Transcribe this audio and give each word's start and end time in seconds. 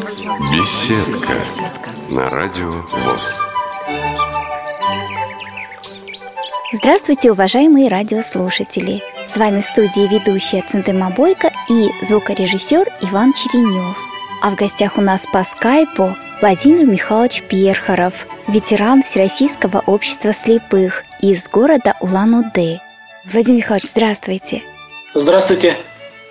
Беседка 0.00 1.34
на 2.08 2.30
радио 2.30 2.70
ВОЗ. 2.70 3.34
Здравствуйте, 6.72 7.30
уважаемые 7.30 7.88
радиослушатели! 7.88 9.02
С 9.26 9.36
вами 9.36 9.60
в 9.60 9.66
студии 9.66 10.08
ведущая 10.08 10.64
Центыма 10.66 11.10
Бойко 11.10 11.52
и 11.68 11.90
звукорежиссер 12.02 12.88
Иван 13.02 13.34
Черенев. 13.34 13.98
А 14.40 14.48
в 14.48 14.54
гостях 14.54 14.96
у 14.96 15.02
нас 15.02 15.26
по 15.30 15.44
скайпу 15.44 16.16
Владимир 16.40 16.86
Михайлович 16.86 17.42
Перхаров, 17.42 18.26
ветеран 18.48 19.02
Всероссийского 19.02 19.82
общества 19.84 20.32
слепых 20.32 21.04
из 21.20 21.46
города 21.46 21.94
Улан-Удэ. 22.00 22.80
Владимир 23.26 23.58
Михайлович, 23.58 23.84
здравствуйте! 23.84 24.62
Здравствуйте! 25.14 25.76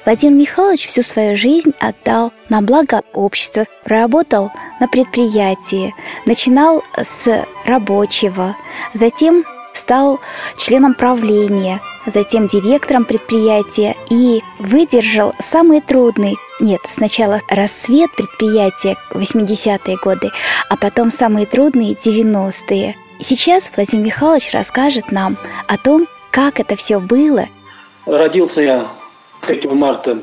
Владимир 0.10 0.40
Михайлович 0.40 0.88
всю 0.88 1.04
свою 1.04 1.38
жизнь 1.38 1.72
отдал 1.80 2.34
на 2.50 2.64
благо 2.64 3.04
общества, 3.14 3.66
работал 3.86 4.50
на 4.80 4.88
предприятии, 4.88 5.94
начинал 6.26 6.84
с 6.98 7.46
рабочего, 7.64 8.58
затем 8.96 9.44
стал 9.76 10.20
членом 10.58 10.96
правления, 10.96 11.80
затем 12.08 12.48
директором 12.48 13.06
предприятия 13.06 13.96
и 14.10 14.42
выдержал 14.58 15.36
самый 15.38 15.80
трудный, 15.80 16.38
нет, 16.60 16.82
сначала 16.90 17.40
расцвет 17.48 18.10
предприятия 18.16 18.98
80-е 19.12 19.98
годы, 19.98 20.32
а 20.70 20.76
потом 20.76 21.12
самые 21.12 21.46
трудные 21.46 21.94
90-е. 21.94 22.96
Сейчас 23.20 23.72
Владимир 23.76 24.08
Михайлович 24.08 24.50
расскажет 24.54 25.12
нам 25.12 25.38
о 25.68 25.78
том, 25.78 26.08
как 26.32 26.60
это 26.60 26.76
все 26.76 27.00
было. 27.00 27.46
Родился 28.08 28.62
я 28.62 28.99
3 29.50 29.68
марта 29.70 30.22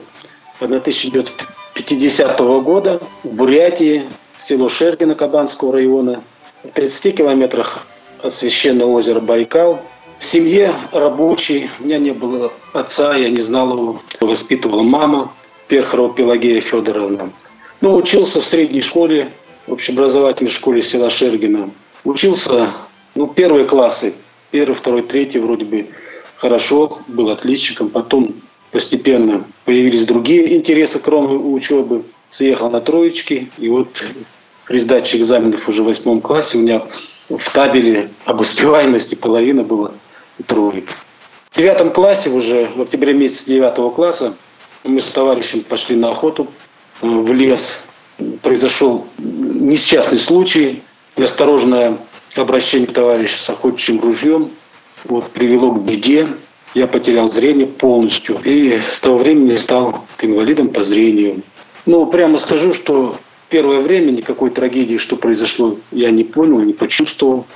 1950 0.60 2.38
года 2.62 3.02
в 3.24 3.28
Бурятии, 3.34 4.04
село 4.38 4.68
Шергино 4.68 5.16
Кабанского 5.16 5.72
района, 5.72 6.22
в 6.62 6.68
30 6.68 7.16
километрах 7.16 7.88
от 8.22 8.32
священного 8.32 8.90
озера 8.90 9.18
Байкал. 9.18 9.80
В 10.20 10.24
семье 10.24 10.72
рабочий, 10.92 11.68
у 11.80 11.84
меня 11.84 11.98
не 11.98 12.12
было 12.12 12.52
отца, 12.72 13.16
я 13.16 13.28
не 13.28 13.40
знал 13.40 13.76
его, 13.76 14.00
воспитывала 14.20 14.82
мама 14.82 15.34
Перхарова 15.66 16.14
Пелагея 16.14 16.60
Федоровна. 16.60 17.32
Ну, 17.80 17.96
учился 17.96 18.40
в 18.40 18.44
средней 18.44 18.80
школе, 18.80 19.32
в 19.66 19.72
общеобразовательной 19.72 20.52
школе 20.52 20.82
села 20.82 21.10
Шергина. 21.10 21.70
Учился, 22.04 22.74
ну, 23.16 23.26
первые 23.26 23.64
классы, 23.64 24.14
первый, 24.52 24.76
второй, 24.76 25.02
третий 25.02 25.40
вроде 25.40 25.64
бы 25.64 25.88
хорошо, 26.36 27.00
был 27.08 27.30
отличником. 27.30 27.88
Потом 27.90 28.36
постепенно 28.72 29.46
появились 29.64 30.06
другие 30.06 30.56
интересы, 30.56 30.98
кроме 30.98 31.36
учебы. 31.36 32.04
Съехал 32.28 32.70
на 32.70 32.80
троечки, 32.80 33.50
и 33.56 33.68
вот 33.68 33.88
при 34.66 34.80
сдаче 34.80 35.18
экзаменов 35.18 35.68
уже 35.68 35.82
в 35.82 35.86
восьмом 35.86 36.20
классе 36.20 36.58
у 36.58 36.60
меня 36.60 36.82
в 37.28 37.52
табеле 37.52 38.10
об 38.24 38.40
успеваемости 38.40 39.14
половина 39.14 39.62
была 39.62 39.92
троек. 40.46 40.88
В 41.52 41.58
девятом 41.58 41.92
классе, 41.92 42.30
уже 42.30 42.68
в 42.74 42.82
октябре 42.82 43.14
месяце 43.14 43.46
девятого 43.46 43.90
класса, 43.90 44.34
мы 44.84 45.00
с 45.00 45.10
товарищем 45.10 45.62
пошли 45.62 45.96
на 45.96 46.10
охоту 46.10 46.48
э, 47.00 47.06
в 47.06 47.32
лес. 47.32 47.86
Произошел 48.42 49.06
несчастный 49.18 50.18
случай. 50.18 50.82
Осторожное 51.16 51.98
обращение 52.36 52.88
товарища 52.88 53.38
с 53.38 53.48
охотничьим 53.48 54.00
ружьем 54.00 54.50
вот, 55.04 55.30
привело 55.30 55.72
к 55.72 55.82
беде. 55.82 56.28
Я 56.76 56.86
потерял 56.86 57.26
зрение 57.26 57.66
полностью. 57.66 58.38
И 58.44 58.76
с 58.76 59.00
того 59.00 59.16
времени 59.16 59.56
стал 59.56 60.04
инвалидом 60.20 60.68
по 60.68 60.84
зрению. 60.84 61.40
Ну, 61.86 62.04
прямо 62.04 62.36
скажу, 62.36 62.74
что 62.74 63.16
первое 63.48 63.80
время 63.80 64.10
никакой 64.10 64.50
трагедии, 64.50 64.98
что 64.98 65.16
произошло, 65.16 65.78
я 65.90 66.10
не 66.10 66.22
понял, 66.22 66.60
не 66.60 66.74
почувствовал. 66.74 67.46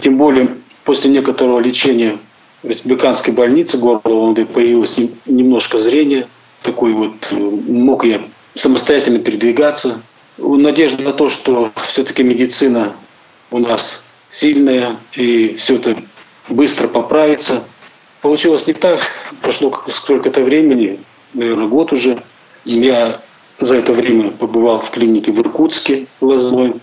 Тем 0.00 0.16
более 0.16 0.58
после 0.84 1.10
некоторого 1.10 1.58
лечения 1.58 2.18
в 2.62 2.68
республиканской 2.68 3.34
больнице 3.34 3.78
города 3.78 4.10
Лонды 4.10 4.46
появилось 4.46 4.96
немножко 5.26 5.78
зрения. 5.78 6.28
Такой 6.62 6.92
вот, 6.92 7.14
э, 7.32 7.34
мог 7.34 8.04
я 8.04 8.22
самостоятельно 8.54 9.18
передвигаться. 9.18 10.02
Надежда 10.38 11.02
на 11.02 11.12
то, 11.12 11.28
что 11.28 11.72
все-таки 11.88 12.22
медицина 12.22 12.92
у 13.50 13.58
нас 13.58 14.04
сильная 14.28 14.98
и 15.16 15.56
все 15.56 15.74
это 15.74 15.96
быстро 16.48 16.86
поправится. 16.86 17.64
Получилось 18.22 18.68
не 18.68 18.72
так. 18.72 19.00
Прошло 19.42 19.82
сколько-то 19.88 20.42
времени, 20.42 21.00
наверное, 21.34 21.66
год 21.66 21.92
уже. 21.92 22.22
Я 22.64 23.20
за 23.58 23.74
это 23.74 23.92
время 23.92 24.30
побывал 24.30 24.78
в 24.78 24.90
клинике 24.90 25.32
в 25.32 25.40
Иркутске 25.40 26.06
Лозной, 26.20 26.74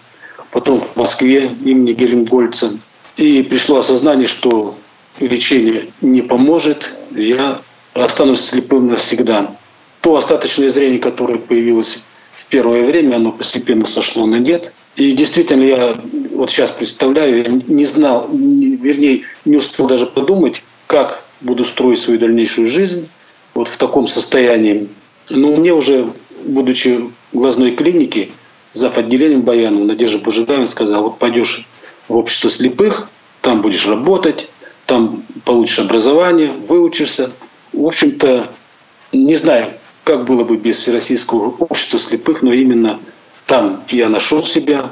потом 0.52 0.82
в 0.82 0.98
Москве 0.98 1.46
имени 1.64 1.94
Геленгольца. 1.94 2.78
И 3.16 3.42
пришло 3.44 3.78
осознание, 3.78 4.28
что 4.28 4.76
лечение 5.20 5.86
не 6.02 6.22
поможет, 6.22 6.94
я 7.12 7.62
останусь 7.94 8.42
слепым 8.42 8.88
навсегда. 8.88 9.56
То 10.02 10.18
остаточное 10.18 10.70
зрение, 10.70 11.00
которое 11.00 11.38
появилось 11.38 12.00
в 12.34 12.46
первое 12.48 12.84
время, 12.86 13.16
оно 13.16 13.32
постепенно 13.32 13.86
сошло 13.86 14.26
на 14.26 14.36
нет. 14.36 14.74
И 14.98 15.14
действительно, 15.14 15.64
я 15.64 16.02
вот 16.34 16.52
сейчас 16.52 16.72
представляю, 16.72 17.38
я 17.38 17.62
не 17.68 17.86
знал, 17.86 18.28
вернее, 18.30 19.22
не 19.46 19.56
успел 19.56 19.88
даже 19.88 20.06
подумать, 20.06 20.64
как 20.88 21.24
буду 21.42 21.64
строить 21.64 22.00
свою 22.00 22.20
дальнейшую 22.20 22.68
жизнь 22.68 23.10
вот 23.54 23.68
в 23.68 23.78
таком 23.78 24.08
состоянии. 24.08 24.90
Но 25.30 25.56
мне 25.56 25.74
уже 25.74 26.12
будучи 26.44 27.10
в 27.32 27.38
глазной 27.38 27.72
клинике, 27.76 28.30
зав. 28.74 28.98
отделением 28.98 29.42
Баяну, 29.42 29.84
Надежда 29.84 30.20
Божидаевна 30.20 30.68
сказала, 30.68 31.04
вот 31.04 31.20
пойдешь 31.20 31.68
в 32.08 32.16
общество 32.16 32.50
слепых, 32.50 33.10
там 33.42 33.62
будешь 33.62 33.88
работать, 33.88 34.50
там 34.86 35.24
получишь 35.46 35.80
образование, 35.80 36.52
выучишься. 36.52 37.32
В 37.74 37.86
общем-то, 37.86 38.52
не 39.12 39.36
знаю, 39.36 39.74
как 40.04 40.26
было 40.26 40.44
бы 40.44 40.58
без 40.58 40.80
Всероссийского 40.80 41.56
общества 41.60 42.00
слепых, 42.00 42.42
но 42.42 42.52
именно 42.54 43.00
там 43.46 43.84
я 43.90 44.10
нашел 44.10 44.44
себя, 44.44 44.92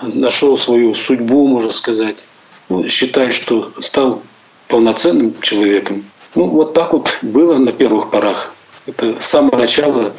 нашел 0.00 0.56
свою 0.56 0.94
судьбу, 0.94 1.46
можно 1.46 1.70
сказать. 1.70 2.28
Ну, 2.68 2.88
считаю, 2.88 3.32
что 3.32 3.72
стал 3.80 4.22
полноценным 4.72 5.34
человеком. 5.42 6.04
Ну, 6.34 6.46
вот 6.46 6.72
так 6.72 6.94
вот 6.94 7.18
было 7.20 7.58
на 7.58 7.72
первых 7.72 8.10
порах. 8.10 8.54
Это 8.86 9.20
с 9.20 9.26
самого 9.26 9.58
начала 9.58 10.14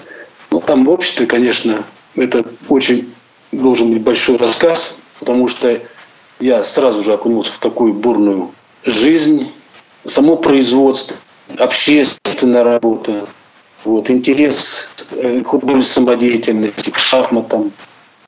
ну, 0.52 0.62
там 0.62 0.86
в 0.86 0.90
обществе, 0.92 1.26
конечно, 1.26 1.84
это 2.14 2.46
очень 2.70 3.12
должен 3.52 3.92
быть 3.92 4.04
большой 4.04 4.38
рассказ, 4.38 4.96
потому 5.20 5.48
что 5.48 5.82
я 6.40 6.64
сразу 6.64 7.02
же 7.02 7.14
окунулся 7.14 7.52
в 7.52 7.58
такую 7.58 7.96
бурную 7.96 8.52
жизнь, 8.86 9.52
само 10.06 10.38
производство, 10.38 11.16
общественная 11.58 12.64
работа, 12.64 13.28
вот, 13.84 14.12
интерес 14.12 14.88
э, 15.14 15.42
к 15.42 15.48
художественной 15.48 15.84
самодеятельности, 16.12 16.92
к 16.92 17.00
шахматам, 17.00 17.72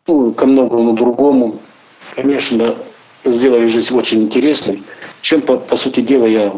ну, 0.07 0.33
ко 0.33 0.47
многому 0.47 0.93
другому. 0.93 1.59
Конечно, 2.15 2.75
сделали 3.25 3.67
жизнь 3.67 3.95
очень 3.95 4.23
интересной, 4.23 4.83
чем, 5.21 5.41
по, 5.41 5.57
по 5.57 5.75
сути 5.75 6.01
дела, 6.01 6.25
я 6.25 6.53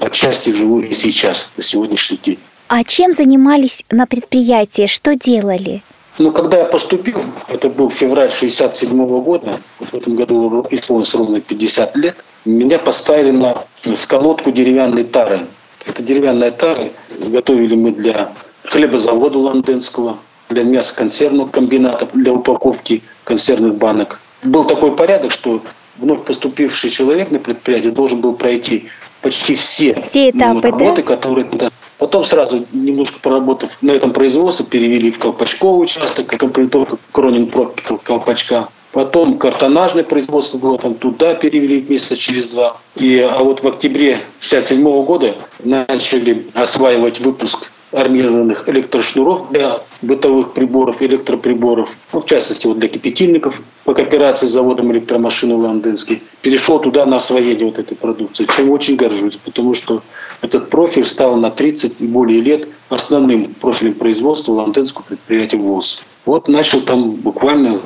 отчасти 0.00 0.50
живу 0.50 0.80
и 0.80 0.92
сейчас, 0.92 1.50
на 1.56 1.62
сегодняшний 1.62 2.18
день. 2.22 2.38
А 2.68 2.84
чем 2.84 3.12
занимались 3.12 3.84
на 3.90 4.06
предприятии? 4.06 4.86
Что 4.86 5.14
делали? 5.16 5.82
Ну, 6.18 6.30
когда 6.30 6.58
я 6.58 6.64
поступил, 6.66 7.18
это 7.48 7.70
был 7.70 7.88
февраль 7.90 8.30
67 8.30 8.90
-го 8.90 9.22
года, 9.22 9.60
вот 9.78 9.90
в 9.90 9.94
этом 9.94 10.14
году 10.14 10.66
исполнилось 10.70 11.14
ровно 11.14 11.40
50 11.40 11.96
лет, 11.96 12.24
меня 12.44 12.78
поставили 12.78 13.30
на 13.30 13.64
сколотку 13.94 14.52
деревянной 14.52 15.04
тары. 15.04 15.46
Это 15.86 16.02
деревянная 16.02 16.50
тара 16.50 16.90
готовили 17.18 17.74
мы 17.74 17.92
для 17.92 18.32
хлебозавода 18.64 19.38
лондонского, 19.38 20.18
для 20.50 20.64
мясоконсервного 20.64 21.48
комбината, 21.48 22.08
для 22.12 22.32
упаковки 22.32 23.02
консервных 23.24 23.76
банок. 23.76 24.20
Был 24.42 24.64
такой 24.64 24.94
порядок, 24.94 25.32
что 25.32 25.62
вновь 26.02 26.24
поступивший 26.24 26.90
человек 26.90 27.30
на 27.30 27.38
предприятие 27.38 27.92
должен 27.92 28.20
был 28.20 28.34
пройти 28.34 28.88
почти 29.22 29.54
все, 29.54 30.02
все 30.02 30.30
этапы, 30.30 30.68
работы, 30.68 31.02
да? 31.02 31.02
которые 31.02 31.46
да, 31.52 31.70
Потом 31.98 32.24
сразу, 32.24 32.66
немножко 32.72 33.20
поработав 33.20 33.78
на 33.80 33.92
этом 33.92 34.12
производстве, 34.12 34.66
перевели 34.66 35.12
в 35.12 35.20
колпачковый 35.20 35.84
участок, 35.84 36.26
комплектовка 36.26 36.98
кронинг 37.12 37.52
пробки 37.52 37.84
колпачка. 38.02 38.68
Потом 38.90 39.38
картонажное 39.38 40.04
производство 40.04 40.58
было, 40.58 40.78
там 40.78 40.94
туда 40.94 41.34
перевели 41.34 41.80
месяца 41.80 42.16
через 42.16 42.48
два. 42.48 42.76
И, 42.96 43.18
а 43.20 43.38
вот 43.38 43.62
в 43.62 43.68
октябре 43.68 44.14
1967 44.40 45.04
года 45.04 45.34
начали 45.64 46.46
осваивать 46.52 47.20
выпуск 47.20 47.71
армированных 47.92 48.68
электрошнуров 48.68 49.50
для 49.50 49.82
бытовых 50.00 50.52
приборов, 50.54 51.02
электроприборов, 51.02 51.90
ну, 52.12 52.20
в 52.20 52.26
частности 52.26 52.66
вот 52.66 52.78
для 52.78 52.88
кипятильников 52.88 53.62
по 53.84 53.94
кооперации 53.94 54.46
с 54.46 54.50
заводом 54.50 54.92
электромашины 54.92 55.54
Ланденский. 55.54 56.22
Перешел 56.40 56.78
туда 56.78 57.04
на 57.04 57.16
освоение 57.16 57.66
вот 57.66 57.78
этой 57.78 57.96
продукции, 57.96 58.46
чем 58.56 58.70
очень 58.70 58.96
горжусь, 58.96 59.36
потому 59.36 59.74
что 59.74 60.02
этот 60.40 60.70
профиль 60.70 61.04
стал 61.04 61.36
на 61.36 61.50
30 61.50 61.96
и 62.00 62.06
более 62.06 62.40
лет 62.40 62.68
основным 62.88 63.54
профилем 63.54 63.94
производства 63.94 64.52
Ланденского 64.52 65.04
предприятия 65.04 65.58
ВОЗ. 65.58 66.02
Вот 66.24 66.48
начал 66.48 66.80
там 66.80 67.12
буквально 67.12 67.82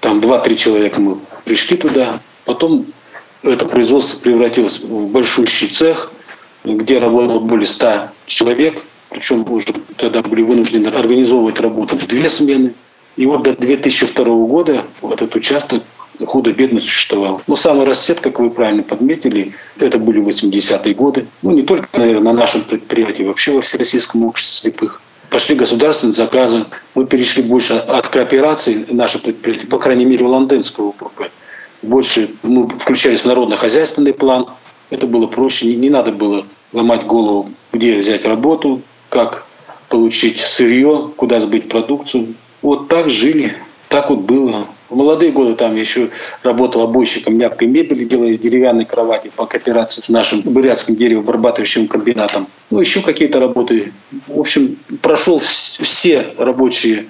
там 0.00 0.20
2-3 0.20 0.54
человека 0.56 1.00
мы 1.00 1.18
пришли 1.44 1.76
туда, 1.76 2.20
потом 2.44 2.86
это 3.42 3.66
производство 3.66 4.18
превратилось 4.18 4.80
в 4.80 5.08
большущий 5.10 5.68
цех, 5.68 6.10
где 6.64 6.98
работало 6.98 7.40
более 7.40 7.66
100 7.66 8.08
человек, 8.26 8.82
причем 9.10 9.44
уже 9.50 9.66
тогда 9.96 10.22
были 10.22 10.42
вынуждены 10.42 10.88
организовывать 10.88 11.60
работу 11.60 11.96
в 11.96 12.06
две 12.06 12.28
смены. 12.28 12.74
И 13.16 13.26
вот 13.26 13.42
до 13.42 13.54
2002 13.54 14.24
года 14.24 14.84
вот 15.00 15.14
этот 15.14 15.34
участок 15.34 15.82
худо-бедно 16.24 16.80
существовал. 16.80 17.42
Но 17.46 17.56
самый 17.56 17.86
расцвет, 17.86 18.20
как 18.20 18.38
вы 18.38 18.50
правильно 18.50 18.82
подметили, 18.82 19.54
это 19.78 19.98
были 19.98 20.22
80-е 20.22 20.94
годы. 20.94 21.26
Ну, 21.42 21.50
не 21.50 21.62
только, 21.62 21.88
наверное, 21.98 22.32
на 22.32 22.40
нашем 22.40 22.62
предприятии, 22.62 23.22
вообще 23.22 23.52
во 23.52 23.60
Всероссийском 23.60 24.24
обществе 24.24 24.70
слепых. 24.70 25.02
Пошли 25.30 25.54
государственные 25.54 26.14
заказы. 26.14 26.66
Мы 26.94 27.06
перешли 27.06 27.42
больше 27.42 27.74
от 27.74 28.08
кооперации 28.08 28.86
наше 28.90 29.18
предприятие, 29.20 29.68
по 29.68 29.78
крайней 29.78 30.04
мере, 30.04 30.24
Лондонского 30.26 30.88
УПП. 30.88 31.30
Больше 31.82 32.30
мы 32.42 32.68
включались 32.68 33.20
в 33.20 33.26
народно-хозяйственный 33.26 34.12
план. 34.12 34.46
Это 34.90 35.06
было 35.06 35.26
проще. 35.26 35.66
Не, 35.66 35.76
не 35.76 35.90
надо 35.90 36.12
было 36.12 36.44
ломать 36.72 37.06
голову, 37.06 37.50
где 37.72 37.96
взять 37.96 38.24
работу, 38.24 38.82
как 39.10 39.44
получить 39.90 40.38
сырье, 40.38 41.10
куда 41.16 41.40
сбыть 41.40 41.68
продукцию. 41.68 42.34
Вот 42.62 42.88
так 42.88 43.10
жили, 43.10 43.56
так 43.88 44.08
вот 44.08 44.20
было. 44.20 44.66
В 44.88 44.96
молодые 44.96 45.30
годы 45.32 45.54
там 45.54 45.76
еще 45.76 46.10
работал 46.42 46.82
обойщиком 46.82 47.36
мягкой 47.36 47.68
мебели, 47.68 48.04
делая 48.04 48.36
деревянные 48.36 48.86
кровати 48.86 49.30
по 49.34 49.46
кооперации 49.46 50.00
с 50.00 50.08
нашим 50.08 50.40
бурятским 50.40 50.96
деревообрабатывающим 50.96 51.86
комбинатом. 51.86 52.48
Ну, 52.70 52.80
еще 52.80 53.02
какие-то 53.02 53.40
работы. 53.40 53.92
В 54.26 54.40
общем, 54.40 54.76
прошел 55.02 55.38
все 55.38 56.34
рабочие 56.38 57.06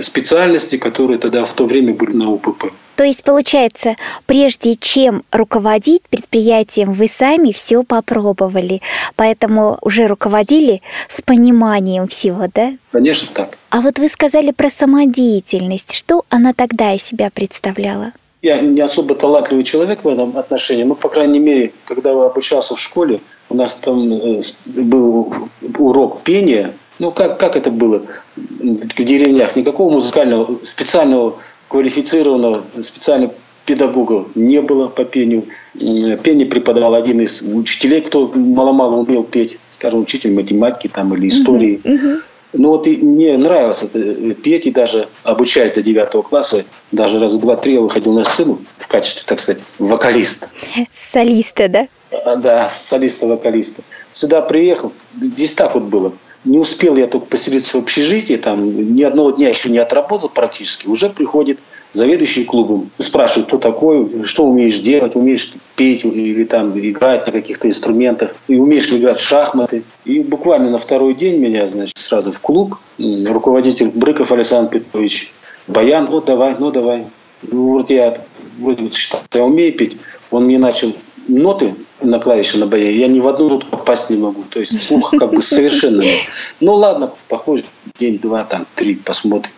специальности, 0.00 0.76
которые 0.76 1.18
тогда 1.18 1.44
в 1.44 1.52
то 1.52 1.66
время 1.66 1.94
были 1.94 2.12
на 2.12 2.30
УПП. 2.30 2.72
То 2.96 3.04
есть, 3.04 3.24
получается, 3.24 3.96
прежде 4.26 4.76
чем 4.76 5.24
руководить 5.32 6.02
предприятием, 6.02 6.92
вы 6.92 7.08
сами 7.08 7.52
все 7.52 7.82
попробовали, 7.82 8.80
поэтому 9.16 9.78
уже 9.80 10.06
руководили 10.06 10.82
с 11.08 11.20
пониманием 11.22 12.06
всего, 12.06 12.46
да? 12.54 12.72
Конечно, 12.92 13.28
так. 13.32 13.58
А 13.70 13.80
вот 13.80 13.98
вы 13.98 14.08
сказали 14.08 14.52
про 14.52 14.70
самодеятельность. 14.70 15.92
Что 15.94 16.24
она 16.28 16.52
тогда 16.52 16.92
из 16.92 17.02
себя 17.02 17.30
представляла? 17.34 18.12
Я 18.42 18.60
не 18.60 18.80
особо 18.82 19.14
талантливый 19.14 19.64
человек 19.64 20.04
в 20.04 20.08
этом 20.08 20.36
отношении, 20.36 20.84
но, 20.84 20.94
по 20.94 21.08
крайней 21.08 21.38
мере, 21.38 21.72
когда 21.86 22.10
я 22.10 22.24
обучался 22.26 22.76
в 22.76 22.80
школе, 22.80 23.20
у 23.48 23.54
нас 23.54 23.74
там 23.74 24.12
э, 24.12 24.40
был 24.66 25.34
урок 25.78 26.20
пения, 26.22 26.74
ну, 26.98 27.10
как, 27.10 27.40
как 27.40 27.56
это 27.56 27.70
было 27.70 28.02
в 28.36 29.02
деревнях? 29.02 29.56
Никакого 29.56 29.90
музыкального, 29.90 30.58
специального, 30.62 31.38
квалифицированного, 31.74 32.66
специального 32.80 33.34
педагога 33.66 34.28
не 34.36 34.62
было 34.62 34.86
по 34.86 35.04
пению. 35.04 35.46
Пение 35.74 36.46
преподавал 36.46 36.94
один 36.94 37.20
из 37.20 37.42
учителей, 37.42 38.00
кто 38.00 38.28
мало-мало 38.28 38.98
умел 38.98 39.24
петь, 39.24 39.58
скажем, 39.70 40.02
учитель 40.02 40.32
математики 40.32 40.86
там, 40.86 41.12
или 41.16 41.26
истории. 41.26 41.80
Uh-huh, 41.82 41.98
uh-huh. 41.98 42.22
Ну 42.52 42.68
вот 42.68 42.86
и 42.86 42.98
мне 42.98 43.36
нравилось 43.36 43.82
это 43.82 43.98
э, 43.98 44.34
петь, 44.34 44.66
и 44.66 44.70
даже 44.70 45.08
обучаясь 45.24 45.72
до 45.72 45.82
девятого 45.82 46.22
класса, 46.22 46.64
даже 46.92 47.18
раза 47.18 47.40
два-три 47.40 47.74
я 47.74 47.80
выходил 47.80 48.12
на 48.12 48.22
сцену 48.22 48.60
в 48.78 48.86
качестве, 48.86 49.24
так 49.26 49.40
сказать, 49.40 49.64
вокалиста. 49.80 50.50
Солиста, 50.92 51.68
да? 51.68 51.88
А, 52.12 52.36
да, 52.36 52.68
солиста-вокалиста. 52.68 53.82
Сюда 54.12 54.42
приехал, 54.42 54.92
здесь 55.20 55.54
так 55.54 55.74
вот 55.74 55.82
было– 55.82 56.12
не 56.44 56.58
успел 56.58 56.96
я 56.96 57.06
только 57.06 57.26
поселиться 57.26 57.78
в 57.78 57.82
общежитии, 57.82 58.36
там 58.36 58.94
ни 58.94 59.02
одного 59.02 59.30
дня 59.30 59.48
еще 59.48 59.70
не 59.70 59.78
отработал 59.78 60.28
практически, 60.28 60.86
уже 60.86 61.08
приходит 61.08 61.58
заведующий 61.92 62.44
клубом, 62.44 62.90
спрашивает, 62.98 63.46
кто 63.46 63.58
такой, 63.58 64.24
что 64.24 64.44
умеешь 64.44 64.78
делать, 64.78 65.14
умеешь 65.14 65.52
петь 65.76 66.04
или 66.04 66.44
там 66.44 66.78
играть 66.78 67.26
на 67.26 67.32
каких-то 67.32 67.68
инструментах, 67.68 68.34
и 68.48 68.56
умеешь 68.56 68.90
ли 68.90 68.98
играть 68.98 69.20
в 69.20 69.26
шахматы. 69.26 69.84
И 70.04 70.20
буквально 70.20 70.70
на 70.70 70.78
второй 70.78 71.14
день 71.14 71.38
меня, 71.38 71.66
значит, 71.68 71.96
сразу 71.96 72.32
в 72.32 72.40
клуб, 72.40 72.76
руководитель 72.98 73.88
Брыков 73.88 74.32
Александр 74.32 74.70
Петрович, 74.70 75.32
Баян, 75.66 76.06
вот 76.06 76.26
давай, 76.26 76.56
ну 76.58 76.70
давай. 76.70 77.06
Ну, 77.42 77.70
вот 77.72 77.90
я 77.90 78.18
вроде 78.58 78.90
считал, 78.90 79.20
я 79.32 79.44
умею 79.44 79.72
петь. 79.74 79.96
Он 80.30 80.44
мне 80.44 80.58
начал 80.58 80.92
ноты 81.28 81.74
на 82.00 82.18
клавише 82.18 82.58
на 82.58 82.66
боя, 82.66 82.90
я 82.90 83.06
ни 83.08 83.20
в 83.20 83.28
одну 83.28 83.48
ноту 83.48 83.66
попасть 83.66 84.10
не 84.10 84.16
могу. 84.16 84.44
То 84.48 84.60
есть 84.60 84.82
слух 84.82 85.10
как 85.10 85.32
бы 85.32 85.42
совершенно 85.42 86.02
нет. 86.02 86.20
Ну 86.60 86.74
ладно, 86.74 87.12
похоже, 87.28 87.64
день, 87.98 88.18
два, 88.18 88.44
там, 88.44 88.66
три, 88.74 88.94
посмотрим. 88.94 89.52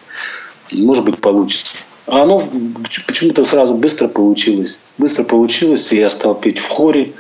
Может 0.73 1.05
быть, 1.05 1.21
получится. 1.21 1.77
А 2.07 2.23
оно 2.23 2.49
почему-то 3.07 3.45
сразу 3.45 3.75
быстро 3.75 4.09
получилось. 4.09 4.81
Быстро 4.97 5.25
получилось, 5.25 5.93
и 5.93 5.97
я 5.97 6.09
стал 6.09 6.37
петь 6.37 6.59
в 6.59 6.69
хоре, 6.69 7.13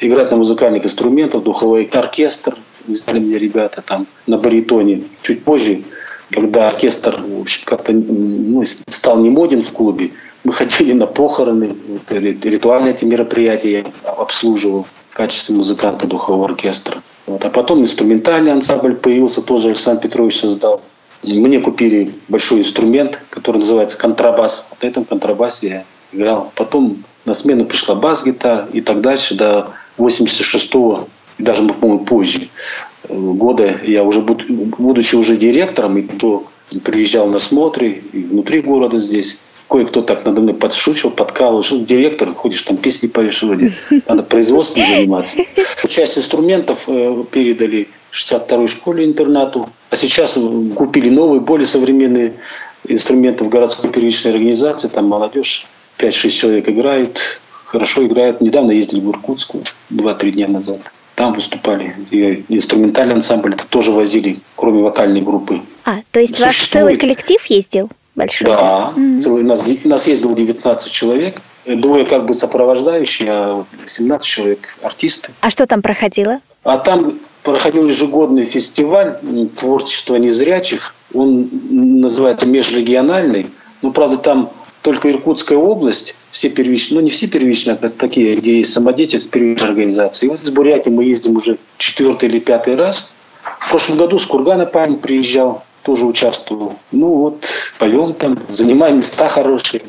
играть 0.00 0.30
на 0.30 0.36
музыкальных 0.38 0.84
инструментах, 0.84 1.42
духовой 1.42 1.84
оркестр. 1.84 2.56
Взяли 2.86 3.18
меня 3.18 3.38
ребята 3.38 3.82
там 3.82 4.06
на 4.26 4.38
баритоне. 4.38 5.04
Чуть 5.22 5.44
позже, 5.44 5.82
когда 6.30 6.68
оркестр 6.68 7.22
как-то 7.64 7.92
ну, 7.92 8.64
стал 8.86 9.18
не 9.18 9.30
моден 9.30 9.62
в 9.62 9.70
клубе, 9.72 10.12
мы 10.48 10.54
ходили 10.54 10.94
на 10.94 11.06
похороны, 11.06 11.76
ритуальные 12.08 12.94
эти 12.94 13.04
мероприятия 13.04 13.70
я 13.70 14.12
обслуживал 14.12 14.86
в 15.10 15.14
качестве 15.14 15.54
музыканта 15.54 16.06
духового 16.06 16.46
оркестра. 16.46 17.02
Вот. 17.26 17.44
А 17.44 17.50
потом 17.50 17.82
инструментальный 17.82 18.52
ансамбль 18.52 18.94
появился, 18.94 19.42
тоже 19.42 19.68
Александр 19.68 20.04
Петрович 20.04 20.38
создал. 20.38 20.80
Мне 21.22 21.60
купили 21.60 22.14
большой 22.28 22.60
инструмент, 22.60 23.20
который 23.28 23.58
называется 23.58 23.98
контрабас. 23.98 24.66
На 24.80 24.86
этом 24.86 25.04
контрабасе 25.04 25.68
я 25.68 25.84
играл. 26.14 26.50
Потом 26.54 27.04
на 27.26 27.34
смену 27.34 27.66
пришла 27.66 27.94
бас-гитара 27.94 28.70
и 28.72 28.80
так 28.80 29.02
дальше 29.02 29.34
до 29.34 29.72
86-го, 29.98 31.08
и 31.36 31.42
даже, 31.42 31.62
по-моему, 31.62 32.06
позже 32.06 32.48
э, 33.06 33.14
года. 33.14 33.80
Я 33.84 34.02
уже, 34.02 34.22
будучи 34.22 35.14
уже 35.14 35.36
директором, 35.36 35.98
и 35.98 36.04
то 36.04 36.46
приезжал 36.84 37.26
на 37.26 37.38
смотры 37.38 38.02
и 38.12 38.24
внутри 38.24 38.62
города 38.62 38.98
здесь 38.98 39.38
кое-кто 39.68 40.00
так 40.00 40.24
надо 40.24 40.40
мной 40.40 40.54
подшучивал, 40.54 41.12
подкалывал, 41.12 41.62
что 41.62 41.78
директор, 41.78 42.34
ходишь 42.34 42.62
там 42.62 42.76
песни 42.76 43.06
поешь 43.06 43.42
вроде, 43.42 43.72
надо 44.06 44.22
производством 44.22 44.84
заниматься. 44.86 45.38
Часть 45.88 46.18
инструментов 46.18 46.84
э, 46.86 47.24
передали 47.30 47.88
62-й 48.12 48.68
школе-интернату, 48.68 49.70
а 49.90 49.96
сейчас 49.96 50.38
купили 50.74 51.10
новые, 51.10 51.40
более 51.40 51.66
современные 51.66 52.34
инструменты 52.86 53.44
в 53.44 53.48
городской 53.48 53.90
первичной 53.90 54.32
организации, 54.32 54.88
там 54.88 55.06
молодежь, 55.06 55.66
5-6 55.98 56.30
человек 56.30 56.68
играют, 56.68 57.40
хорошо 57.64 58.06
играют. 58.06 58.40
Недавно 58.40 58.72
ездили 58.72 59.00
в 59.00 59.10
Иркутску, 59.10 59.62
2-3 59.90 60.30
дня 60.30 60.48
назад. 60.48 60.78
Там 61.14 61.34
выступали. 61.34 61.96
И 62.10 62.44
инструментальный 62.48 63.16
ансамбль 63.16 63.54
это 63.54 63.66
тоже 63.66 63.90
возили, 63.90 64.38
кроме 64.54 64.82
вокальной 64.82 65.20
группы. 65.20 65.60
А, 65.84 65.96
то 66.12 66.20
есть 66.20 66.36
Существует. 66.36 66.56
ваш 66.56 66.68
целый 66.68 66.96
коллектив 66.96 67.44
ездил? 67.46 67.90
Большой. 68.18 68.48
Да, 68.48 68.92
mm-hmm. 68.94 69.18
целый, 69.20 69.42
нас, 69.44 69.64
нас 69.84 70.06
ездил 70.06 70.34
19 70.34 70.92
человек. 70.92 71.40
Двое 71.64 72.04
как 72.04 72.26
бы 72.26 72.34
сопровождающие, 72.34 73.28
а 73.30 73.64
17 73.86 74.26
человек 74.26 74.76
артисты. 74.82 75.32
А 75.40 75.50
что 75.50 75.66
там 75.66 75.82
проходило? 75.82 76.40
А 76.64 76.78
там 76.78 77.20
проходил 77.42 77.86
ежегодный 77.86 78.44
фестиваль 78.44 79.18
творчества 79.56 80.16
незрячих. 80.16 80.94
Он 81.14 81.48
называется 82.00 82.46
межрегиональный. 82.46 83.50
Ну, 83.82 83.92
правда, 83.92 84.16
там 84.16 84.50
только 84.82 85.10
Иркутская 85.10 85.58
область, 85.58 86.14
все 86.30 86.48
первичные, 86.48 87.00
ну 87.00 87.04
не 87.04 87.10
все 87.10 87.26
первичные, 87.26 87.76
а 87.80 87.88
такие, 87.88 88.36
где 88.36 88.58
есть 88.58 88.72
самодеятельность 88.72 89.30
первичной 89.30 89.68
организации. 89.68 90.26
И 90.26 90.28
вот 90.28 90.42
из 90.42 90.50
Бурятии 90.50 90.90
мы 90.90 91.04
ездим 91.04 91.36
уже 91.36 91.58
четвертый 91.76 92.28
или 92.28 92.38
пятый 92.38 92.76
раз. 92.76 93.12
В 93.60 93.70
прошлом 93.70 93.98
году 93.98 94.18
с 94.18 94.26
Кургана 94.26 94.66
парень 94.66 94.96
приезжал, 94.96 95.64
тоже 95.88 96.04
участвовал. 96.04 96.74
Ну 96.92 97.14
вот, 97.14 97.46
поем 97.78 98.12
там, 98.12 98.38
занимаем 98.48 98.98
места 98.98 99.26
хорошие. 99.26 99.80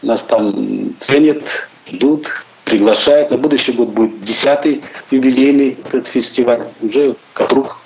Нас 0.00 0.22
там 0.22 0.94
ценят, 0.96 1.68
ждут, 1.90 2.28
приглашают. 2.64 3.32
На 3.32 3.36
будущий 3.36 3.72
год 3.72 3.88
будет 3.88 4.22
десятый 4.22 4.80
юбилейный 5.10 5.76
этот 5.88 6.06
фестиваль. 6.06 6.68
Уже 6.80 7.16
Катрук, 7.32 7.78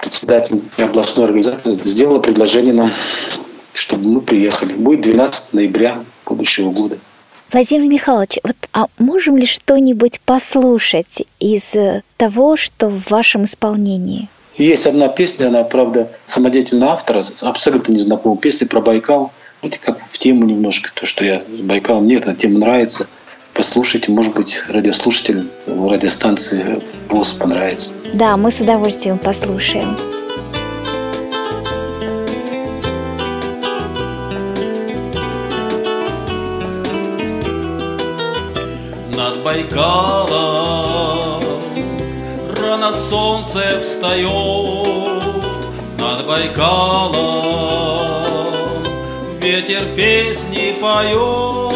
председатель 0.00 0.60
областной 0.76 1.26
организации, 1.26 1.78
сделала 1.84 2.18
предложение 2.18 2.74
нам, 2.74 2.92
чтобы 3.74 4.08
мы 4.08 4.20
приехали. 4.20 4.72
Будет 4.72 5.02
12 5.02 5.52
ноября 5.52 6.04
будущего 6.26 6.72
года. 6.72 6.98
Владимир 7.52 7.88
Михайлович, 7.88 8.38
вот 8.42 8.56
а 8.72 8.86
можем 8.98 9.36
ли 9.36 9.46
что-нибудь 9.46 10.20
послушать 10.22 11.22
из 11.38 11.74
того, 12.16 12.56
что 12.56 12.88
в 12.88 13.08
вашем 13.08 13.44
исполнении? 13.44 14.28
Есть 14.58 14.86
одна 14.86 15.06
песня, 15.06 15.46
она, 15.46 15.62
правда, 15.62 16.10
самодеятельного 16.26 16.92
автора, 16.92 17.22
абсолютно 17.42 17.92
незнакомая. 17.92 18.38
Песня 18.38 18.66
про 18.66 18.80
Байкал. 18.80 19.30
Вроде 19.62 19.78
как 19.78 19.98
в 20.08 20.18
тему 20.18 20.44
немножко, 20.44 20.90
то, 20.92 21.06
что 21.06 21.24
я 21.24 21.40
с 21.40 21.60
Байкалом. 21.62 22.04
Мне 22.04 22.16
эта 22.16 22.34
тема 22.34 22.58
нравится. 22.58 23.06
Послушайте, 23.54 24.10
может 24.10 24.34
быть, 24.34 24.62
радиослушателям 24.68 25.48
радиостанции 25.66 26.82
ВОЗ 27.08 27.32
понравится. 27.34 27.94
Да, 28.12 28.36
мы 28.36 28.50
с 28.50 28.60
удовольствием 28.60 29.18
послушаем. 29.18 29.96
Над 39.16 39.42
Байкалом 39.42 40.67
солнце 43.08 43.80
встает 43.80 44.86
Над 45.98 46.26
Байкалом 46.26 47.14
ветер 49.40 49.82
песни 49.96 50.76
поет 50.80 51.67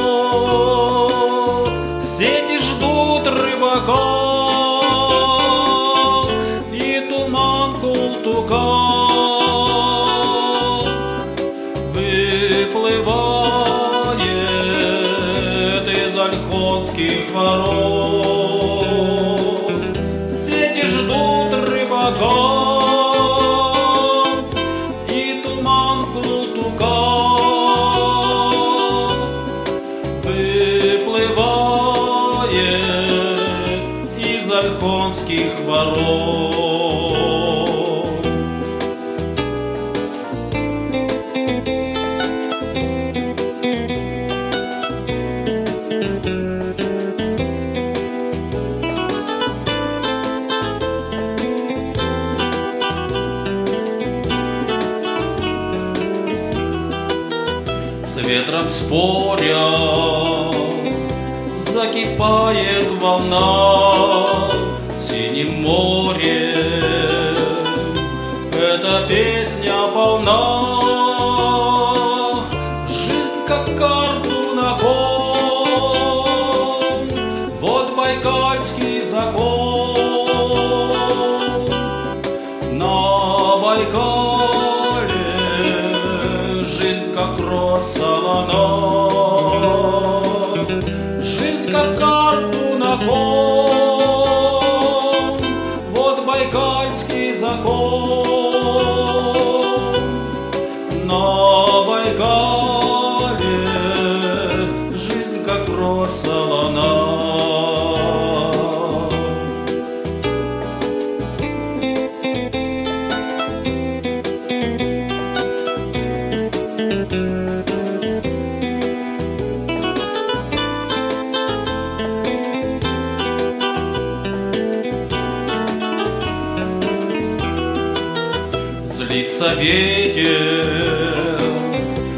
ветер, 129.63 131.39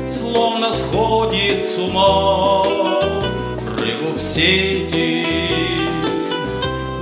словно 0.09 0.73
сходит 0.73 1.63
с 1.63 1.79
ума, 1.79 2.63
Рыбу 3.79 4.15
в 4.15 4.19
сети 4.19 5.27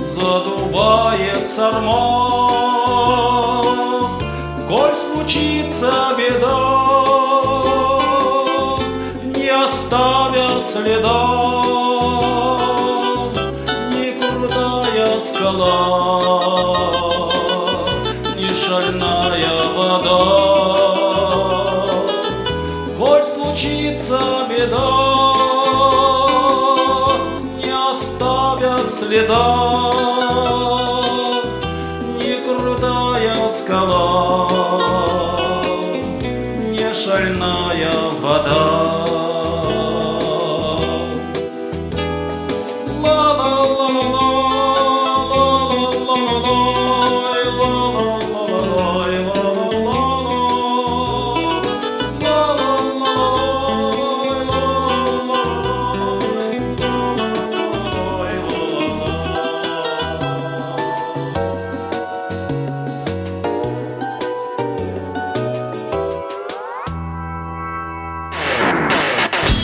задувает 0.01 1.47
сорма. 1.47 2.49
Коль 4.67 4.95
случится 4.95 5.91
беда, 6.17 6.83
не 9.35 9.49
оставят 9.49 10.65
следа, 10.65 11.61
Ни 13.93 14.11
крутая 14.19 15.07
скала, 15.23 16.52
шальная 18.63 19.63
вода. 19.75 20.19
Коль 22.97 23.23
случится 23.23 24.19
беда, 24.49 25.33
не 27.61 27.73
оставят 27.91 28.87
следа, 28.89 29.91
ни 32.19 32.33
крутая 32.45 33.35
скала, 33.51 34.47
не 36.71 36.93
шальная 36.93 37.72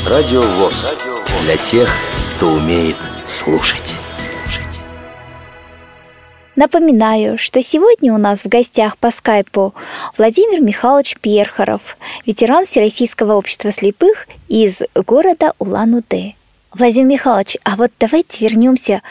Радио 0.09 0.41
ВОЗ. 0.41 0.87
Для 1.43 1.55
тех, 1.55 1.87
кто 2.35 2.47
умеет 2.47 2.95
слушать. 3.27 3.93
Напоминаю, 6.55 7.37
что 7.37 7.61
сегодня 7.61 8.11
у 8.11 8.17
нас 8.17 8.43
в 8.43 8.47
гостях 8.47 8.97
по 8.97 9.11
скайпу 9.11 9.75
Владимир 10.17 10.61
Михайлович 10.61 11.15
Перхаров, 11.21 11.95
ветеран 12.25 12.65
Всероссийского 12.65 13.33
общества 13.33 13.71
слепых 13.71 14.27
из 14.47 14.81
города 14.95 15.53
Улан-Удэ. 15.59 16.33
Владимир 16.71 17.07
Михайлович, 17.07 17.57
а 17.63 17.75
вот 17.75 17.89
давайте 17.99 18.45
вернемся 18.45 19.01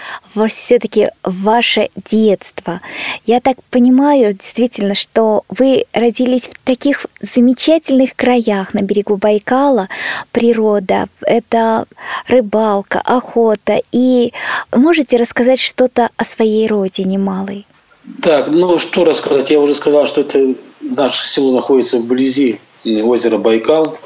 все-таки 0.49 1.11
в 1.25 1.43
ваше 1.43 1.91
детство. 2.09 2.81
Я 3.27 3.41
так 3.41 3.57
понимаю, 3.71 4.33
действительно, 4.33 4.95
что 4.95 5.43
вы 5.49 5.85
родились 5.93 6.45
в 6.45 6.65
таких 6.65 7.07
замечательных 7.21 8.15
краях 8.15 8.75
на 8.75 8.83
берегу 8.83 9.17
Байкала. 9.17 9.89
Природа, 10.31 11.09
это 11.23 11.87
рыбалка, 12.29 13.01
охота. 13.01 13.83
И 13.91 14.33
можете 14.73 15.17
рассказать 15.17 15.59
что-то 15.59 16.11
о 16.17 16.25
своей 16.25 16.69
родине 16.69 17.19
малой? 17.19 17.67
Так, 18.23 18.49
ну 18.49 18.79
что 18.79 19.05
рассказать? 19.05 19.51
Я 19.51 19.59
уже 19.59 19.75
сказал, 19.75 20.07
что 20.07 20.21
это 20.21 20.55
наше 20.81 21.27
село 21.29 21.57
находится 21.57 21.99
вблизи 21.99 22.61
озера 22.85 23.37
Байкал, 23.37 23.99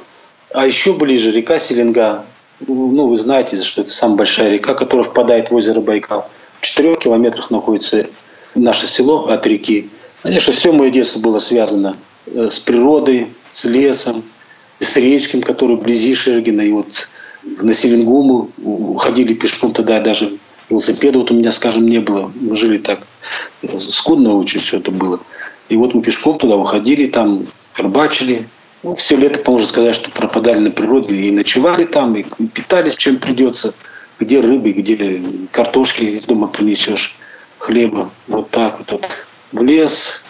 а 0.55 0.67
еще 0.67 0.95
ближе 0.95 1.31
река 1.33 1.59
Селенга. 1.59 2.25
Ну, 2.67 3.09
вы 3.09 3.17
знаете, 3.17 3.61
что 3.63 3.83
это 3.83 3.91
самая 3.91 4.19
большая 4.19 4.51
река, 4.51 4.75
которая 4.75 5.05
впадает 5.05 5.51
в 5.51 5.55
озеро 5.55 5.81
Байкал. 5.81 6.29
В 6.61 6.67
четырех 6.67 6.99
километрах 6.99 7.51
находится 7.51 8.07
наше 8.55 8.87
село 8.87 9.27
от 9.27 9.47
реки. 9.47 9.91
Конечно, 10.23 10.53
все 10.53 10.73
мое 10.73 10.91
детство 10.91 11.19
было 11.19 11.39
связано 11.39 11.97
э, 12.27 12.49
с 12.51 12.59
природой, 12.61 13.33
с 13.51 13.65
лесом, 13.65 14.23
с 14.79 14.97
речками, 14.97 15.41
которые 15.41 15.77
вблизи 15.77 16.15
Шергина. 16.15 16.61
И 16.61 16.71
вот 16.71 17.09
на 17.43 17.75
Селенгуму 17.75 18.97
ходили 18.99 19.35
пешком 19.35 19.73
тогда 19.73 20.01
даже 20.01 20.39
велосипеда 20.69 21.19
вот 21.19 21.31
у 21.31 21.35
меня, 21.35 21.51
скажем, 21.51 21.89
не 21.89 21.99
было. 21.99 22.31
Мы 22.35 22.57
жили 22.57 22.79
так 22.79 23.07
скудно 23.79 24.37
очень 24.37 24.61
все 24.61 24.79
это 24.79 24.91
было. 24.91 25.21
И 25.69 25.77
вот 25.77 25.95
мы 25.95 26.03
пешком 26.03 26.39
туда 26.39 26.57
выходили, 26.57 27.09
там 27.09 27.47
рыбачили. 27.77 28.49
Ну, 28.83 28.97
все 28.97 29.17
лето, 29.17 29.49
можно 29.51 29.67
сказать, 29.67 29.95
что 29.95 30.11
пропадали 30.11 30.59
на 30.59 30.71
природе 30.71 31.15
и 31.15 31.31
ночевали 31.31 31.85
там, 31.85 32.17
и 32.17 32.25
питались 32.49 32.97
чем 32.97 33.19
придется. 33.19 33.75
Где 34.19 34.41
рыбы, 34.41 34.73
где 34.73 35.23
картошки 35.51 36.05
из 36.05 36.25
дома 36.25 36.49
принесешь, 36.49 37.17
хлеба. 37.59 38.11
Вот 38.29 38.51
так 38.51 38.79
вот, 38.79 38.93
вот 38.93 39.27
в 39.53 39.63
лес 39.63 40.23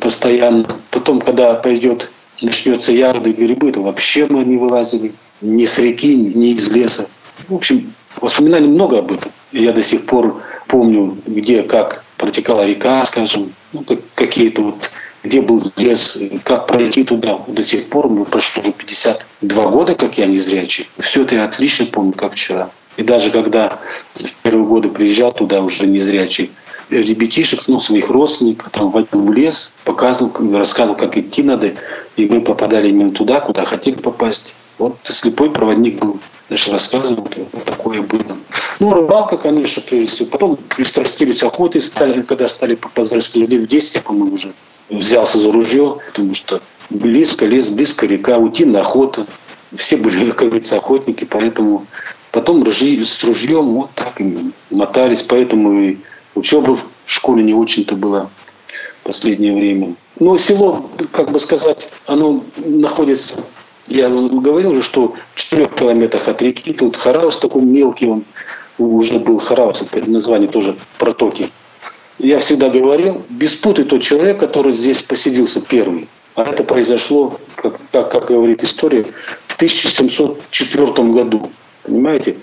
постоянно. 0.00 0.80
Потом, 0.90 1.20
когда 1.20 1.54
пойдет, 1.54 2.10
начнется 2.40 2.92
ягоды 2.92 3.32
грибы, 3.32 3.72
то 3.72 3.82
вообще 3.82 4.26
мы 4.26 4.44
не 4.44 4.56
вылазили. 4.56 5.12
Ни 5.40 5.66
с 5.66 5.78
реки, 5.78 6.14
ни 6.14 6.50
из 6.50 6.68
леса. 6.68 7.08
В 7.48 7.54
общем, 7.54 7.92
воспоминаний 8.20 8.68
много 8.68 8.98
об 8.98 9.12
этом. 9.12 9.32
Я 9.50 9.72
до 9.72 9.82
сих 9.82 10.06
пор 10.06 10.42
помню, 10.68 11.18
где, 11.26 11.62
как 11.62 12.04
протекала 12.16 12.64
река, 12.64 13.04
скажем, 13.04 13.52
ну, 13.72 13.84
какие-то 14.14 14.62
вот 14.62 14.90
где 15.22 15.40
был 15.40 15.72
лес, 15.76 16.18
как 16.44 16.66
пройти 16.66 17.04
туда. 17.04 17.38
До 17.46 17.62
сих 17.62 17.88
пор, 17.88 18.10
ну, 18.10 18.24
прошло 18.24 18.62
уже 18.62 18.72
52 18.72 19.66
года, 19.68 19.94
как 19.94 20.18
я 20.18 20.26
незрячий. 20.26 20.88
Все 20.98 21.22
это 21.22 21.36
я 21.36 21.44
отлично 21.44 21.86
помню, 21.86 22.12
как 22.12 22.34
вчера. 22.34 22.70
И 22.96 23.02
даже 23.02 23.30
когда 23.30 23.78
в 24.14 24.34
первые 24.42 24.66
годы 24.66 24.90
приезжал 24.90 25.32
туда 25.32 25.62
уже 25.62 25.86
незрячий, 25.86 26.50
ребятишек, 26.90 27.68
ну, 27.68 27.78
своих 27.78 28.10
родственников, 28.10 28.70
там, 28.70 28.90
водил 28.90 29.22
в 29.22 29.32
лес, 29.32 29.72
показывал, 29.84 30.32
рассказывал, 30.52 30.96
как 30.96 31.16
идти 31.16 31.42
надо. 31.42 31.74
И 32.16 32.26
мы 32.26 32.42
попадали 32.42 32.88
именно 32.88 33.12
туда, 33.12 33.40
куда 33.40 33.64
хотели 33.64 33.96
попасть. 33.96 34.54
Вот 34.78 34.98
слепой 35.04 35.50
проводник 35.50 35.98
был, 35.98 36.18
значит, 36.48 36.72
рассказывал, 36.72 37.28
вот 37.52 37.64
такое 37.64 38.02
было. 38.02 38.36
Ну, 38.80 38.92
рыбалка, 38.92 39.36
конечно, 39.36 39.82
прежде 39.88 40.08
всего. 40.08 40.28
Потом 40.28 40.56
пристрастились 40.56 41.42
охотой, 41.42 41.80
стали, 41.80 42.20
когда 42.22 42.48
стали 42.48 42.74
повзрослее, 42.74 43.46
лет 43.46 43.62
в 43.62 43.68
10, 43.68 43.94
я, 43.94 44.00
по-моему, 44.02 44.34
уже 44.34 44.52
взялся 44.92 45.38
за 45.38 45.50
ружье, 45.50 45.98
потому 46.06 46.34
что 46.34 46.60
близко 46.90 47.46
лес, 47.46 47.68
близко 47.68 48.06
река, 48.06 48.38
утиная 48.38 48.82
охота. 48.82 49.26
Все 49.74 49.96
были, 49.96 50.30
как 50.32 50.48
говорится, 50.48 50.76
охотники, 50.76 51.24
поэтому 51.24 51.86
потом 52.30 52.62
ружье, 52.62 53.04
с 53.04 53.24
ружьем 53.24 53.74
вот 53.74 53.90
так 53.94 54.20
и 54.20 54.52
мотались, 54.70 55.22
поэтому 55.22 55.80
и 55.80 55.98
учеба 56.34 56.76
в 56.76 56.84
школе 57.06 57.42
не 57.42 57.54
очень-то 57.54 57.96
была 57.96 58.30
в 59.02 59.06
последнее 59.06 59.54
время. 59.54 59.94
Но 60.18 60.36
село, 60.36 60.90
как 61.10 61.32
бы 61.32 61.40
сказать, 61.40 61.90
оно 62.06 62.44
находится, 62.56 63.36
я 63.86 64.08
говорил 64.08 64.70
уже, 64.70 64.82
что 64.82 65.14
в 65.34 65.38
четырех 65.38 65.74
километрах 65.74 66.28
от 66.28 66.40
реки, 66.42 66.72
тут 66.72 66.96
Хараус 66.96 67.36
такой 67.36 67.62
мелкий, 67.62 68.06
он 68.06 68.24
уже 68.78 69.18
был 69.18 69.38
Хараус, 69.38 69.82
это 69.82 70.08
название 70.08 70.48
тоже 70.48 70.76
протоки. 70.98 71.50
Я 72.22 72.38
всегда 72.38 72.68
говорил, 72.68 73.24
беспутный 73.28 73.84
тот 73.84 74.00
человек, 74.00 74.38
который 74.38 74.70
здесь 74.70 75.02
поселился 75.02 75.60
первый. 75.60 76.08
А 76.36 76.44
это 76.44 76.62
произошло, 76.62 77.40
как, 77.56 77.80
как, 77.90 78.12
как 78.12 78.26
говорит 78.28 78.62
история, 78.62 79.06
в 79.48 79.56
1704 79.56 80.86
году. 81.10 81.50
Понимаете? 81.82 82.36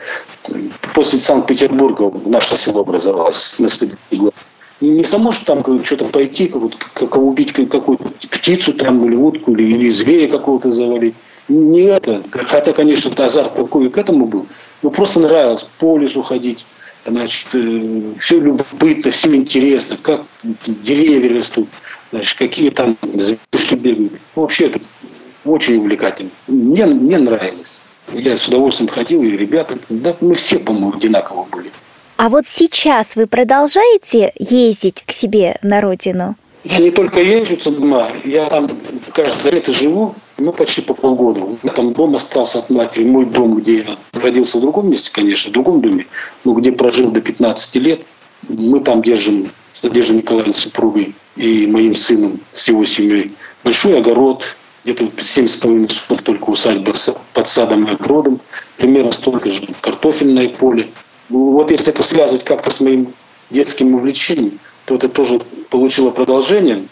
После 0.93 1.19
Санкт-Петербурга 1.19 2.11
наше 2.25 2.57
село 2.57 2.81
образовалось 2.81 3.55
на 3.57 3.69
следующий 3.69 4.17
год. 4.17 4.35
Не 4.81 5.05
само, 5.05 5.31
что 5.31 5.45
там 5.45 5.85
что-то 5.85 6.05
пойти, 6.05 6.47
как, 6.47 6.61
как 6.93 7.17
убить 7.17 7.53
какую-то 7.53 8.11
птицу 8.29 8.73
там, 8.73 9.05
или 9.05 9.15
утку, 9.15 9.53
или, 9.53 9.63
или 9.63 9.87
зверя 9.87 10.29
какого-то 10.29 10.73
завалить. 10.73 11.15
Не 11.47 11.83
это. 11.83 12.21
Хотя, 12.31 12.73
конечно, 12.73 13.11
азарт 13.23 13.53
какой 13.55 13.89
к 13.89 13.97
этому 13.97 14.25
был. 14.25 14.45
Но 14.83 14.89
просто 14.89 15.21
нравилось 15.21 15.65
по 15.79 15.97
лесу 15.97 16.21
ходить. 16.21 16.65
Значит, 17.09 17.47
э, 17.53 18.13
все 18.19 18.39
любопытно, 18.39 19.11
всем 19.11 19.35
интересно, 19.35 19.97
как 20.01 20.25
деревья 20.43 21.37
растут, 21.37 21.67
значит, 22.11 22.37
какие 22.37 22.69
там 22.69 22.97
зверюшки 23.01 23.75
бегают. 23.75 24.21
Вообще 24.35 24.67
это 24.67 24.79
очень 25.43 25.77
увлекательно. 25.77 26.29
Мне, 26.47 26.85
мне 26.85 27.17
нравилось. 27.17 27.79
Я 28.13 28.37
с 28.37 28.47
удовольствием 28.47 28.89
ходил, 28.89 29.23
и 29.23 29.31
ребята, 29.31 29.77
да, 29.89 30.15
мы 30.19 30.35
все, 30.35 30.59
по-моему, 30.59 30.95
одинаково 30.95 31.45
были. 31.45 31.71
А 32.17 32.29
вот 32.29 32.45
сейчас 32.47 33.15
вы 33.15 33.27
продолжаете 33.27 34.33
ездить 34.37 35.03
к 35.05 35.11
себе 35.11 35.57
на 35.61 35.81
родину? 35.81 36.35
Я 36.63 36.79
не 36.79 36.91
только 36.91 37.21
езжу 37.21 37.57
сама, 37.59 38.09
я 38.25 38.49
там 38.49 38.69
каждое 39.13 39.53
лето 39.53 39.71
живу, 39.71 40.15
ну, 40.39 40.53
почти 40.53 40.81
по 40.81 40.93
полгода. 40.93 41.41
У 41.41 41.57
меня 41.61 41.73
там 41.73 41.93
дом 41.93 42.15
остался 42.15 42.59
от 42.59 42.69
матери, 42.69 43.05
мой 43.05 43.25
дом, 43.25 43.55
где 43.55 43.77
я 43.79 43.97
родился 44.13 44.57
в 44.57 44.61
другом 44.61 44.89
месте, 44.89 45.11
конечно, 45.11 45.49
в 45.49 45.53
другом 45.53 45.81
доме, 45.81 46.07
но 46.43 46.53
где 46.53 46.71
прожил 46.71 47.11
до 47.11 47.21
15 47.21 47.75
лет. 47.75 48.05
Мы 48.47 48.79
там 48.79 49.01
держим 49.01 49.51
с 49.73 49.83
Надеждой 49.83 50.17
Николаевной 50.17 50.55
супругой 50.55 51.15
и 51.35 51.67
моим 51.67 51.95
сыном, 51.95 52.39
с 52.51 52.67
его 52.67 52.85
семьей, 52.85 53.33
большой 53.63 53.97
огород, 53.97 54.55
где-то 54.83 55.05
7,5 55.05 55.91
соток 55.91 56.23
только 56.23 56.49
усадьба 56.49 56.93
под 57.33 57.47
садом 57.47 57.85
и 57.85 57.91
огородом, 57.91 58.39
примерно 58.77 59.11
столько 59.11 59.51
же 59.51 59.67
картофельное 59.81 60.49
поле. 60.49 60.89
Вот 61.29 61.69
если 61.71 61.89
это 61.89 62.01
связывать 62.01 62.43
как-то 62.43 62.71
с 62.71 62.79
моим 62.79 63.13
детским 63.49 63.93
увлечением, 63.93 64.59
то 64.85 64.95
это 64.95 65.09
тоже 65.09 65.41
получило 65.69 66.11
продолжение. 66.11 66.87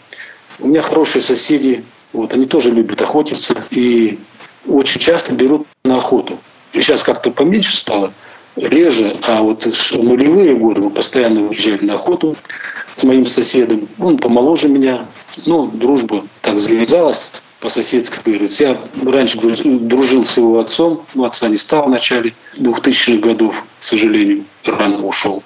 У 0.60 0.68
меня 0.68 0.82
хорошие 0.82 1.22
соседи, 1.22 1.84
вот, 2.12 2.32
они 2.34 2.46
тоже 2.46 2.70
любят 2.70 3.00
охотиться 3.02 3.54
и 3.70 4.18
очень 4.66 5.00
часто 5.00 5.32
берут 5.32 5.66
на 5.84 5.98
охоту. 5.98 6.38
Сейчас 6.72 7.02
как-то 7.02 7.30
поменьше 7.30 7.76
стало, 7.76 8.12
реже, 8.56 9.16
а 9.26 9.42
вот 9.42 9.64
в 9.64 10.02
нулевые 10.02 10.54
годы 10.54 10.80
мы 10.82 10.90
постоянно 10.90 11.48
уезжали 11.48 11.84
на 11.84 11.94
охоту 11.94 12.36
с 12.96 13.04
моим 13.04 13.26
соседом. 13.26 13.88
Он 13.98 14.18
помоложе 14.18 14.68
меня, 14.68 15.06
ну, 15.46 15.66
дружба 15.66 16.24
так 16.42 16.58
завязалась 16.58 17.42
по-соседски, 17.60 18.18
говорится. 18.24 18.64
Я 18.64 18.78
раньше 19.10 19.38
дружил 19.38 20.24
с 20.24 20.36
его 20.36 20.58
отцом, 20.58 21.04
но 21.14 21.24
отца 21.24 21.48
не 21.48 21.56
стал 21.56 21.86
в 21.86 21.90
начале 21.90 22.34
2000-х 22.56 23.20
годов, 23.20 23.64
к 23.78 23.82
сожалению, 23.82 24.44
рано 24.64 25.04
ушел. 25.06 25.42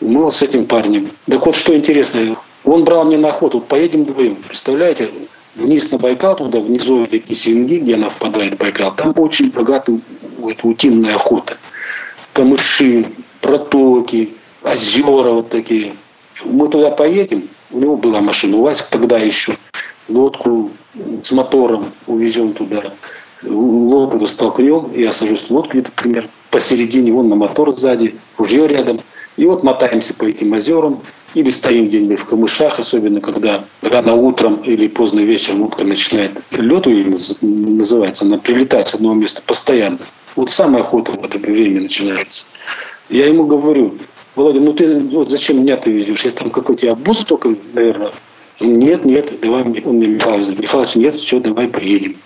Мы 0.00 0.30
с 0.30 0.42
этим 0.42 0.66
парнем. 0.66 1.10
Так 1.28 1.46
вот, 1.46 1.54
что 1.54 1.76
интересно, 1.76 2.36
он 2.64 2.84
брал 2.84 3.04
меня 3.04 3.18
на 3.18 3.28
охоту, 3.28 3.60
поедем 3.60 4.04
вдвоем, 4.04 4.36
представляете, 4.36 5.10
вниз 5.54 5.90
на 5.90 5.98
Байкал, 5.98 6.36
туда, 6.36 6.60
внизу 6.60 7.04
реки 7.04 7.34
Севенги, 7.34 7.76
где 7.76 7.94
она 7.94 8.10
впадает 8.10 8.54
в 8.54 8.58
Байкал, 8.58 8.94
там 8.94 9.12
очень 9.16 9.50
богатая 9.50 10.00
вот, 10.38 10.56
утиная 10.62 11.16
охота. 11.16 11.56
Камыши, 12.32 13.06
протоки, 13.40 14.34
озера 14.62 15.30
вот 15.30 15.50
такие. 15.50 15.94
Мы 16.44 16.68
туда 16.68 16.90
поедем, 16.90 17.48
у 17.70 17.78
него 17.78 17.96
была 17.96 18.20
машина, 18.20 18.56
у 18.56 18.62
вас 18.62 18.86
тогда 18.90 19.18
еще, 19.18 19.56
лодку 20.08 20.70
с 21.22 21.30
мотором 21.32 21.92
увезем 22.06 22.52
туда, 22.52 22.94
лодку 23.42 24.26
столкнем, 24.26 24.92
я 24.94 25.12
сажусь 25.12 25.48
в 25.48 25.50
лодку 25.50 25.78
где-то 25.78 25.92
посередине, 26.50 27.12
вон 27.12 27.28
на 27.28 27.36
мотор 27.36 27.72
сзади, 27.72 28.16
ружье 28.38 28.66
рядом, 28.66 29.00
и 29.36 29.44
вот 29.44 29.62
мотаемся 29.62 30.14
по 30.14 30.24
этим 30.24 30.52
озерам, 30.52 31.02
или 31.34 31.50
стоим 31.50 31.88
где-нибудь 31.88 32.18
в 32.18 32.24
камышах, 32.24 32.78
особенно 32.78 33.20
когда 33.20 33.64
рано 33.82 34.14
утром 34.14 34.56
или 34.62 34.88
поздно 34.88 35.20
вечером 35.20 35.62
утро 35.62 35.84
начинает 35.84 36.32
лед 36.50 36.86
называется, 37.40 38.24
она 38.24 38.38
прилетает 38.38 38.86
с 38.86 38.94
одного 38.94 39.14
места 39.14 39.42
постоянно. 39.44 39.98
Вот 40.36 40.50
самая 40.50 40.82
охота 40.82 41.12
в 41.12 41.24
это 41.24 41.38
время 41.38 41.82
начинается. 41.82 42.46
Я 43.08 43.26
ему 43.26 43.46
говорю, 43.46 43.98
Володя, 44.36 44.60
ну 44.60 44.72
ты 44.72 44.98
вот 44.98 45.30
зачем 45.30 45.62
меня 45.62 45.76
ты 45.76 45.90
везешь? 45.90 46.24
Я 46.24 46.30
там 46.30 46.50
какой-то 46.50 46.90
обуз 46.90 47.24
только, 47.24 47.54
наверное. 47.74 48.12
Нет, 48.60 49.04
нет, 49.04 49.40
давай, 49.40 49.62
он 49.62 49.96
мне 49.96 50.06
Михайлович, 50.06 50.58
Михайлович, 50.58 50.94
нет, 50.94 51.14
все, 51.14 51.40
давай 51.40 51.68
поедем. 51.68 52.16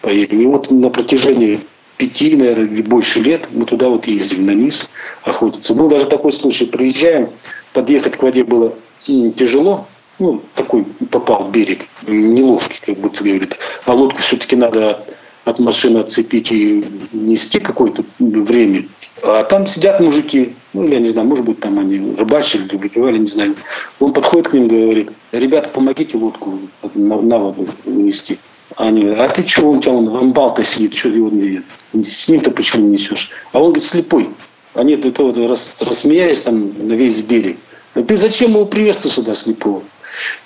Поедем. 0.00 0.40
И 0.40 0.46
вот 0.46 0.70
на 0.70 0.90
протяжении 0.90 1.60
пяти, 1.96 2.36
наверное, 2.36 2.66
или 2.66 2.82
больше 2.82 3.20
лет 3.20 3.48
мы 3.52 3.64
туда 3.66 3.88
вот 3.88 4.06
ездим 4.06 4.46
на 4.46 4.52
низ 4.52 4.90
охотиться. 5.22 5.74
Был 5.74 5.88
даже 5.88 6.06
такой 6.06 6.32
случай, 6.32 6.66
приезжаем, 6.66 7.28
подъехать 7.74 8.16
к 8.16 8.22
воде 8.22 8.44
было 8.44 8.72
тяжело, 9.06 9.86
ну, 10.18 10.40
такой 10.54 10.84
попал 11.10 11.50
берег, 11.50 11.86
неловкий, 12.06 12.80
как 12.80 12.96
будто 12.96 13.22
говорит. 13.22 13.58
А 13.84 13.92
лодку 13.92 14.22
все-таки 14.22 14.56
надо 14.56 14.90
от, 14.90 15.08
от 15.44 15.58
машины 15.58 15.98
отцепить 15.98 16.50
и 16.52 16.86
нести 17.12 17.58
какое-то 17.58 18.04
время. 18.18 18.86
А 19.22 19.42
там 19.44 19.66
сидят 19.66 20.00
мужики, 20.00 20.54
ну, 20.72 20.86
я 20.88 21.00
не 21.00 21.08
знаю, 21.08 21.26
может 21.28 21.44
быть, 21.44 21.60
там 21.60 21.78
они 21.78 22.14
рыбачили 22.16 22.66
или 22.66 22.76
выпивали, 22.76 23.18
не 23.18 23.26
знаю. 23.26 23.56
Он 24.00 24.12
подходит 24.12 24.48
к 24.48 24.54
ним 24.54 24.66
и 24.66 24.82
говорит, 24.84 25.12
ребята, 25.32 25.68
помогите 25.68 26.16
лодку 26.16 26.60
на, 26.94 27.20
на 27.20 27.38
воду 27.38 27.68
нести. 27.84 28.38
Они, 28.76 29.06
а 29.06 29.28
ты 29.28 29.42
чего, 29.42 29.72
у 29.72 29.80
тебя 29.80 29.92
он 29.92 30.08
амбал-то 30.08 30.62
сидит, 30.64 30.94
что 30.94 31.08
его 31.08 31.28
не 31.28 31.62
С 32.02 32.28
ним-то 32.28 32.50
почему 32.50 32.84
не 32.84 32.92
несешь? 32.92 33.30
А 33.52 33.58
он 33.58 33.66
говорит, 33.66 33.84
слепой. 33.84 34.30
Они 34.74 34.96
вот 34.96 35.38
рас, 35.38 35.82
рассмеялись 35.82 36.42
там 36.42 36.72
на 36.88 36.94
весь 36.94 37.20
берег. 37.22 37.56
Ты 37.94 38.16
зачем 38.16 38.50
его 38.50 38.66
привез 38.66 38.98
сюда 38.98 39.34
слепого? 39.34 39.82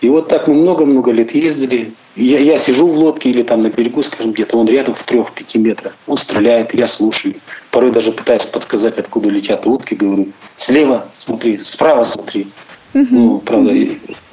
И 0.00 0.08
вот 0.08 0.28
так 0.28 0.48
мы 0.48 0.54
много-много 0.54 1.10
лет 1.10 1.32
ездили. 1.32 1.92
Я, 2.14 2.38
я 2.38 2.58
сижу 2.58 2.86
в 2.86 2.96
лодке 2.96 3.30
или 3.30 3.42
там 3.42 3.62
на 3.62 3.70
берегу, 3.70 4.02
скажем, 4.02 4.32
где-то 4.32 4.56
он 4.56 4.68
рядом 4.68 4.94
в 4.94 5.02
трех-пяти 5.02 5.58
метрах. 5.58 5.96
Он 6.06 6.16
стреляет, 6.16 6.74
я 6.74 6.86
слушаю. 6.86 7.34
Порой 7.70 7.90
даже 7.90 8.12
пытаюсь 8.12 8.46
подсказать, 8.46 8.98
откуда 8.98 9.28
летят 9.28 9.66
утки. 9.66 9.94
Говорю, 9.94 10.28
слева 10.56 11.06
смотри, 11.12 11.58
справа 11.58 12.04
смотри. 12.04 12.48
Угу. 12.94 13.06
Ну, 13.10 13.38
правда, 13.38 13.74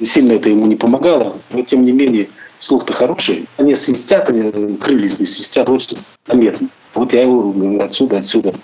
сильно 0.02 0.32
это 0.32 0.48
ему 0.48 0.66
не 0.66 0.76
помогало. 0.76 1.36
Но 1.50 1.62
тем 1.62 1.82
не 1.84 1.92
менее, 1.92 2.28
слух-то 2.58 2.92
хороший. 2.92 3.46
Они 3.56 3.74
свистят, 3.74 4.28
они 4.28 4.76
крыльями 4.76 5.24
свистят 5.24 5.68
очень 5.68 5.96
заметно. 6.26 6.68
Вот 6.94 7.12
я 7.12 7.22
его 7.22 7.52
говорю, 7.52 7.80
отсюда, 7.82 8.18
отсюда. 8.18 8.54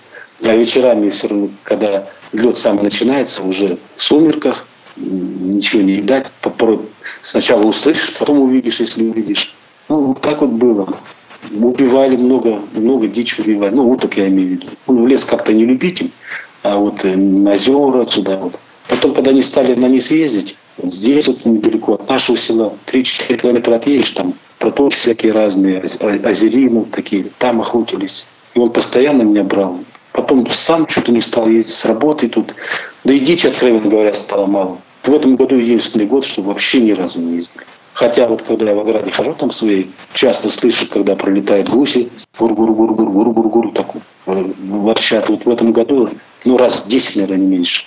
А 0.45 0.55
вечерами 0.55 1.09
все 1.09 1.27
равно, 1.27 1.49
когда 1.63 2.07
лед 2.33 2.57
самый 2.57 2.83
начинается, 2.83 3.43
уже 3.43 3.77
в 3.95 4.01
сумерках, 4.01 4.65
ничего 4.95 5.81
не 5.81 5.93
видать. 5.93 6.27
Сначала 7.21 7.63
услышишь, 7.63 8.13
потом 8.15 8.41
увидишь, 8.41 8.79
если 8.79 9.03
увидишь. 9.03 9.53
Ну, 9.89 10.01
вот 10.07 10.21
так 10.21 10.41
вот 10.41 10.51
было. 10.51 10.97
Убивали 11.51 12.15
много, 12.15 12.61
много 12.73 13.07
дичь 13.07 13.39
убивали. 13.39 13.73
Ну, 13.73 13.89
уток 13.89 14.17
я 14.17 14.27
имею 14.27 14.49
в 14.49 14.51
виду. 14.51 14.67
Ну, 14.87 15.07
лес 15.07 15.25
как-то 15.25 15.53
не 15.53 15.65
любитель, 15.65 16.11
а 16.61 16.77
вот 16.77 17.03
э, 17.03 17.15
на 17.15 17.53
озера 17.53 18.01
отсюда 18.01 18.37
вот. 18.37 18.59
Потом, 18.87 19.13
когда 19.13 19.31
они 19.31 19.41
стали 19.41 19.75
на 19.75 19.87
низ 19.87 20.11
ездить, 20.11 20.57
вот 20.77 20.93
здесь 20.93 21.27
вот 21.27 21.45
недалеко 21.45 21.93
от 21.93 22.09
нашего 22.09 22.37
села, 22.37 22.73
3-4 22.87 23.41
километра 23.41 23.75
отъедешь, 23.75 24.09
там 24.11 24.33
протоки 24.59 24.95
всякие 24.95 25.31
разные, 25.31 25.79
озерины 25.81 26.85
такие, 26.85 27.27
там 27.39 27.61
охотились. 27.61 28.25
И 28.55 28.59
он 28.59 28.71
постоянно 28.71 29.23
меня 29.23 29.43
брал. 29.43 29.79
Потом 30.13 30.49
сам 30.51 30.87
что-то 30.87 31.11
не 31.11 31.21
стал 31.21 31.47
ездить 31.47 31.73
с 31.73 31.85
работы 31.85 32.29
тут. 32.29 32.53
Да 33.03 33.13
и 33.13 33.19
дичь, 33.19 33.45
откровенно 33.45 33.89
говоря, 33.89 34.13
стало 34.13 34.45
мало. 34.45 34.77
В 35.03 35.13
этом 35.13 35.35
году 35.35 35.55
единственный 35.55 36.05
год, 36.05 36.23
что 36.23 36.41
вообще 36.43 36.81
ни 36.81 36.91
разу 36.91 37.19
не 37.19 37.37
ездили. 37.37 37.65
Хотя 37.93 38.27
вот 38.27 38.41
когда 38.41 38.69
я 38.69 38.75
в 38.75 38.79
ограде 38.79 39.11
хожу 39.11 39.33
там 39.33 39.51
своей, 39.51 39.91
часто 40.13 40.49
слышу, 40.49 40.87
когда 40.89 41.15
пролетают 41.15 41.69
гуси, 41.69 42.09
гур-гур-гур-гур-гур-гур-гур, 42.39 43.71
так 43.73 43.87
э, 44.27 44.43
ворчат. 44.69 45.29
Вот 45.29 45.45
в 45.45 45.49
этом 45.49 45.73
году, 45.73 46.09
ну, 46.45 46.57
раз 46.57 46.83
10, 46.87 47.15
наверное, 47.17 47.37
не 47.37 47.47
меньше. 47.47 47.85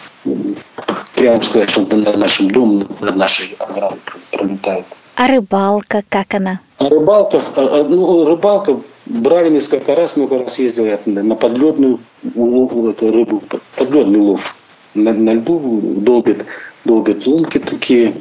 Прямо 1.15 1.41
сказать, 1.43 1.71
что 1.71 1.83
над 1.97 2.17
нашим 2.17 2.51
домом, 2.51 2.89
над 3.01 3.17
нашей 3.17 3.57
оградой 3.59 3.99
пролетают. 4.31 4.87
А 5.17 5.27
рыбалка, 5.27 6.05
как 6.09 6.35
она? 6.35 6.61
А 6.79 6.89
рыбалка, 6.89 7.43
а, 7.57 7.81
а, 7.81 7.85
ну, 7.85 8.25
рыбалка 8.27 8.79
брали 9.07 9.49
несколько 9.51 9.95
раз, 9.95 10.17
много 10.17 10.39
раз 10.39 10.59
ездил 10.59 10.87
я 10.87 11.01
на 11.07 11.37
подледную 11.37 12.01
эту 12.23 13.13
рыбу, 13.13 13.43
подледный 13.77 14.21
лов. 14.21 14.57
На, 14.95 15.13
на 15.13 15.35
льду 15.35 15.81
долбит, 15.97 16.45
долбит 16.85 17.27
лунки 17.27 17.59
такие, 17.59 18.15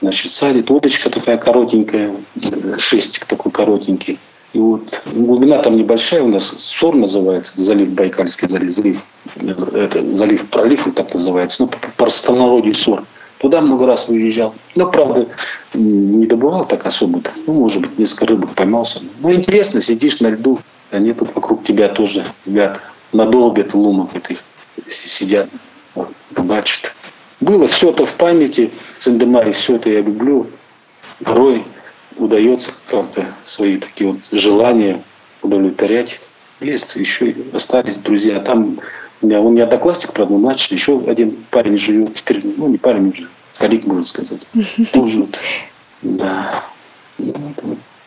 значит, 0.00 0.32
садит, 0.32 0.70
удочка 0.70 1.08
такая 1.08 1.38
коротенькая, 1.38 2.16
шестик 2.78 3.26
такой 3.26 3.52
коротенький. 3.52 4.18
И 4.52 4.58
вот 4.58 5.02
глубина 5.12 5.58
там 5.58 5.76
небольшая 5.76 6.22
у 6.22 6.28
нас, 6.28 6.46
Сор 6.56 6.94
называется, 6.94 7.60
залив, 7.60 7.90
Байкальский 7.90 8.48
залив, 8.48 8.72
залив, 8.72 9.06
это 9.74 10.14
залив, 10.14 10.46
пролив, 10.48 10.86
он 10.86 10.92
так 10.94 11.12
называется, 11.12 11.62
ну, 11.62 11.68
по 11.68 11.78
простонародью 11.96 12.74
Сор. 12.74 13.04
Туда 13.46 13.60
много 13.60 13.86
раз 13.86 14.08
выезжал. 14.08 14.56
Но, 14.74 14.90
правда, 14.90 15.28
не 15.72 16.26
добывал 16.26 16.64
так 16.64 16.84
особо-то. 16.84 17.30
Ну, 17.46 17.52
может 17.52 17.80
быть, 17.80 17.96
несколько 17.96 18.26
рыбок 18.26 18.56
поймался. 18.56 19.00
Ну, 19.20 19.32
интересно, 19.32 19.80
сидишь 19.80 20.18
на 20.18 20.30
льду, 20.30 20.58
они 20.90 21.12
тут 21.12 21.32
вокруг 21.32 21.62
тебя 21.62 21.88
тоже 21.88 22.26
ребята 22.44 22.80
надолбят 23.12 23.72
лумок 23.72 24.16
этих 24.16 24.42
сидят, 24.88 25.48
рыбачат. 26.34 26.92
Было 27.38 27.68
все 27.68 27.90
это 27.90 28.04
в 28.04 28.16
памяти, 28.16 28.72
Сандемари, 28.98 29.52
все 29.52 29.76
это 29.76 29.90
я 29.90 30.00
люблю. 30.00 30.48
Порой 31.22 31.64
удается 32.16 32.72
как-то 32.90 33.26
свои 33.44 33.76
такие 33.76 34.10
вот 34.10 34.28
желания 34.32 35.04
удовлетворять. 35.40 36.18
Есть 36.58 36.96
еще 36.96 37.32
остались 37.52 37.98
друзья. 37.98 38.40
Там 38.40 38.80
у 39.22 39.26
меня, 39.26 39.40
он 39.40 39.54
не 39.54 39.60
одноклассник, 39.60 40.12
правда, 40.12 40.34
младший, 40.34 40.74
еще 40.74 41.02
один 41.06 41.36
парень 41.50 41.78
живет, 41.78 42.14
теперь, 42.14 42.42
ну, 42.44 42.68
не 42.68 42.76
парень 42.76 43.10
уже, 43.10 43.28
старик, 43.56 43.86
можно 43.86 44.04
сказать, 44.04 44.42
вот, 44.92 45.38
да, 46.02 46.64
ну, 47.18 47.54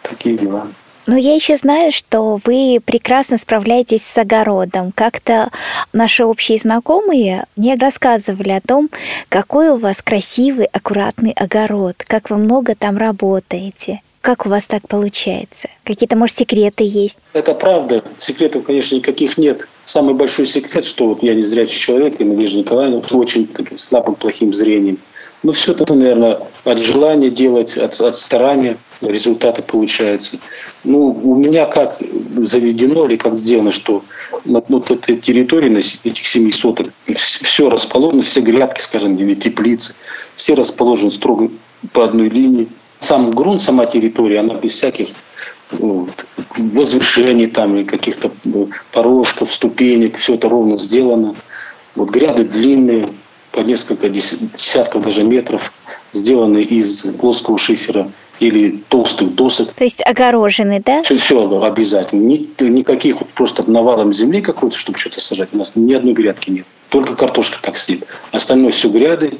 такие 0.03 0.38
дела. 0.38 0.67
Но 1.07 1.17
я 1.17 1.33
еще 1.33 1.57
знаю, 1.57 1.91
что 1.91 2.39
вы 2.45 2.79
прекрасно 2.85 3.39
справляетесь 3.39 4.05
с 4.05 4.15
огородом. 4.15 4.91
Как-то 4.91 5.49
наши 5.91 6.23
общие 6.23 6.59
знакомые 6.59 7.45
мне 7.55 7.75
рассказывали 7.75 8.51
о 8.51 8.62
том, 8.62 8.91
какой 9.27 9.69
у 9.69 9.77
вас 9.77 10.03
красивый, 10.03 10.67
аккуратный 10.67 11.31
огород, 11.31 11.95
как 12.05 12.29
вы 12.29 12.38
много 12.38 12.75
там 12.75 12.97
работаете. 12.97 14.01
Как 14.21 14.45
у 14.45 14.49
вас 14.49 14.67
так 14.67 14.88
получается? 14.88 15.69
Какие-то, 15.83 16.15
может, 16.15 16.38
секреты 16.38 16.83
есть? 16.83 17.17
Это 17.33 17.55
правда. 17.55 18.03
Секретов, 18.19 18.65
конечно, 18.65 18.95
никаких 18.95 19.38
нет. 19.39 19.67
Самый 19.85 20.13
большой 20.13 20.45
секрет, 20.45 20.85
что 20.85 21.07
вот 21.07 21.23
я 21.23 21.33
не 21.33 21.41
зрячий 21.41 21.79
человек, 21.79 22.19
и 22.19 22.23
Надежда 22.25 22.59
Николаевна 22.59 23.01
очень 23.13 23.47
таким 23.47 23.79
слабым, 23.79 24.13
плохим 24.13 24.53
зрением. 24.53 24.99
Но 25.41 25.54
все 25.54 25.71
это, 25.71 25.93
наверное, 25.93 26.41
от 26.65 26.80
желания 26.80 27.30
делать, 27.30 27.78
от, 27.78 27.99
от 28.02 28.15
старания 28.15 28.78
результаты 29.02 29.62
получаются. 29.62 30.38
Ну, 30.84 31.08
у 31.08 31.36
меня 31.36 31.65
как 31.65 31.97
заведено 32.38 33.06
или 33.06 33.15
как 33.15 33.38
сделано, 33.38 33.71
что 33.71 34.04
на 34.43 34.62
вот 34.67 34.91
этой 34.91 35.17
территории, 35.17 35.69
на 35.69 35.80
этих 35.80 36.28
семи 36.28 36.52
соток, 36.52 36.88
все 37.15 37.69
расположено, 37.69 38.21
все 38.21 38.41
грядки, 38.41 38.82
скажем, 38.82 39.15
или 39.15 39.34
теплицы, 39.34 39.95
все 40.36 40.56
расположены 40.56 41.10
строго 41.10 41.49
по 41.93 42.04
одной 42.04 42.30
линии 42.30 42.67
сам 42.99 43.32
грунт, 43.32 43.62
сама 43.62 43.86
территория, 43.86 44.39
она 44.39 44.56
без 44.56 44.73
всяких 44.73 45.10
вот, 45.71 46.25
возвышений 46.58 47.47
там 47.47 47.78
и 47.78 47.84
каких-то 47.86 48.32
э, 48.45 48.65
порожков, 48.91 49.52
ступенек, 49.52 50.17
все 50.17 50.36
это 50.36 50.49
ровно 50.49 50.78
сделано. 50.78 51.36
Вот 51.95 52.10
гряды 52.10 52.43
длинные, 52.43 53.10
по 53.51 53.59
несколько 53.62 54.09
десятков 54.09 55.03
даже 55.03 55.23
метров, 55.23 55.73
сделаны 56.12 56.62
из 56.62 57.01
плоского 57.19 57.57
шифера 57.57 58.12
или 58.39 58.81
толстых 58.88 59.35
досок. 59.35 59.73
То 59.73 59.83
есть 59.83 60.01
огорожены, 60.05 60.81
да? 60.85 61.03
Все, 61.03 61.17
все 61.17 61.62
обязательно. 61.62 62.21
Ни, 62.21 62.47
никаких 62.63 63.19
вот 63.19 63.29
просто 63.29 63.69
навалом 63.69 64.13
земли 64.13 64.41
какой-то, 64.41 64.77
чтобы 64.77 64.97
что-то 64.97 65.19
сажать. 65.19 65.49
У 65.51 65.57
нас 65.57 65.73
ни 65.75 65.93
одной 65.93 66.13
грядки 66.13 66.49
нет. 66.49 66.65
Только 66.89 67.15
картошка 67.15 67.62
так 67.62 67.77
стоит. 67.77 68.05
Остальное 68.31 68.71
все 68.71 68.89
гряды, 68.89 69.39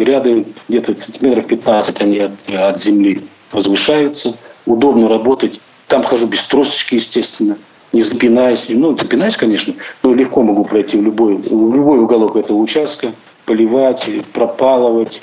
Гряды 0.00 0.46
где-то 0.66 0.98
сантиметров 0.98 1.46
15 1.46 2.00
они 2.00 2.18
от, 2.20 2.48
от 2.48 2.80
земли 2.80 3.22
возвышаются. 3.52 4.34
Удобно 4.64 5.08
работать. 5.08 5.60
Там 5.88 6.04
хожу 6.04 6.26
без 6.26 6.42
тросочки, 6.44 6.94
естественно. 6.94 7.58
Не 7.92 8.00
запинаясь. 8.00 8.64
Ну, 8.70 8.96
запинаюсь, 8.96 9.36
конечно, 9.36 9.74
но 10.02 10.14
легко 10.14 10.42
могу 10.42 10.64
пройти 10.64 10.96
в 10.96 11.02
любой, 11.02 11.36
в 11.36 11.74
любой 11.74 11.98
уголок 11.98 12.36
этого 12.36 12.56
участка. 12.56 13.12
Поливать, 13.50 14.08
пропалывать. 14.32 15.20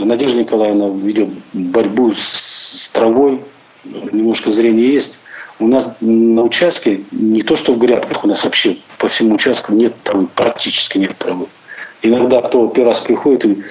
Надежда 0.00 0.40
Николаевна 0.40 0.88
ведет 0.88 1.28
борьбу 1.52 2.10
с, 2.10 2.86
с 2.86 2.88
травой. 2.88 3.44
Немножко 3.84 4.50
зрения 4.50 4.82
есть. 4.82 5.20
У 5.60 5.68
нас 5.68 5.88
на 6.00 6.42
участке, 6.42 7.04
не 7.12 7.40
то 7.40 7.54
что 7.54 7.72
в 7.72 7.78
грядках, 7.78 8.24
у 8.24 8.26
нас 8.26 8.42
вообще 8.42 8.78
по 8.98 9.06
всему 9.06 9.36
участку 9.36 9.74
нет 9.74 9.94
травы, 10.02 10.26
практически 10.26 10.98
нет 10.98 11.16
травы. 11.18 11.46
Иногда 12.02 12.42
кто 12.42 12.66
первый 12.66 12.88
раз 12.88 13.00
приходит 13.00 13.44
и 13.44 13.62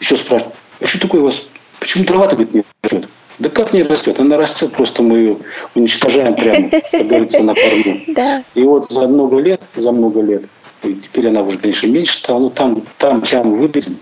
еще 0.00 0.16
спрашивают, 0.16 0.56
а 0.80 0.86
что 0.86 0.98
такое 0.98 1.20
у 1.20 1.24
вас, 1.24 1.46
почему 1.80 2.06
трава-то 2.06 2.36
говорит, 2.36 2.54
не 2.54 2.64
растет? 2.82 3.10
Да 3.38 3.50
как 3.50 3.74
не 3.74 3.82
растет? 3.82 4.18
Она 4.20 4.38
растет, 4.38 4.72
просто 4.72 5.02
мы 5.02 5.18
ее 5.18 5.36
уничтожаем 5.74 6.34
прямо, 6.34 6.70
как 6.70 7.06
говорится, 7.06 7.42
на 7.42 7.52
корню. 7.52 8.00
И 8.54 8.62
вот 8.62 8.90
за 8.90 9.06
много 9.06 9.36
лет, 9.36 9.60
за 9.76 9.92
много 9.92 10.22
лет, 10.22 10.44
теперь 10.82 11.28
она 11.28 11.42
уже, 11.42 11.58
конечно, 11.58 11.86
меньше 11.86 12.16
стала, 12.16 12.40
но 12.40 12.50
там, 12.50 12.82
там 12.98 13.22
тям 13.22 13.54
вылезет, 13.54 13.96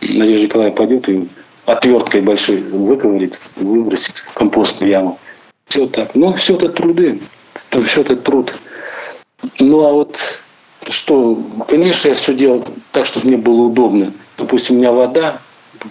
Надежда 0.00 0.46
Николаевна 0.46 0.76
пойдет 0.76 1.08
и 1.08 1.28
отверткой 1.66 2.22
большой 2.22 2.56
выковырит, 2.56 3.40
выбросит 3.56 4.16
в 4.16 4.32
компостную 4.32 4.90
яму. 4.90 5.18
Все 5.68 5.86
так. 5.86 6.14
Но 6.14 6.32
все 6.34 6.56
это 6.56 6.68
труды, 6.68 7.20
все 7.54 8.00
это 8.00 8.16
труд. 8.16 8.54
Ну 9.58 9.86
а 9.86 9.92
вот 9.92 10.40
что, 10.88 11.42
конечно, 11.68 12.08
я 12.08 12.14
все 12.14 12.34
делал 12.34 12.66
так, 12.92 13.06
чтобы 13.06 13.28
мне 13.28 13.36
было 13.36 13.62
удобно. 13.62 14.12
Допустим, 14.36 14.76
у 14.76 14.78
меня 14.78 14.92
вода 14.92 15.40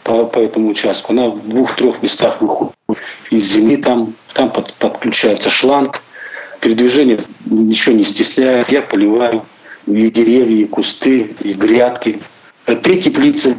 по, 0.03 0.25
по 0.25 0.39
этому 0.39 0.69
участку, 0.69 1.13
она 1.13 1.29
в 1.29 1.47
двух-трех 1.47 2.01
местах 2.01 2.41
выходит. 2.41 2.73
Из 3.29 3.43
земли, 3.43 3.77
там, 3.77 4.13
там 4.34 4.51
под, 4.51 4.73
подключается 4.73 5.49
шланг, 5.49 6.01
передвижение 6.60 7.19
ничего 7.45 7.95
не 7.95 8.03
стесняет, 8.03 8.69
я 8.69 8.82
поливаю 8.82 9.45
и 9.93 10.10
деревья, 10.10 10.63
и 10.63 10.65
кусты, 10.65 11.36
и 11.41 11.54
грядки. 11.54 12.19
А 12.65 12.75
три 12.75 13.02
теплицы, 13.02 13.58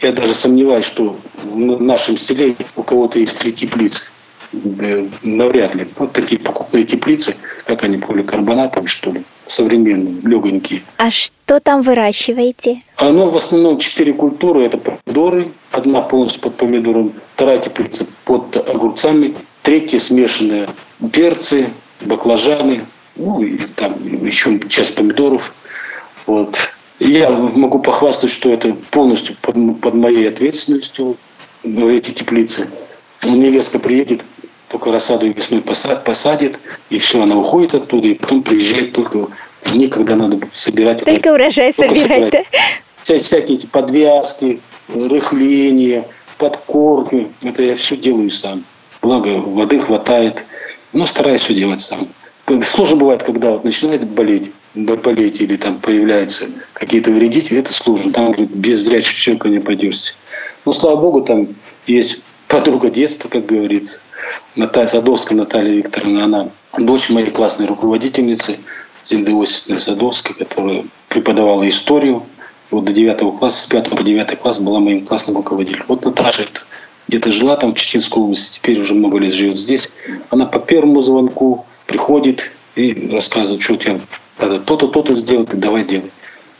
я 0.00 0.12
даже 0.12 0.32
сомневаюсь, 0.34 0.86
что 0.86 1.16
в 1.42 1.58
нашем 1.58 2.16
селе 2.16 2.56
у 2.76 2.82
кого-то 2.82 3.18
есть 3.18 3.38
три 3.38 3.52
теплицы. 3.52 4.10
Да, 4.52 5.04
навряд 5.22 5.74
ли. 5.74 5.88
Вот 5.96 6.12
такие 6.12 6.40
покупные 6.40 6.84
теплицы, 6.84 7.34
как 7.66 7.82
они, 7.82 7.98
поликарбонатом, 7.98 8.86
что 8.86 9.12
ли. 9.12 9.24
современные, 9.46 10.20
легонькие. 10.22 10.82
А 10.98 11.10
что 11.10 11.60
там 11.60 11.82
выращиваете? 11.82 12.82
Оно 12.96 13.30
в 13.30 13.36
основном 13.36 13.78
четыре 13.78 14.12
культуры. 14.12 14.64
Это 14.64 14.78
помидоры, 14.78 15.52
одна 15.72 16.00
полностью 16.00 16.42
под 16.42 16.56
помидором, 16.56 17.12
вторая 17.34 17.58
теплица 17.58 18.06
под 18.24 18.56
огурцами, 18.56 19.34
третья 19.62 19.98
смешанная 19.98 20.68
перцы, 21.12 21.68
баклажаны, 22.02 22.84
ну 23.16 23.42
и 23.42 23.66
там 23.66 23.94
еще 24.24 24.58
часть 24.68 24.94
помидоров. 24.94 25.54
Вот. 26.26 26.56
Я 26.98 27.30
могу 27.30 27.80
похвастать, 27.80 28.30
что 28.30 28.50
это 28.50 28.74
полностью 28.90 29.36
под, 29.42 29.80
под 29.80 29.94
моей 29.94 30.28
ответственностью, 30.28 31.16
эти 31.62 32.12
теплицы. 32.12 32.70
Невестка 33.24 33.78
приедет, 33.78 34.24
только 34.68 34.92
рассаду 34.92 35.26
весной 35.30 35.62
посадит, 35.62 36.58
и 36.90 36.98
все, 36.98 37.22
она 37.22 37.36
уходит 37.36 37.74
оттуда, 37.74 38.08
и 38.08 38.14
потом 38.14 38.42
приезжает 38.42 38.92
только 38.92 39.28
в 39.62 39.72
дни, 39.72 39.88
когда 39.88 40.16
надо 40.16 40.38
собирать. 40.52 41.04
Только 41.04 41.32
урожай 41.32 41.72
только 41.72 41.94
собирать, 41.94 42.32
собирать. 42.32 42.46
да? 43.04 43.18
Всякие 43.18 43.58
эти 43.58 43.66
подвязки, 43.66 44.60
рыхление, 44.88 46.08
подкорки, 46.38 47.28
это 47.42 47.62
я 47.62 47.74
все 47.74 47.96
делаю 47.96 48.30
сам. 48.30 48.64
Благо, 49.02 49.38
воды 49.38 49.78
хватает, 49.78 50.44
но 50.92 51.06
стараюсь 51.06 51.42
все 51.42 51.54
делать 51.54 51.80
сам. 51.80 52.08
Сложно 52.62 52.96
бывает, 52.96 53.22
когда 53.22 53.52
вот 53.52 53.64
начинает 53.64 54.06
болеть, 54.08 54.52
болеть 54.76 55.40
или 55.40 55.56
там 55.56 55.78
появляются 55.78 56.46
какие-то 56.72 57.10
вредители, 57.10 57.58
это 57.58 57.72
сложно. 57.72 58.12
Там 58.12 58.30
уже 58.30 58.44
без 58.44 58.80
зрячего 58.80 59.14
человека 59.14 59.48
не 59.48 59.58
пойдешься. 59.58 60.14
Но, 60.64 60.72
слава 60.72 60.96
богу, 60.96 61.22
там 61.22 61.48
есть 61.86 62.22
подруга 62.48 62.90
детства, 62.90 63.28
как 63.28 63.46
говорится, 63.46 64.02
Наталья 64.54 64.86
Садовская 64.86 65.36
Наталья 65.36 65.74
Викторовна, 65.74 66.24
она 66.24 66.50
дочь 66.78 67.10
моей 67.10 67.30
классной 67.30 67.66
руководительницы 67.66 68.58
Зинды 69.04 69.32
Осиповны 69.32 69.78
Садовской, 69.78 70.34
которая 70.34 70.84
преподавала 71.08 71.68
историю. 71.68 72.24
Вот 72.70 72.84
до 72.84 72.92
9 72.92 73.38
класса, 73.38 73.62
с 73.62 73.66
5 73.66 73.90
по 73.90 74.02
9 74.02 74.38
класс 74.40 74.58
была 74.58 74.80
моим 74.80 75.06
классным 75.06 75.36
руководителем. 75.36 75.84
Вот 75.88 76.04
Наташа 76.04 76.42
это 76.42 76.62
где-то 77.08 77.30
жила 77.30 77.56
там 77.56 77.74
в 77.74 77.78
Читинской 77.78 78.20
области, 78.20 78.56
теперь 78.56 78.80
уже 78.80 78.94
много 78.94 79.18
лет 79.18 79.32
живет 79.32 79.56
здесь. 79.56 79.90
Она 80.30 80.46
по 80.46 80.58
первому 80.58 81.00
звонку 81.00 81.64
приходит 81.86 82.50
и 82.74 83.08
рассказывает, 83.10 83.62
что 83.62 83.74
у 83.74 83.76
тебя 83.76 84.00
надо 84.38 84.60
то-то, 84.60 84.88
то-то 84.88 85.14
сделать, 85.14 85.52
и 85.54 85.56
давай 85.56 85.84
делай. 85.84 86.10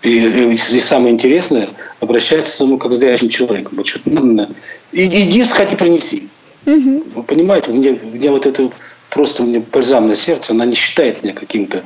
И, 0.03 0.19
и, 0.19 0.53
и 0.53 0.81
самое 0.81 1.15
интересное, 1.15 1.69
обращается 2.01 2.65
ну, 2.65 2.79
как 2.79 2.93
к 2.93 2.95
зрячим 2.95 3.29
человеком. 3.29 3.75
Вот 3.77 3.87
что 3.87 4.01
надо, 4.05 4.55
иди, 4.93 5.45
сходи, 5.45 5.75
принеси. 5.75 6.29
Угу. 6.67 7.05
Вы 7.15 7.23
понимаете, 7.23 7.71
у 7.71 7.75
меня, 7.75 7.97
у 8.01 8.09
меня 8.09 8.31
вот 8.31 8.47
это 8.47 8.71
просто 9.11 9.43
меня 9.43 9.63
бальзам 9.73 10.09
на 10.09 10.15
сердце, 10.15 10.53
она 10.53 10.65
не 10.67 10.75
считает 10.75 11.23
меня 11.23 11.33
каким-то 11.33 11.85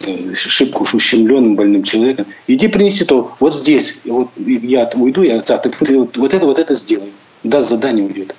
э, 0.00 0.34
шибко 0.34 0.82
уж 0.82 0.94
ущемленным 0.94 1.56
больным 1.56 1.84
человеком. 1.84 2.26
Иди 2.46 2.68
принеси 2.68 3.04
то, 3.04 3.34
вот 3.40 3.54
здесь, 3.54 4.00
вот 4.04 4.30
я 4.36 4.90
уйду, 4.94 5.22
я 5.22 5.42
завтра 5.44 5.72
вот, 5.80 6.16
вот 6.16 6.34
это, 6.34 6.46
вот 6.46 6.58
это 6.58 6.74
сделаю. 6.74 7.12
Даст 7.42 7.68
задание, 7.68 8.04
уйдет. 8.04 8.34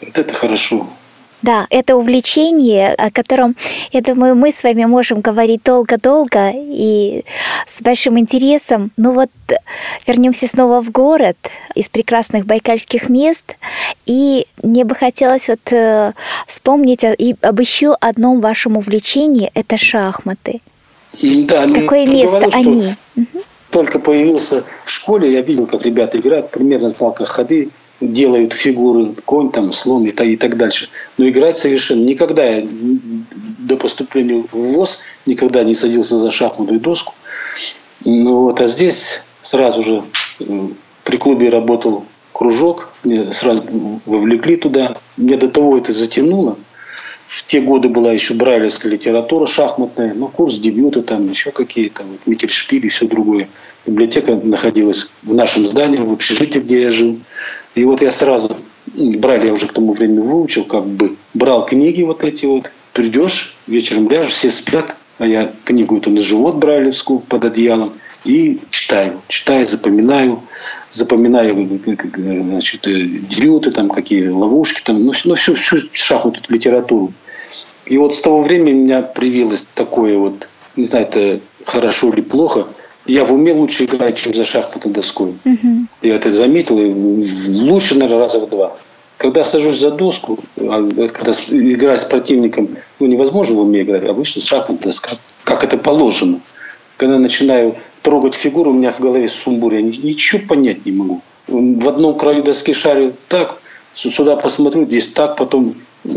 Вот 0.00 0.18
это 0.18 0.34
хорошо. 0.34 0.88
Да, 1.42 1.66
это 1.70 1.96
увлечение, 1.96 2.92
о 2.94 3.10
котором, 3.10 3.56
я 3.92 4.02
думаю, 4.02 4.36
мы 4.36 4.52
с 4.52 4.62
вами 4.62 4.84
можем 4.84 5.20
говорить 5.20 5.62
долго-долго 5.64 6.52
и 6.54 7.24
с 7.66 7.80
большим 7.80 8.18
интересом. 8.18 8.90
Ну 8.96 9.14
вот 9.14 9.30
вернемся 10.06 10.46
снова 10.46 10.82
в 10.82 10.90
город 10.90 11.36
из 11.74 11.88
прекрасных 11.88 12.44
байкальских 12.44 13.08
мест. 13.08 13.56
И 14.04 14.46
мне 14.62 14.84
бы 14.84 14.94
хотелось 14.94 15.48
вот 15.48 15.72
э, 15.72 16.12
вспомнить 16.46 17.04
и 17.04 17.34
об 17.40 17.60
еще 17.60 17.94
одном 18.00 18.40
вашем 18.40 18.76
увлечении– 18.76 19.50
это 19.54 19.78
шахматы. 19.78 20.60
Да, 21.22 21.66
ну, 21.66 21.74
Какое 21.74 22.06
место 22.06 22.40
говорю, 22.40 22.52
они? 22.54 22.94
Только 23.70 23.98
появился 23.98 24.64
в 24.84 24.90
школе, 24.90 25.32
я 25.32 25.42
видел, 25.42 25.66
как 25.66 25.82
ребята 25.82 26.18
играют, 26.18 26.50
примерно 26.50 26.88
знал, 26.88 27.12
как 27.12 27.28
ходы 27.28 27.70
делают 28.00 28.52
фигуры, 28.52 29.14
конь, 29.24 29.50
там, 29.50 29.72
слон 29.72 30.04
и, 30.04 30.10
и 30.10 30.36
так 30.36 30.56
дальше. 30.56 30.88
Но 31.18 31.28
играть 31.28 31.58
совершенно 31.58 32.04
никогда 32.04 32.44
я 32.44 32.66
до 32.66 33.76
поступления 33.76 34.44
в 34.52 34.58
ВОЗ 34.58 35.00
никогда 35.26 35.62
не 35.64 35.74
садился 35.74 36.16
за 36.18 36.30
шахматную 36.30 36.80
доску. 36.80 37.14
Ну, 38.04 38.42
вот, 38.42 38.60
а 38.60 38.66
здесь 38.66 39.26
сразу 39.40 39.82
же 39.82 40.04
при 41.04 41.16
клубе 41.16 41.50
работал 41.50 42.04
кружок, 42.32 42.92
мне 43.04 43.32
сразу 43.32 43.64
вовлекли 44.06 44.56
туда. 44.56 44.96
Мне 45.16 45.36
до 45.36 45.48
того 45.48 45.76
это 45.76 45.92
затянуло. 45.92 46.56
В 47.30 47.46
те 47.46 47.60
годы 47.60 47.88
была 47.88 48.10
еще 48.10 48.34
брайлевская 48.34 48.90
литература 48.90 49.46
шахматная, 49.46 50.14
ну, 50.14 50.26
курс 50.26 50.58
дебюта, 50.58 51.00
там 51.00 51.30
еще 51.30 51.52
какие-то, 51.52 52.02
вот, 52.02 52.18
Миттельшпиль 52.26 52.84
и 52.84 52.88
все 52.88 53.06
другое. 53.06 53.48
Библиотека 53.86 54.34
находилась 54.34 55.08
в 55.22 55.32
нашем 55.32 55.64
здании, 55.64 55.98
в 55.98 56.12
общежитии, 56.12 56.58
где 56.58 56.82
я 56.82 56.90
жил. 56.90 57.20
И 57.76 57.84
вот 57.84 58.02
я 58.02 58.10
сразу, 58.10 58.56
брали 58.88 59.46
я 59.46 59.52
уже 59.52 59.68
к 59.68 59.72
тому 59.72 59.92
времени 59.92 60.18
выучил, 60.18 60.64
как 60.64 60.84
бы, 60.84 61.14
брал 61.32 61.64
книги 61.66 62.02
вот 62.02 62.24
эти 62.24 62.46
вот, 62.46 62.72
придешь, 62.94 63.56
вечером 63.68 64.10
ляжешь, 64.10 64.32
все 64.32 64.50
спят, 64.50 64.96
а 65.18 65.24
я 65.24 65.54
книгу 65.62 65.98
эту 65.98 66.10
на 66.10 66.22
живот 66.22 66.56
брайлевскую 66.56 67.20
под 67.20 67.44
одеялом, 67.44 67.92
и 68.24 68.58
читаю, 68.70 69.22
читаю, 69.28 69.68
запоминаю, 69.68 70.42
запоминаю 70.90 71.80
значит, 71.84 72.82
дебюты, 72.82 73.70
там, 73.70 73.88
какие 73.88 74.28
ловушки, 74.28 74.82
там, 74.82 75.04
ну, 75.04 75.12
ну 75.24 75.34
всю, 75.34 75.54
всю 75.54 75.76
шахматную 75.92 76.44
литературу. 76.48 77.12
И 77.86 77.98
вот 77.98 78.14
с 78.14 78.20
того 78.20 78.42
времени 78.42 78.72
у 78.72 78.84
меня 78.84 79.02
привилось 79.02 79.66
такое 79.74 80.16
вот, 80.16 80.48
не 80.76 80.84
знаю, 80.84 81.06
это 81.06 81.40
хорошо 81.64 82.10
или 82.12 82.20
плохо– 82.20 82.66
я 83.06 83.24
в 83.24 83.32
уме 83.32 83.52
лучше 83.52 83.84
играю, 83.84 84.12
чем 84.14 84.34
за 84.34 84.44
шахматной 84.44 84.92
доской. 84.92 85.34
Угу. 85.44 85.86
Я 86.02 86.16
это 86.16 86.32
заметил, 86.32 86.78
и 86.78 86.92
лучше, 87.60 87.94
наверное, 87.96 88.20
раза 88.20 88.38
в 88.40 88.48
два. 88.48 88.76
Когда 89.16 89.44
сажусь 89.44 89.78
за 89.78 89.90
доску, 89.90 90.38
а, 90.56 91.08
когда 91.08 91.32
играю 91.48 91.96
с 91.96 92.04
противником, 92.04 92.76
ну, 92.98 93.06
невозможно 93.06 93.56
в 93.56 93.60
уме 93.60 93.82
играть, 93.82 94.04
обычно 94.04 94.42
шахматная 94.42 94.84
доска, 94.84 95.16
как 95.44 95.64
это 95.64 95.76
положено. 95.76 96.40
Когда 96.96 97.18
начинаю 97.18 97.76
трогать 98.02 98.34
фигуру, 98.34 98.70
у 98.70 98.74
меня 98.74 98.92
в 98.92 99.00
голове 99.00 99.28
сумбур, 99.28 99.72
я 99.74 99.82
ничего 99.82 100.42
понять 100.46 100.86
не 100.86 100.92
могу. 100.92 101.22
В 101.46 101.88
одном 101.88 102.16
краю 102.16 102.42
доски 102.42 102.72
шарю 102.72 103.14
так, 103.28 103.60
сюда 103.92 104.36
посмотрю, 104.36 104.84
здесь 104.86 105.08
так, 105.08 105.36
потом 105.36 105.74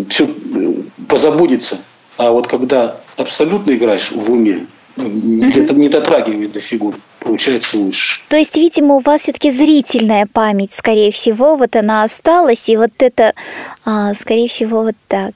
все 0.09 0.25
э, 0.25 0.73
позабудется. 1.07 1.79
А 2.17 2.31
вот 2.31 2.47
когда 2.47 2.97
абсолютно 3.17 3.71
играешь 3.71 4.11
в 4.11 4.31
уме, 4.31 4.67
где-то 4.95 5.73
не 5.73 5.89
дотрагиваясь 5.89 6.49
до 6.49 6.59
фигур, 6.59 6.95
получается 7.19 7.77
лучше. 7.77 8.21
То 8.29 8.37
есть, 8.37 8.55
видимо, 8.55 8.95
у 8.95 8.99
вас 8.99 9.21
все-таки 9.21 9.49
зрительная 9.49 10.27
память, 10.31 10.73
скорее 10.73 11.11
всего, 11.11 11.55
вот 11.55 11.75
она 11.75 12.03
осталась, 12.03 12.69
и 12.69 12.77
вот 12.77 12.91
это, 12.99 13.33
а, 13.85 14.13
скорее 14.13 14.47
всего, 14.47 14.83
вот 14.83 14.95
так. 15.07 15.33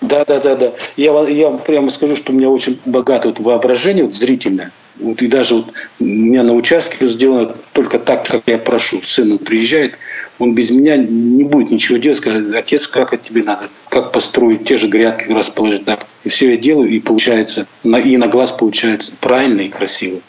Да, 0.00 0.24
да, 0.24 0.40
да, 0.40 0.56
да. 0.56 0.72
Я, 0.96 1.12
я 1.28 1.50
прямо 1.50 1.90
скажу, 1.90 2.16
что 2.16 2.32
у 2.32 2.34
меня 2.34 2.50
очень 2.50 2.78
богатое 2.84 3.32
вот 3.32 3.40
воображение, 3.40 4.04
вот 4.04 4.14
зрительное. 4.14 4.72
Вот 4.98 5.20
и 5.22 5.26
даже 5.26 5.56
вот 5.56 5.72
у 6.00 6.04
меня 6.04 6.42
на 6.42 6.54
участке 6.54 7.06
сделано 7.06 7.54
только 7.72 7.98
так, 7.98 8.26
как 8.26 8.42
я 8.46 8.58
прошу. 8.58 9.02
Сын 9.02 9.38
приезжает, 9.38 9.94
он 10.38 10.54
без 10.54 10.70
меня 10.70 10.96
не 10.96 11.44
будет 11.44 11.70
ничего 11.70 11.98
делать, 11.98 12.18
скажет, 12.18 12.54
отец, 12.54 12.86
как 12.86 13.12
это 13.12 13.22
тебе 13.22 13.42
надо, 13.42 13.68
как 13.88 14.12
построить 14.12 14.64
те 14.64 14.76
же 14.76 14.88
грядки, 14.88 15.30
расположить 15.30 15.84
так. 15.84 16.06
И 16.24 16.28
все 16.28 16.50
я 16.50 16.56
делаю, 16.56 16.90
и 16.90 16.98
получается, 16.98 17.66
и 17.84 18.16
на 18.16 18.28
глаз 18.28 18.52
получается 18.52 19.12
правильно 19.20 19.60
и 19.60 19.68
красиво. 19.68 20.20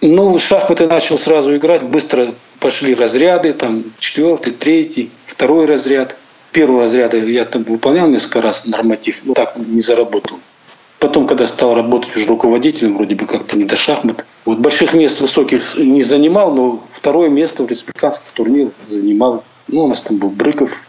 Ну, 0.00 0.36
шахматы 0.38 0.86
начал 0.86 1.16
сразу 1.16 1.56
играть, 1.56 1.82
быстро 1.84 2.34
пошли 2.60 2.94
разряды, 2.94 3.52
там 3.52 3.84
четвертый, 3.98 4.52
третий, 4.52 5.10
второй 5.24 5.66
разряд. 5.66 6.16
Первый 6.52 6.80
разряд 6.80 7.14
я 7.14 7.44
там 7.44 7.62
выполнял 7.64 8.08
несколько 8.08 8.40
раз 8.40 8.66
норматив, 8.66 9.22
но 9.24 9.34
так 9.34 9.56
не 9.56 9.80
заработал. 9.80 10.38
Потом, 10.98 11.26
когда 11.26 11.46
стал 11.46 11.74
работать 11.74 12.16
уже 12.16 12.26
руководителем, 12.26 12.96
вроде 12.96 13.14
бы 13.14 13.26
как-то 13.26 13.58
не 13.58 13.64
до 13.64 13.76
шахмат. 13.76 14.24
Вот 14.44 14.58
больших 14.58 14.94
мест 14.94 15.20
высоких 15.20 15.76
не 15.76 16.02
занимал, 16.02 16.54
но 16.54 16.82
второе 16.92 17.28
место 17.28 17.64
в 17.64 17.68
республиканских 17.68 18.26
турнирах 18.32 18.72
занимал. 18.86 19.44
Ну, 19.68 19.84
у 19.84 19.88
нас 19.88 20.02
там 20.02 20.18
был 20.18 20.30
Брыков, 20.30 20.82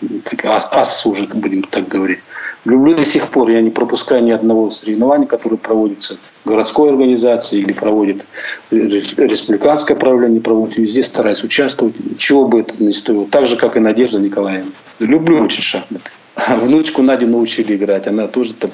ас, 0.43 0.67
ас 0.71 1.05
уже, 1.05 1.25
будем 1.25 1.63
так 1.63 1.87
говорить. 1.87 2.19
Люблю 2.65 2.95
до 2.95 3.05
сих 3.05 3.29
пор, 3.29 3.49
я 3.49 3.61
не 3.61 3.69
пропускаю 3.69 4.23
ни 4.23 4.31
одного 4.31 4.71
соревнования, 4.71 5.27
которое 5.27 5.57
проводится 5.57 6.17
городской 6.45 6.89
организацией 6.89 7.61
или 7.61 7.73
проводит 7.73 8.25
республиканское 8.71 9.95
правление, 9.95 10.41
проводит. 10.41 10.77
Везде 10.77 11.03
стараюсь 11.03 11.43
участвовать, 11.43 11.95
чего 12.17 12.47
бы 12.47 12.61
это 12.61 12.83
ни 12.83 12.91
стоило. 12.91 13.27
Так 13.27 13.45
же, 13.45 13.55
как 13.55 13.77
и 13.77 13.79
Надежда 13.79 14.19
Николаевна. 14.19 14.71
Люблю 14.99 15.43
очень 15.43 15.61
шахматы. 15.61 16.09
Внучку 16.47 17.01
Надю 17.01 17.27
научили 17.27 17.75
играть. 17.75 18.07
Она 18.07 18.27
тоже 18.27 18.53
там 18.53 18.71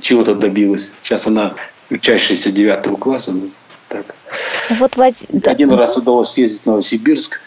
чего-то 0.00 0.34
добилась. 0.34 0.92
Сейчас 1.00 1.26
она 1.26 1.54
учащаяся 1.90 2.50
девятого 2.52 2.96
класса. 2.96 3.32
Ну, 3.32 3.50
так. 3.88 4.14
Вот, 4.70 4.96
Влад... 4.96 5.14
Один 5.44 5.72
раз 5.72 5.96
удалось 5.96 6.30
съездить 6.30 6.62
в 6.62 6.66
Новосибирск. 6.66 7.40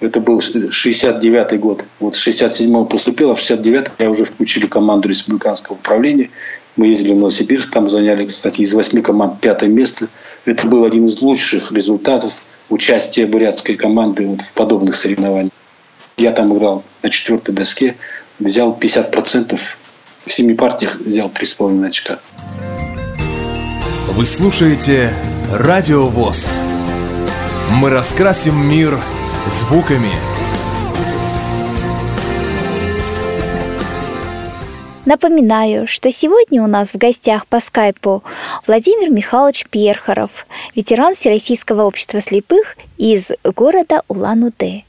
Это 0.00 0.20
был 0.20 0.38
69-й 0.38 1.58
год. 1.58 1.84
Вот 1.98 2.14
в 2.14 2.26
67-м 2.26 2.86
поступил, 2.86 3.32
а 3.32 3.34
в 3.34 3.40
69-м 3.40 3.92
я 3.98 4.10
уже 4.10 4.24
включили 4.24 4.66
команду 4.66 5.08
республиканского 5.08 5.74
управления. 5.74 6.30
Мы 6.76 6.86
ездили 6.86 7.14
в 7.14 7.18
Новосибирск, 7.18 7.72
там 7.72 7.88
заняли, 7.88 8.26
кстати, 8.26 8.60
из 8.60 8.72
восьми 8.72 9.02
команд 9.02 9.40
пятое 9.40 9.68
место. 9.68 10.06
Это 10.44 10.68
был 10.68 10.84
один 10.84 11.06
из 11.06 11.20
лучших 11.20 11.72
результатов 11.72 12.40
участия 12.68 13.26
бурятской 13.26 13.74
команды 13.74 14.26
вот 14.28 14.42
в 14.42 14.52
подобных 14.52 14.94
соревнованиях. 14.94 15.50
Я 16.16 16.30
там 16.30 16.56
играл 16.56 16.84
на 17.02 17.10
четвертой 17.10 17.54
доске, 17.54 17.96
взял 18.38 18.76
50%, 18.78 19.58
в 20.26 20.32
семи 20.32 20.54
партиях 20.54 21.00
взял 21.00 21.28
3,5 21.28 21.86
очка. 21.86 22.18
Вы 24.08 24.26
слушаете 24.26 25.12
Радио 25.52 26.06
ВОЗ. 26.06 26.50
Мы 27.70 27.90
раскрасим 27.90 28.56
мир 28.68 28.98
звуками. 29.46 30.12
Напоминаю, 35.08 35.86
что 35.86 36.12
сегодня 36.12 36.62
у 36.62 36.66
нас 36.66 36.92
в 36.92 36.98
гостях 36.98 37.46
по 37.46 37.60
скайпу 37.60 38.22
Владимир 38.66 39.08
Михайлович 39.08 39.64
Перхаров, 39.70 40.46
ветеран 40.74 41.14
Всероссийского 41.14 41.84
общества 41.84 42.20
слепых 42.20 42.76
из 42.98 43.30
города 43.42 44.02
Улан-Удэ. 44.08 44.82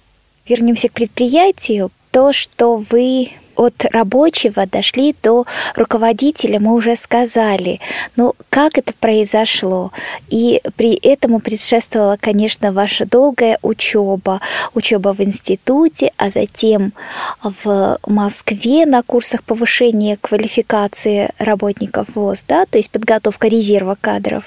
Вернемся 0.46 0.90
к 0.90 0.92
предприятию. 0.92 1.90
То, 2.12 2.34
что 2.34 2.84
вы 2.90 3.32
от 3.60 3.84
рабочего 3.92 4.66
дошли 4.66 5.14
до 5.22 5.46
руководителя, 5.76 6.62
мы 6.62 6.74
уже 6.74 6.96
сказали. 6.96 7.82
Но 8.16 8.34
как 8.50 8.78
это 8.78 8.94
произошло? 8.98 9.92
И 10.30 10.62
при 10.78 10.94
этому 10.96 11.40
предшествовала, 11.40 12.18
конечно, 12.20 12.72
ваша 12.72 13.06
долгая 13.06 13.60
учеба, 13.62 14.40
учеба 14.74 15.14
в 15.14 15.20
институте, 15.20 16.14
а 16.16 16.30
затем 16.30 16.94
в 17.44 18.00
Москве 18.08 18.86
на 18.86 19.04
курсах 19.04 19.44
повышения 19.44 20.16
квалификации 20.16 21.32
работников 21.38 22.16
ВОЗ, 22.16 22.46
да, 22.48 22.66
то 22.66 22.78
есть 22.78 22.90
подготовка 22.90 23.50
резерва 23.50 23.98
кадров. 24.00 24.46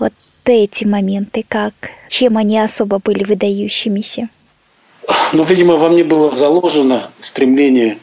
Вот 0.00 0.12
эти 0.46 0.84
моменты 0.84 1.44
как? 1.48 1.74
Чем 2.08 2.36
они 2.36 2.58
особо 2.58 2.98
были 2.98 3.22
выдающимися? 3.22 4.28
Ну, 5.32 5.44
видимо, 5.44 5.76
во 5.76 5.88
мне 5.88 6.04
было 6.04 6.34
заложено 6.34 7.10
стремление 7.20 7.98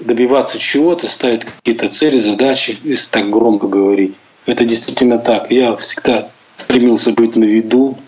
добиваться 0.00 0.58
чего-то, 0.58 1.08
ставить 1.08 1.44
какие-то 1.44 1.88
цели, 1.88 2.18
задачи, 2.18 2.78
если 2.84 3.10
так 3.10 3.30
громко 3.30 3.66
говорить. 3.66 4.18
Это 4.46 4.64
действительно 4.64 5.18
так. 5.18 5.50
Я 5.50 5.76
всегда 5.76 6.30
стремился 6.56 7.12
быть 7.12 7.36
на 7.36 7.44
виду. 7.44 7.98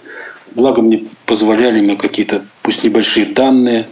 Благо 0.53 0.83
мне 0.83 1.05
позволяли 1.27 1.81
мне 1.81 1.97
какие-то, 1.97 2.45
пусть 2.63 2.85
небольшие 2.85 3.27
данные. 3.27 3.89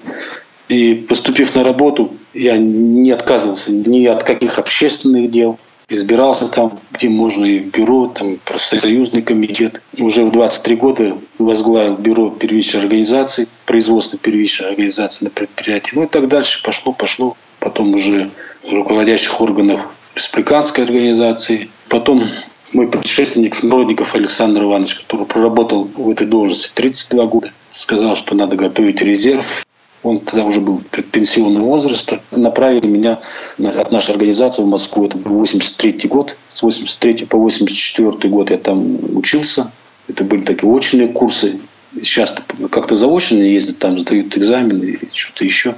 И 0.68 0.94
поступив 0.94 1.54
на 1.54 1.64
работу, 1.64 2.14
я 2.34 2.56
не 2.56 3.10
отказывался 3.10 3.72
ни 3.72 4.04
от 4.06 4.22
каких 4.22 4.58
общественных 4.58 5.30
дел. 5.30 5.58
Избирался 5.90 6.48
там, 6.48 6.78
где 6.92 7.08
можно, 7.08 7.46
и 7.46 7.60
в 7.60 7.70
бюро, 7.70 8.08
там, 8.08 8.38
профсоюзный 8.44 9.22
комитет. 9.22 9.80
Уже 9.96 10.22
в 10.22 10.30
23 10.30 10.76
года 10.76 11.16
возглавил 11.38 11.96
бюро 11.96 12.28
первичной 12.28 12.82
организации, 12.82 13.48
производство 13.64 14.18
первичной 14.18 14.68
организации 14.68 15.24
на 15.24 15.30
предприятии. 15.30 15.92
Ну 15.94 16.04
и 16.04 16.06
так 16.06 16.28
дальше 16.28 16.62
пошло, 16.62 16.92
пошло. 16.92 17.36
Потом 17.58 17.94
уже 17.94 18.30
руководящих 18.70 19.40
органов 19.40 19.80
республиканской 20.14 20.84
организации. 20.84 21.70
Потом 21.88 22.28
мой 22.74 22.88
предшественник 22.88 23.54
Смородников 23.54 24.14
Александр 24.14 24.64
Иванович, 24.64 24.96
который 24.96 25.24
проработал 25.24 25.84
в 25.84 26.10
этой 26.10 26.26
должности 26.26 26.70
32 26.74 27.26
года, 27.26 27.52
сказал, 27.70 28.14
что 28.14 28.34
надо 28.34 28.56
готовить 28.56 29.00
резерв 29.00 29.64
он 30.08 30.20
тогда 30.20 30.44
уже 30.44 30.60
был 30.60 30.80
предпенсионного 30.90 31.64
возраста, 31.64 32.20
направили 32.30 32.86
меня 32.86 33.20
от 33.58 33.92
нашей 33.92 34.12
организации 34.12 34.62
в 34.62 34.66
Москву. 34.66 35.06
Это 35.06 35.18
был 35.18 35.34
83 35.38 36.08
год. 36.08 36.36
С 36.52 36.62
83 36.62 37.26
по 37.26 37.38
84 37.38 38.28
год 38.28 38.50
я 38.50 38.58
там 38.58 39.16
учился. 39.16 39.72
Это 40.08 40.24
были 40.24 40.42
такие 40.42 40.70
очные 40.70 41.08
курсы. 41.08 41.60
Сейчас 41.94 42.34
как-то 42.70 42.94
заочно 42.94 43.36
ездят, 43.36 43.78
там 43.78 43.98
сдают 43.98 44.36
экзамены 44.36 44.98
и 45.02 45.08
что-то 45.12 45.44
еще. 45.44 45.74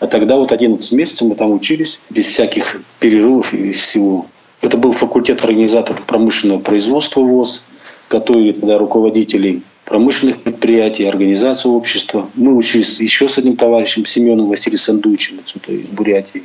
А 0.00 0.06
тогда 0.06 0.36
вот 0.36 0.52
11 0.52 0.92
месяцев 0.92 1.28
мы 1.28 1.34
там 1.34 1.52
учились, 1.52 2.00
без 2.10 2.26
всяких 2.26 2.80
перерывов 3.00 3.52
и 3.54 3.72
всего. 3.72 4.26
Это 4.60 4.76
был 4.76 4.92
факультет 4.92 5.44
организаторов 5.44 6.02
промышленного 6.02 6.60
производства 6.60 7.20
ВОЗ. 7.20 7.64
Готовили 8.08 8.52
тогда 8.52 8.78
руководителей 8.78 9.62
промышленных 9.84 10.42
предприятий, 10.42 11.04
организаций 11.04 11.70
общества. 11.70 12.28
Мы 12.34 12.54
учились 12.54 13.00
еще 13.00 13.28
с 13.28 13.38
одним 13.38 13.56
товарищем, 13.56 14.06
Семеном 14.06 14.48
Василием 14.48 14.78
Сандуичем, 14.78 15.40
отсюда 15.40 15.72
из 15.72 15.86
Бурятии. 15.88 16.44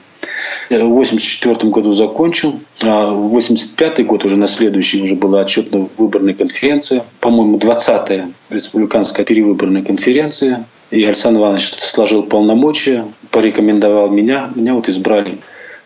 В 0.69 0.73
1984 0.73 1.71
году 1.71 1.93
закончил, 1.93 2.59
а 2.81 3.07
в 3.07 3.25
1985 3.25 4.05
год 4.05 4.25
уже 4.25 4.35
на 4.35 4.47
следующий 4.47 5.01
уже 5.01 5.15
была 5.15 5.41
отчетно-выборная 5.41 6.33
конференция, 6.33 7.05
по-моему, 7.19 7.57
20-я 7.57 8.29
республиканская 8.49 9.25
перевыборная 9.25 9.83
конференция. 9.83 10.65
И 10.91 11.03
Александр 11.03 11.41
Иванович 11.41 11.73
сложил 11.75 12.23
полномочия, 12.23 13.05
порекомендовал 13.29 14.09
меня. 14.09 14.51
Меня 14.55 14.73
вот 14.73 14.89
избрали 14.89 15.37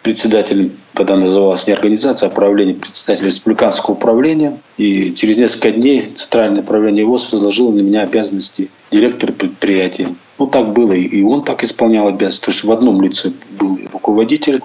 председателем, 0.04 0.78
тогда 0.94 1.16
называлась 1.16 1.66
не 1.66 1.74
организация, 1.74 2.28
а 2.28 2.32
управление, 2.32 2.76
председатель 2.76 3.26
республиканского 3.26 3.96
управления. 3.96 4.60
И 4.78 5.14
через 5.14 5.38
несколько 5.38 5.72
дней 5.72 6.02
Центральное 6.02 6.62
управление 6.62 7.06
ВОЗ 7.06 7.32
возложило 7.32 7.72
на 7.72 7.80
меня 7.80 8.02
обязанности 8.02 8.70
директора 8.92 9.32
предприятия. 9.32 10.14
Ну, 10.38 10.48
так 10.48 10.74
было, 10.74 10.92
и 10.94 11.22
он 11.24 11.44
так 11.44 11.64
исполнял 11.64 12.08
обязанности. 12.08 12.46
То 12.46 12.52
есть 12.52 12.64
в 12.64 12.72
одном 12.72 13.02
лице 13.02 13.32
был 13.58 13.80
руководитель 13.92 14.62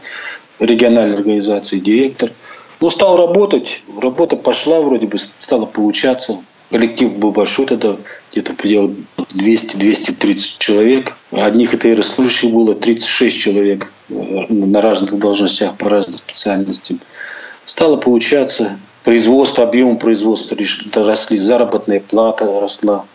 региональной 0.59 1.17
организации, 1.17 1.79
директор. 1.79 2.33
Ну, 2.81 2.91
стал 2.91 3.17
работать, 3.17 3.83
работа 4.01 4.37
пошла 4.37 4.81
вроде 4.81 5.07
бы, 5.07 5.19
стала 5.19 5.67
получаться. 5.67 6.39
Коллектив 6.71 7.17
был 7.17 7.33
большой 7.33 7.67
тогда, 7.67 7.97
где-то 8.31 8.53
в 8.53 8.57
пределах 8.57 8.91
200-230 9.17 10.57
человек. 10.59 11.17
Одних 11.31 11.75
ИТР 11.75 12.03
служащих 12.03 12.51
было 12.51 12.75
36 12.75 13.39
человек 13.39 13.91
э, 14.11 14.15
на 14.49 14.83
разных 14.83 15.19
должностях 15.19 15.77
по 15.77 15.89
разным 15.89 16.19
специальностям. 16.19 17.01
Стало 17.65 17.97
получаться, 17.97 18.79
производство, 19.03 19.65
объем 19.65 19.99
производства 19.99 20.57
росли, 20.95 21.39
заработная 21.39 22.01
плата 22.01 22.45
росла, 22.45 23.07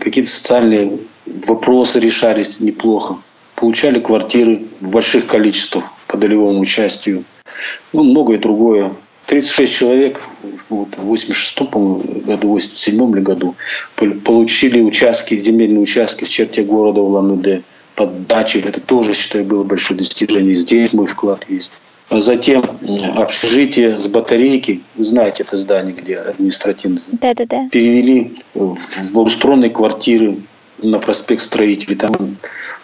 какие-то 0.00 0.30
социальные 0.30 0.98
вопросы 1.26 2.00
решались 2.00 2.60
неплохо. 2.60 3.18
Получали 3.54 4.00
квартиры 4.00 4.66
в 4.80 4.90
больших 4.90 5.26
количествах 5.26 5.84
по 6.08 6.16
долевому 6.16 6.60
участию. 6.60 7.24
Ну, 7.92 8.02
многое 8.02 8.38
другое. 8.38 8.96
36 9.26 9.72
человек 9.72 10.20
вот, 10.68 10.96
в 10.96 11.04
86 11.04 11.60
году, 12.24 12.48
87 12.48 13.10
году 13.22 13.54
получили 13.96 14.80
участки, 14.80 15.34
земельные 15.36 15.80
участки 15.80 16.24
в 16.24 16.28
черте 16.28 16.62
города 16.62 17.00
Улан-Удэ 17.00 17.62
под 17.94 18.26
дачей. 18.26 18.60
Это 18.62 18.80
тоже, 18.80 19.14
считаю, 19.14 19.44
было 19.44 19.64
большое 19.64 19.98
достижение. 19.98 20.54
Здесь 20.54 20.92
мой 20.92 21.06
вклад 21.06 21.46
есть. 21.48 21.72
А 22.08 22.20
затем 22.20 22.78
общежитие 23.16 23.96
с 23.96 24.06
батарейки, 24.06 24.82
вы 24.96 25.04
знаете 25.04 25.44
это 25.44 25.56
здание, 25.56 25.94
где 25.94 26.16
административно, 26.18 27.00
да, 27.12 27.32
да, 27.32 27.46
да. 27.46 27.68
перевели 27.70 28.34
в 28.52 28.76
благоустроенные 29.12 29.70
квартиры 29.70 30.36
на 30.82 30.98
проспект 30.98 31.42
Строителей. 31.42 31.96
Там 31.96 32.36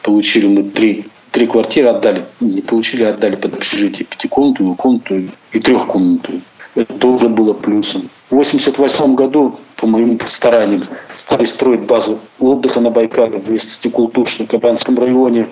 получили 0.02 0.46
мы 0.46 0.62
три 0.62 1.06
три 1.30 1.46
квартиры 1.46 1.88
отдали, 1.88 2.24
не 2.40 2.60
получили, 2.60 3.04
отдали 3.04 3.36
под 3.36 3.54
общежитие 3.54 4.06
пятикомнатную, 4.06 4.74
комнату 4.74 5.28
и 5.52 5.60
трехкомнатную. 5.60 6.42
Это 6.74 7.06
уже 7.08 7.28
было 7.28 7.54
плюсом. 7.54 8.08
В 8.30 8.34
1988 8.34 9.14
году, 9.14 9.58
по 9.76 9.86
моим 9.86 10.18
стараниям, 10.26 10.84
стали 11.16 11.44
строить 11.44 11.80
базу 11.80 12.20
отдыха 12.38 12.80
на 12.80 12.90
Байкале 12.90 13.38
в 13.38 13.50
в 13.50 14.46
Кабанском 14.46 14.98
районе. 14.98 15.48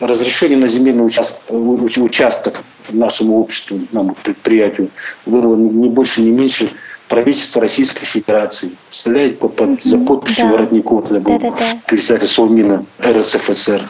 Разрешение 0.00 0.56
на 0.58 0.68
земельный 0.68 1.04
участок, 1.04 1.42
участок 1.48 2.62
нашему 2.90 3.40
обществу, 3.40 3.80
нашему 3.92 4.14
предприятию 4.22 4.90
было 5.26 5.56
не 5.56 5.88
больше, 5.88 6.22
не 6.22 6.30
меньше 6.30 6.70
правительства 7.08 7.60
Российской 7.60 8.04
Федерации. 8.04 8.70
Представляете, 8.88 9.36
под, 9.36 9.56
под, 9.56 9.82
за 9.82 9.98
подписью 9.98 10.46
да. 10.46 10.52
Воротникова, 10.52 11.02
тогда 11.02 11.20
был 11.20 11.38
да, 11.38 11.50
да, 11.50 11.56
да. 11.56 11.80
председатель 11.86 12.28
Совмина 12.28 12.84
РСФСР. 13.02 13.82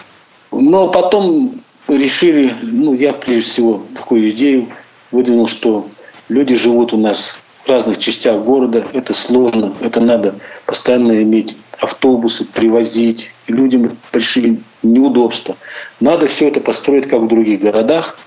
Но 0.50 0.88
потом 0.88 1.62
решили, 1.88 2.52
ну, 2.62 2.94
я 2.94 3.12
прежде 3.12 3.50
всего 3.50 3.82
такую 3.94 4.30
идею 4.30 4.68
выдвинул, 5.10 5.46
что 5.46 5.88
люди 6.28 6.54
живут 6.54 6.92
у 6.92 6.96
нас 6.96 7.38
в 7.64 7.68
разных 7.68 7.98
частях 7.98 8.42
города, 8.42 8.84
это 8.92 9.12
сложно, 9.14 9.74
это 9.80 10.00
надо 10.00 10.36
постоянно 10.66 11.22
иметь 11.22 11.56
автобусы, 11.78 12.44
привозить, 12.44 13.32
и 13.46 13.52
людям 13.52 13.96
большие 14.12 14.60
неудобства. 14.82 15.56
Надо 16.00 16.26
все 16.26 16.48
это 16.48 16.60
построить, 16.60 17.08
как 17.08 17.20
в 17.20 17.28
других 17.28 17.60
городах, 17.60 18.18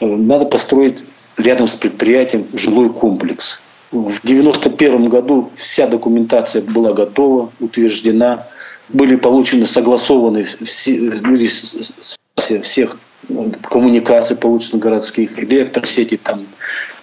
надо 0.00 0.44
построить 0.46 1.04
рядом 1.36 1.66
с 1.68 1.74
предприятием 1.74 2.46
жилой 2.52 2.90
комплекс. 2.90 3.60
В 3.90 4.18
1991 4.18 5.08
году 5.08 5.50
вся 5.54 5.86
документация 5.86 6.60
была 6.60 6.92
готова, 6.92 7.50
утверждена 7.58 8.46
были 8.90 9.16
получены, 9.16 9.66
согласованы 9.66 10.44
все, 10.44 11.12
всех 12.62 12.98
коммуникаций 13.62 14.36
получено 14.36 14.78
городских, 14.78 15.42
электросети, 15.42 16.18
там, 16.22 16.46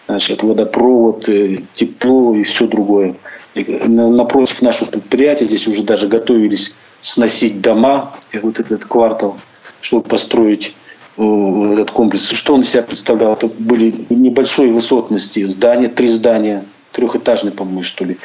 значит, 0.07 0.43
водопровод, 0.43 1.27
э, 1.27 1.61
тепло 1.73 2.35
и 2.35 2.43
все 2.43 2.67
другое. 2.67 3.15
напротив 3.55 4.61
нашего 4.61 4.89
предприятия 4.89 5.45
здесь 5.45 5.67
уже 5.67 5.83
даже 5.83 6.07
готовились 6.07 6.73
сносить 7.01 7.61
дома, 7.61 8.15
вот 8.41 8.59
этот 8.59 8.85
квартал, 8.85 9.37
чтобы 9.81 10.03
построить 10.03 10.75
этот 11.17 11.91
комплекс. 11.91 12.29
Что 12.29 12.53
он 12.53 12.61
из 12.61 12.69
себя 12.69 12.83
представлял? 12.83 13.33
Это 13.33 13.47
были 13.47 14.05
небольшой 14.09 14.69
высотности 14.69 15.43
здания, 15.43 15.87
три 15.87 16.07
здания, 16.07 16.65
трехэтажные, 16.95 17.51
по-моему, 17.51 17.83
что 17.83 18.05
ли, 18.05 18.17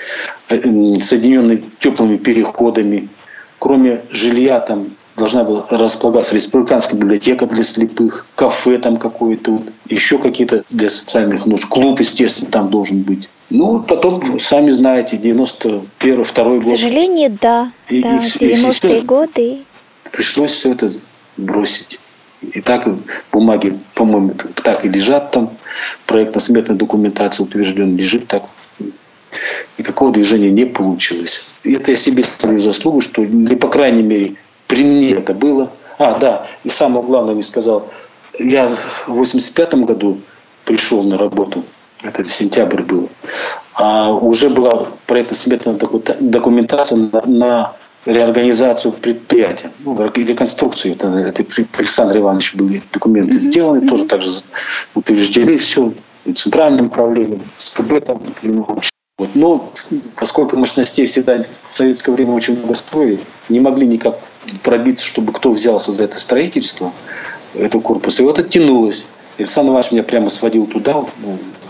э, 0.49 0.61
соединенные 1.01 1.63
теплыми 1.81 2.17
переходами. 2.17 3.09
Кроме 3.59 4.03
жилья 4.11 4.61
там 4.61 4.91
должна 5.17 5.45
была 5.45 5.67
располагаться 5.69 6.35
республиканская 6.35 6.99
библиотека 6.99 7.47
для 7.47 7.63
слепых, 7.63 8.27
кафе 8.37 8.79
там 8.79 8.97
какое-то, 8.97 9.53
вот, 9.53 9.73
еще 9.89 10.19
какие-то 10.19 10.65
для 10.71 10.89
социальных 10.89 11.47
нужд, 11.47 11.67
клуб, 11.67 12.01
естественно, 12.01 12.51
там 12.51 12.71
должен 12.71 13.03
быть. 13.03 13.29
Ну, 13.51 13.83
потом, 13.83 14.39
сами 14.39 14.71
знаете, 14.71 15.17
91 15.17 16.25
второй 16.25 16.61
год. 16.61 16.75
К 16.75 16.77
сожалению, 16.77 17.37
да. 17.41 17.73
И, 17.89 18.03
да, 18.03 18.19
90-е 18.19 19.03
годы. 19.03 19.59
Пришлось 20.13 20.53
все 20.53 20.73
это 20.73 20.89
бросить. 21.37 21.99
И 22.41 22.61
так 22.63 22.89
бумаги, 23.33 23.79
по-моему, 23.95 24.35
так 24.65 24.85
и 24.85 24.89
лежат 24.89 25.33
там. 25.33 25.51
Проектно-сметная 26.07 26.77
документация 26.77 27.45
утверждена, 27.45 27.95
лежит 27.95 28.29
так. 28.29 28.45
Никакого 29.79 30.13
движения 30.13 30.51
не 30.51 30.65
получилось. 30.65 31.43
И 31.63 31.73
это 31.75 31.93
я 31.93 31.97
себе 31.97 32.25
ставлю 32.25 32.59
заслугу, 32.59 33.01
что, 33.01 33.23
или, 33.23 33.55
по 33.55 33.69
крайней 33.69 34.03
мере, 34.03 34.35
при 34.67 34.85
мне 34.85 35.13
это 35.13 35.35
было. 35.35 35.71
А, 35.99 36.19
да, 36.19 36.47
и 36.65 36.69
самое 36.69 37.05
главное 37.05 37.35
не 37.35 37.43
сказал. 37.43 37.91
Я 38.39 38.69
в 38.69 39.09
85 39.09 39.75
году 39.75 40.21
пришел 40.65 41.03
на 41.03 41.19
работу. 41.19 41.65
Это 42.03 42.25
сентябрь 42.25 42.83
был. 42.83 43.11
А 43.75 44.11
уже 44.11 44.49
была 44.49 44.89
проектно-сметная 45.07 45.79
документация 46.21 46.99
на, 46.99 47.23
на 47.27 47.77
реорганизацию 48.07 48.93
предприятия, 48.93 49.71
ну, 49.81 50.11
реконструкцию. 50.15 50.95
Это, 50.95 51.09
это 51.09 51.45
при 51.45 51.67
Александре 51.79 52.21
Ивановиче 52.21 52.57
были 52.57 52.83
документы 52.93 53.37
mm-hmm. 53.37 53.41
сделаны, 53.41 53.79
mm-hmm. 53.79 53.89
тоже 53.89 54.05
также 54.07 54.31
утверждены 54.95 55.59
все 55.59 55.93
центральным 56.35 56.87
управлением, 56.87 57.43
СКБ 57.59 58.05
там, 58.07 58.23
вот. 59.21 59.35
Но 59.35 59.71
поскольку 60.17 60.57
мощностей 60.57 61.05
всегда 61.05 61.43
в 61.69 61.77
советское 61.77 62.13
время 62.13 62.33
очень 62.33 62.57
много 62.57 62.73
строили, 62.73 63.21
не 63.51 63.61
могли 63.61 63.87
никак 63.87 64.19
пробиться, 64.63 65.05
чтобы 65.05 65.35
кто 65.35 65.53
взялся 65.53 65.93
за 65.93 66.05
это 66.05 66.19
строительство, 66.19 66.95
этого 67.53 67.83
корпуса. 67.83 68.23
И 68.23 68.25
вот 68.25 68.39
это 68.39 68.49
тянулось. 68.49 69.05
Александр 69.37 69.73
Иванович 69.73 69.93
меня 69.93 70.03
прямо 70.05 70.31
сводил 70.31 70.65
туда, 70.65 71.05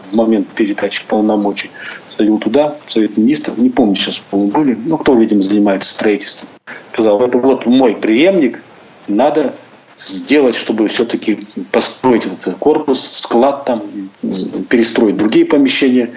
в 0.04 0.12
момент 0.12 0.46
передачи 0.50 1.02
полномочий, 1.08 1.72
сводил 2.06 2.38
туда, 2.38 2.76
Совет 2.86 3.16
Министров, 3.16 3.58
не 3.58 3.68
помню 3.68 3.96
сейчас, 3.96 4.20
по-моему, 4.30 4.52
были, 4.52 4.74
ну, 4.74 4.96
кто, 4.96 5.16
видимо, 5.16 5.42
занимается 5.42 5.90
строительством. 5.90 6.48
Сказал, 6.92 7.20
это 7.20 7.38
вот 7.38 7.66
мой 7.66 7.96
преемник, 7.96 8.62
надо 9.08 9.54
сделать, 10.04 10.56
чтобы 10.56 10.88
все-таки 10.88 11.46
построить 11.70 12.26
этот 12.26 12.56
корпус, 12.58 13.08
склад 13.12 13.64
там, 13.64 13.82
перестроить 14.68 15.16
другие 15.16 15.44
помещения. 15.44 16.10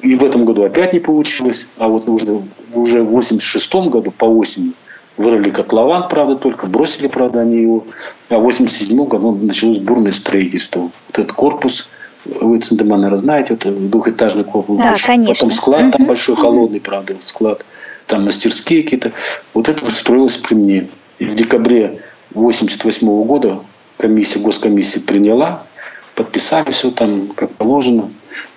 И 0.00 0.14
в 0.14 0.24
этом 0.24 0.44
году 0.44 0.64
опять 0.64 0.92
не 0.92 1.00
получилось. 1.00 1.66
А 1.78 1.88
вот 1.88 2.08
уже, 2.08 2.42
уже 2.74 3.02
в 3.02 3.10
86 3.10 3.74
году 3.74 4.10
по 4.10 4.24
осени 4.24 4.72
вырыли 5.16 5.50
котлован, 5.50 6.08
правда, 6.08 6.36
только 6.36 6.66
бросили, 6.66 7.06
правда, 7.06 7.40
они 7.40 7.60
его. 7.60 7.84
А 8.28 8.38
в 8.38 8.42
87 8.42 9.04
году 9.04 9.32
началось 9.32 9.78
бурное 9.78 10.12
строительство. 10.12 10.90
Вот 11.08 11.18
этот 11.18 11.32
корпус, 11.32 11.88
вы 12.24 12.58
Цендема, 12.60 12.96
наверное, 12.96 13.18
знаете, 13.18 13.54
это 13.54 13.70
двухэтажный 13.70 14.44
корпус. 14.44 14.78
Да, 14.78 14.90
большой. 14.90 15.06
конечно. 15.06 15.34
Потом 15.34 15.50
склад 15.52 15.82
угу. 15.82 15.90
там 15.92 16.06
большой, 16.06 16.36
холодный, 16.36 16.80
правда, 16.80 17.16
склад. 17.22 17.64
Там 18.06 18.24
мастерские 18.24 18.82
какие-то. 18.82 19.12
Вот 19.54 19.68
это 19.68 19.88
строилось 19.90 20.36
при 20.36 20.54
мне. 20.54 20.88
И 21.18 21.26
в 21.26 21.34
декабре 21.34 22.00
1988 22.32 23.24
года 23.24 23.60
комиссия, 23.96 24.38
госкомиссия 24.38 25.02
приняла, 25.02 25.64
подписали 26.14 26.70
все 26.70 26.90
там, 26.90 27.28
как 27.28 27.50
положено. 27.52 28.10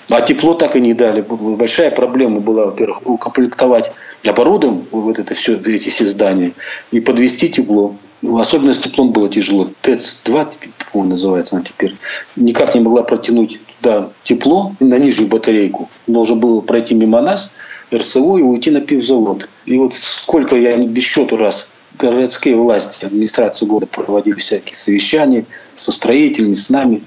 А 0.10 0.22
тепло 0.22 0.54
так 0.54 0.76
и 0.76 0.82
не 0.82 0.94
дали. 0.94 1.22
Большая 1.22 1.92
проблема 1.92 2.40
была, 2.40 2.66
во-первых, 2.66 3.08
укомплектовать 3.08 3.92
оборудованием 4.26 4.86
вот 4.92 5.20
это 5.20 5.34
все, 5.34 5.56
эти 5.56 5.90
все 5.90 6.06
здания 6.06 6.54
и 6.92 7.00
подвести 7.00 7.50
тепло. 7.50 7.96
Особенно 8.22 8.74
с 8.74 8.78
теплом 8.78 9.12
было 9.12 9.28
тяжело. 9.28 9.70
ТЭЦ-2, 9.82 10.48
по 10.92 11.04
называется 11.04 11.56
она 11.56 11.66
теперь, 11.66 11.96
никак 12.36 12.74
не 12.74 12.82
могла 12.82 13.04
протянуть 13.04 13.60
туда 13.82 14.10
тепло 14.24 14.76
на 14.80 14.98
нижнюю 14.98 15.30
батарейку. 15.30 15.90
Должен 16.08 16.40
был 16.40 16.62
пройти 16.62 16.96
мимо 16.96 17.22
нас, 17.22 17.52
РСО 17.94 18.38
и 18.38 18.42
уйти 18.42 18.72
на 18.72 18.82
пивзавод. 18.82 19.50
И 19.66 19.78
вот 19.78 19.94
сколько 19.94 20.56
я 20.56 20.78
без 20.78 21.04
счету 21.04 21.36
раз 21.36 21.68
городские 21.98 22.56
власти, 22.56 23.06
администрация 23.06 23.68
города 23.68 23.88
проводили 23.88 24.40
всякие 24.40 24.76
совещания 24.76 25.46
со 25.76 25.92
строителями, 25.92 26.54
с 26.54 26.70
нами. 26.70 27.04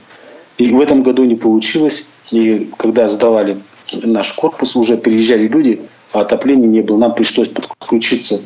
И 0.59 0.71
в 0.71 0.81
этом 0.81 1.03
году 1.03 1.25
не 1.25 1.35
получилось. 1.35 2.07
И 2.31 2.71
когда 2.77 3.09
сдавали 3.09 3.59
наш 3.93 4.33
корпус, 4.33 4.77
уже 4.77 4.97
приезжали 4.97 5.47
люди, 5.49 5.83
а 6.13 6.21
отопления 6.21 6.67
не 6.67 6.81
было. 6.81 6.99
Нам 6.99 7.15
пришлось 7.15 7.49
подключиться 7.49 8.41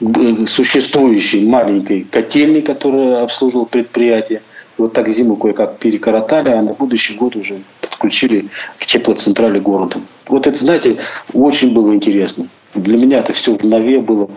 к 0.00 0.46
существующей 0.46 1.46
маленькой 1.46 2.02
котельной, 2.02 2.62
которая 2.62 3.22
обслуживала 3.22 3.64
предприятие. 3.64 4.42
Вот 4.78 4.92
так 4.92 5.08
зиму 5.08 5.36
кое-как 5.36 5.78
перекоротали, 5.78 6.50
а 6.50 6.62
на 6.62 6.74
будущий 6.74 7.14
год 7.14 7.34
уже 7.34 7.62
подключили 7.80 8.48
к 8.78 8.86
теплоцентрали 8.86 9.58
города. 9.58 10.00
Вот 10.28 10.46
это, 10.46 10.58
знаете, 10.58 10.98
очень 11.32 11.72
было 11.72 11.94
интересно. 11.94 12.48
Для 12.74 12.98
меня 12.98 13.20
это 13.20 13.32
все 13.32 13.54
в 13.54 13.64
нове 13.64 14.00
было 14.00 14.30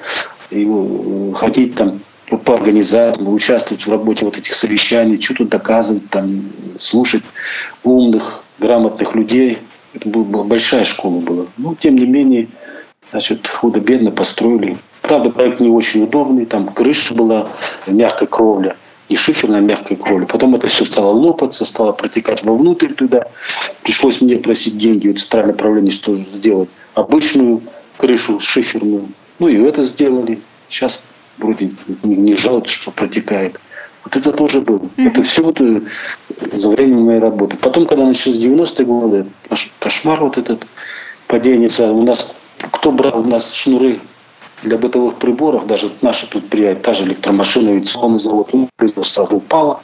и 0.52 0.66
э, 0.68 1.34
ходить 1.34 1.76
там 1.76 2.02
по 2.38 2.56
организациям, 2.56 3.34
участвовать 3.34 3.86
в 3.86 3.92
работе 3.92 4.26
вот 4.26 4.38
этих 4.38 4.54
совещаний, 4.54 5.20
что-то 5.20 5.46
доказывать, 5.46 6.10
там, 6.10 6.44
слушать 6.78 7.24
умных, 7.84 8.44
грамотных 8.60 9.16
людей. 9.16 9.58
Это 9.94 10.08
была 10.10 10.44
большая 10.44 10.84
школа 10.84 11.20
была. 11.22 11.46
Но, 11.58 11.74
тем 11.76 11.96
не 11.96 12.06
менее, 12.06 12.48
значит, 13.12 13.48
худо-бедно 13.48 14.12
построили. 14.12 14.78
Правда, 15.02 15.32
проект 15.32 15.60
не 15.60 15.70
очень 15.70 16.04
удобный. 16.04 16.46
Там 16.46 16.68
крыша 16.68 17.16
была, 17.16 17.50
мягкая 17.88 18.28
кровля, 18.28 18.76
не 19.10 19.16
шиферная, 19.16 19.60
а 19.60 19.62
мягкая 19.62 19.98
кровля. 19.98 20.28
Потом 20.28 20.54
это 20.54 20.68
все 20.68 20.86
стало 20.86 21.12
лопаться, 21.12 21.66
стало 21.66 21.94
протекать 21.94 22.44
вовнутрь 22.44 22.94
туда. 22.94 23.26
Пришлось 23.82 24.22
мне 24.22 24.38
просить 24.38 24.78
деньги 24.78 25.08
в 25.10 25.16
центральное 25.20 25.56
правление, 25.56 25.92
что 25.92 26.16
сделать 26.16 26.70
обычную 26.94 27.64
крышу 27.98 28.40
шиферную. 28.40 29.08
Ну 29.40 29.48
и 29.48 29.58
это 29.58 29.82
сделали. 29.82 30.42
Сейчас 30.68 31.02
вроде 31.38 31.72
не 32.04 32.36
жалуются, 32.36 32.74
что 32.74 32.92
протекает. 32.92 33.60
Вот 34.04 34.16
это 34.16 34.32
тоже 34.32 34.62
было. 34.62 34.80
Mm-hmm. 34.80 35.08
Это 35.08 35.24
все 35.24 35.44
вот 35.44 35.60
э, 35.62 35.82
за 36.54 36.70
время 36.70 36.98
моей 37.00 37.20
работы. 37.20 37.58
Потом, 37.58 37.86
когда 37.86 38.06
начались 38.06 38.38
90-е 38.38 38.86
годы, 38.86 39.26
кошмар 39.80 40.22
вот 40.22 40.38
этот, 40.38 40.66
падение. 41.28 41.70
У 41.92 42.04
нас, 42.04 42.36
кто 42.72 42.92
брал 42.92 43.20
у 43.20 43.24
нас 43.24 43.54
шнуры 43.54 44.00
для 44.64 44.78
бытовых 44.78 45.18
приборов, 45.18 45.68
даже 45.68 45.92
наши 46.02 46.28
предприятия, 46.28 46.82
та 46.82 46.94
же 46.94 47.06
электромашина, 47.06 47.72
авиационный 47.72 48.20
завод, 48.20 48.52
производство 48.76 49.24
сразу 49.24 49.38
упало. 49.38 49.82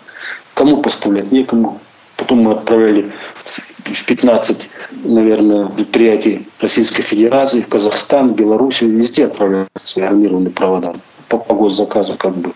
Кому 0.53 0.81
поставлять? 0.81 1.31
Некому. 1.31 1.79
Потом 2.25 2.39
мы 2.39 2.53
отправляли 2.53 3.11
в 3.43 4.03
15, 4.05 4.67
наверное, 5.03 5.67
предприятий 5.67 6.47
Российской 6.59 7.03
Федерации, 7.03 7.61
в 7.61 7.67
Казахстан, 7.67 8.33
в 8.33 8.35
Беларусь, 8.35 8.81
везде 8.81 9.25
отправляли 9.25 9.67
свои 9.75 10.05
армированные 10.05 10.49
провода 10.49 10.95
по, 11.29 11.37
по 11.37 11.53
госзаказу 11.53 12.15
как 12.17 12.35
бы. 12.35 12.53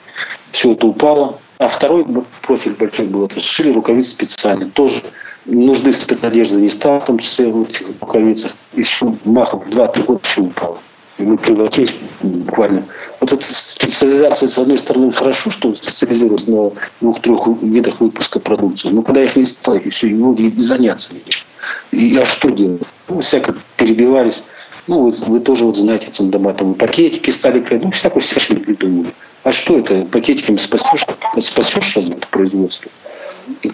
Все 0.52 0.72
это 0.72 0.88
упало. 0.88 1.38
А 1.60 1.68
второй 1.68 2.04
профиль 2.42 2.74
большой 2.74 3.06
был, 3.10 3.28
это 3.28 3.40
сшили 3.40 3.72
рукавицы 3.72 4.10
специально. 4.10 4.68
Тоже 4.72 5.04
нужды 5.46 5.92
в 5.92 5.96
спецодежде 5.96 6.56
не 6.56 6.70
стало, 6.70 7.00
в 7.00 7.06
том 7.06 7.20
числе 7.20 7.50
в 7.50 7.62
этих 7.62 7.90
рукавицах. 8.02 8.56
Еще 8.74 9.14
махом 9.24 9.60
в 9.60 9.70
2-3 9.70 10.04
года 10.04 10.20
все 10.24 10.42
упало 10.42 10.80
мы 11.24 11.38
превратились 11.38 11.96
буквально. 12.22 12.86
Вот 13.20 13.34
эта 13.34 13.46
специализация, 13.46 14.48
с 14.48 14.58
одной 14.58 14.78
стороны, 14.78 15.12
хорошо, 15.12 15.50
что 15.50 15.76
специализировалась 15.76 16.48
на 16.48 16.72
двух-трех 17.02 17.48
видах 17.62 18.00
выпуска 18.02 18.40
продукции, 18.40 18.90
но 18.90 19.02
когда 19.02 19.24
их 19.24 19.36
не 19.36 19.46
стало, 19.46 19.76
и 19.76 19.90
все, 19.90 20.08
ну, 20.08 20.34
и 20.34 20.52
заняться 20.60 21.14
нечем. 21.16 21.46
И 21.92 22.18
а 22.18 22.26
что 22.26 22.50
делать? 22.50 22.82
Ну, 23.08 23.20
всяко 23.20 23.56
перебивались. 23.78 24.44
Ну, 24.88 25.04
вы, 25.04 25.12
вы 25.28 25.40
тоже 25.40 25.66
вот 25.66 25.76
знаете, 25.76 26.08
цендоматом 26.12 26.74
пакетики 26.74 27.30
стали 27.30 27.60
клеить, 27.60 27.84
ну, 27.84 27.92
всякую 27.92 28.22
всячину 28.22 28.62
придумали. 28.62 29.14
А 29.44 29.52
что 29.52 29.78
это? 29.78 30.06
Пакетиками 30.06 30.58
спасешь, 30.58 31.06
спасешь 31.40 31.96
разве 31.96 32.16
это 32.16 32.28
производство? 32.28 32.92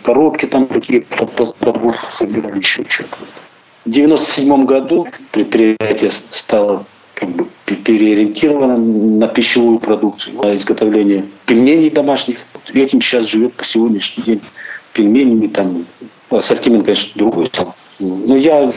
Коробки 0.04 0.46
там 0.46 0.68
какие-то 0.68 1.26
подводки 1.60 2.06
собирали, 2.10 2.60
еще 2.60 2.86
что-то. 2.88 3.18
В 3.86 3.90
1997 3.90 4.66
году 4.66 5.08
предприятие 5.32 6.10
стало 6.10 6.86
как 7.16 7.30
бы 7.30 7.48
переориентирована 7.66 8.78
на 8.78 9.28
пищевую 9.28 9.80
продукцию, 9.80 10.36
на 10.44 10.56
изготовление 10.56 11.26
пельменей 11.46 11.90
домашних. 11.90 12.40
Этим 12.74 13.02
сейчас 13.02 13.28
живет 13.28 13.54
по 13.54 13.64
сегодняшний 13.64 14.24
день 14.24 14.42
пельменями, 14.94 15.48
там 15.48 15.86
ассортимент, 16.30 16.86
конечно, 16.86 17.12
другой. 17.16 17.50
Но 18.00 18.36
я 18.36 18.72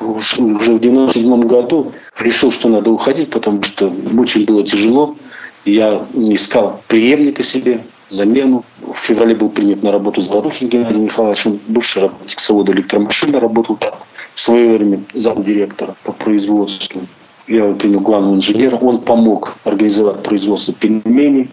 уже 0.00 0.42
в 0.42 0.78
97 0.78 1.40
году 1.42 1.92
решил, 2.18 2.50
что 2.50 2.68
надо 2.68 2.90
уходить, 2.90 3.30
потому 3.30 3.62
что 3.62 3.92
очень 4.18 4.44
было 4.44 4.66
тяжело. 4.66 5.16
Я 5.64 6.06
искал 6.14 6.82
преемника 6.88 7.42
себе, 7.42 7.82
замену. 8.08 8.64
В 8.80 8.96
феврале 8.96 9.34
был 9.34 9.50
принят 9.50 9.82
на 9.82 9.90
работу 9.90 10.20
Золотухин 10.20 10.68
Геннадий 10.68 11.00
Михайлович, 11.00 11.46
он 11.46 11.60
бывший 11.66 12.02
работник 12.02 12.40
завода 12.40 12.72
электромашины, 12.72 13.38
работал 13.38 13.76
там 13.76 13.94
в 14.34 14.40
свое 14.40 14.76
время 14.76 15.02
замдиректора 15.14 15.96
по 16.04 16.12
производству. 16.12 17.00
Я 17.46 17.72
принял 17.72 18.00
главного 18.00 18.34
инженера, 18.34 18.76
он 18.76 19.02
помог 19.02 19.56
организовать 19.64 20.22
производство 20.22 20.74
пельменей. 20.74 21.50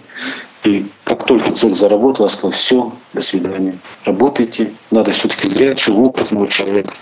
И 0.64 0.86
как 1.04 1.26
только 1.26 1.52
цель 1.52 1.76
заработала, 1.76 2.28
я 2.28 2.30
сказал, 2.30 2.52
все, 2.52 2.94
до 3.14 3.22
свидания. 3.22 3.78
Работайте. 4.06 4.72
Надо 4.92 5.12
все-таки 5.12 5.50
зрячего, 5.50 6.00
опытного 6.00 6.48
человека, 6.48 6.94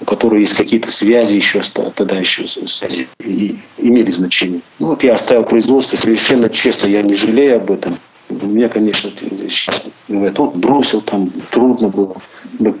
у 0.00 0.04
которого 0.04 0.38
есть 0.38 0.54
какие-то 0.54 0.90
связи 0.90 1.34
еще, 1.34 1.60
тогда 1.94 2.16
еще 2.16 2.46
связи 2.46 3.08
и 3.18 3.58
имели 3.76 4.10
значение. 4.10 4.60
Ну 4.78 4.86
вот 4.88 5.02
я 5.02 5.14
оставил 5.14 5.42
производство, 5.42 5.96
совершенно 5.96 6.48
честно, 6.48 6.86
я 6.86 7.02
не 7.02 7.14
жалею 7.14 7.56
об 7.56 7.72
этом. 7.72 7.98
Меня, 8.28 8.68
конечно, 8.68 9.10
сейчас 9.48 9.84
говорят, 10.08 10.38
он 10.38 10.50
бросил, 10.50 11.00
там 11.00 11.30
трудно 11.50 11.88
было. 11.88 12.16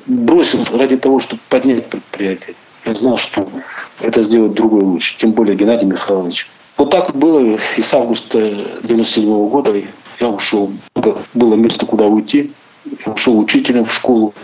Бросил 0.06 0.64
ради 0.72 0.96
того, 0.96 1.18
чтобы 1.18 1.42
поднять 1.48 1.86
предприятие. 1.88 2.54
Я 2.84 2.94
знал, 2.94 3.16
что 3.16 3.48
это 4.00 4.22
сделать 4.22 4.54
другой 4.54 4.82
лучше, 4.82 5.16
тем 5.18 5.32
более 5.32 5.56
Геннадий 5.56 5.86
Михайлович. 5.86 6.48
Вот 6.76 6.90
так 6.90 7.14
было 7.14 7.56
и 7.76 7.82
с 7.82 7.94
августа 7.94 8.38
97 8.82 9.48
года 9.48 9.74
я 10.18 10.28
ушел. 10.28 10.72
Было 11.34 11.54
место, 11.54 11.86
куда 11.86 12.06
уйти. 12.06 12.52
Я 13.06 13.12
ушел 13.12 13.38
учителем 13.38 13.84
в 13.84 13.92
школу 13.92 14.34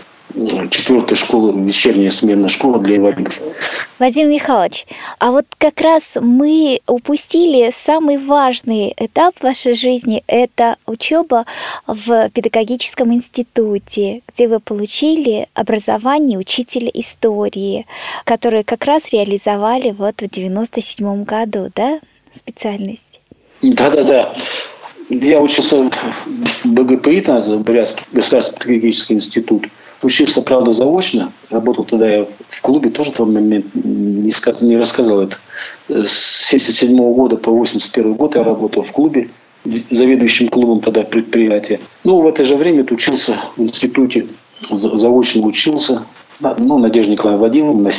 четвертая 0.69 1.15
школа, 1.15 1.57
вечерняя 1.57 2.11
сменная 2.11 2.49
школа 2.49 2.79
для 2.79 2.97
инвалидов. 2.97 3.39
Владимир 3.97 4.27
Михайлович, 4.27 4.85
а 5.17 5.31
вот 5.31 5.45
как 5.57 5.81
раз 5.81 6.17
мы 6.21 6.81
упустили 6.87 7.71
самый 7.73 8.17
важный 8.17 8.93
этап 8.97 9.35
в 9.37 9.43
вашей 9.43 9.73
жизни– 9.73 10.23
это 10.27 10.75
учеба 10.85 11.45
в 11.87 12.29
педагогическом 12.29 13.13
институте, 13.13 14.21
где 14.33 14.47
вы 14.47 14.59
получили 14.59 15.47
образование 15.53 16.37
учителя 16.37 16.91
истории, 16.93 17.87
которое 18.23 18.63
как 18.63 18.85
раз 18.85 19.11
реализовали 19.11 19.91
вот 19.91 20.21
в 20.21 20.29
97 20.29 21.23
году, 21.23 21.71
да, 21.75 21.99
специальность? 22.33 23.19
Да-да-да. 23.61 24.35
Я 25.09 25.41
учился 25.41 25.89
в 25.89 25.89
БГПИ, 26.65 27.21
там, 27.21 27.63
Бурятский 27.63 28.05
государственный 28.11 28.59
педагогический 28.59 29.15
институт– 29.15 29.65
Учился, 30.01 30.41
правда, 30.41 30.71
заочно. 30.71 31.33
Работал 31.49 31.83
тогда 31.83 32.09
я 32.09 32.27
в 32.49 32.61
клубе, 32.61 32.89
тоже 32.89 33.11
момент 33.19 33.65
не, 33.73 34.31
сказ, 34.31 34.61
не 34.61 34.77
рассказал 34.77 35.21
это. 35.21 35.37
С 35.89 36.49
77 36.49 36.95
года 37.13 37.35
по 37.35 37.51
81 37.51 38.13
год 38.13 38.35
я 38.35 38.43
работал 38.43 38.83
в 38.83 38.91
клубе, 38.93 39.29
заведующим 39.89 40.47
клубом 40.47 40.79
тогда 40.79 41.03
предприятия. 41.03 41.81
Ну, 42.05 42.21
в 42.21 42.27
это 42.27 42.45
же 42.45 42.55
время 42.55 42.85
учился 42.89 43.37
в 43.57 43.61
институте, 43.61 44.27
заочно 44.71 45.45
учился. 45.45 46.05
Ну, 46.39 46.77
Надежда 46.77 47.11
Николаевна 47.11 47.41
водила 47.41 47.73
на, 47.73 47.91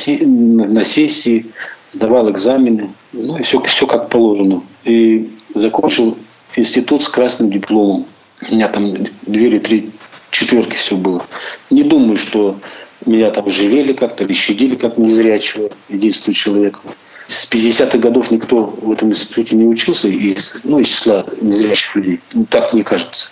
на 0.67 0.85
сессии, 0.85 1.47
сдавал 1.93 2.31
экзамены. 2.31 2.95
Ну, 3.13 3.37
и 3.37 3.43
все, 3.43 3.61
все 3.65 3.87
как 3.87 4.09
положено. 4.09 4.63
И 4.85 5.33
закончил 5.55 6.17
институт 6.57 7.03
с 7.03 7.09
красным 7.11 7.51
дипломом. 7.51 8.07
У 8.49 8.55
меня 8.55 8.69
там 8.69 8.95
две 9.27 9.49
или 9.49 9.59
три 9.59 9.91
четверки 10.31 10.77
все 10.77 10.97
было. 10.97 11.27
Не 11.71 11.83
думаю, 11.83 12.17
что 12.17 12.59
меня 13.07 13.31
там 13.31 13.51
жалели 13.51 13.93
как-то 13.93 14.25
или 14.25 14.33
щадили 14.33 14.77
как 14.77 14.99
незрячего, 14.99 15.71
единственного 15.89 16.35
человека. 16.35 16.81
С 17.27 17.49
50-х 17.49 17.99
годов 17.99 18.31
никто 18.31 18.65
в 18.83 18.91
этом 18.91 19.11
институте 19.11 19.55
не 19.55 19.65
учился 19.65 20.09
из, 20.09 20.61
ну, 20.65 20.81
из 20.81 20.89
числа 20.89 21.25
незрячих 21.41 21.95
людей. 21.95 22.21
Так 22.49 22.73
мне 22.73 22.83
кажется. 22.83 23.31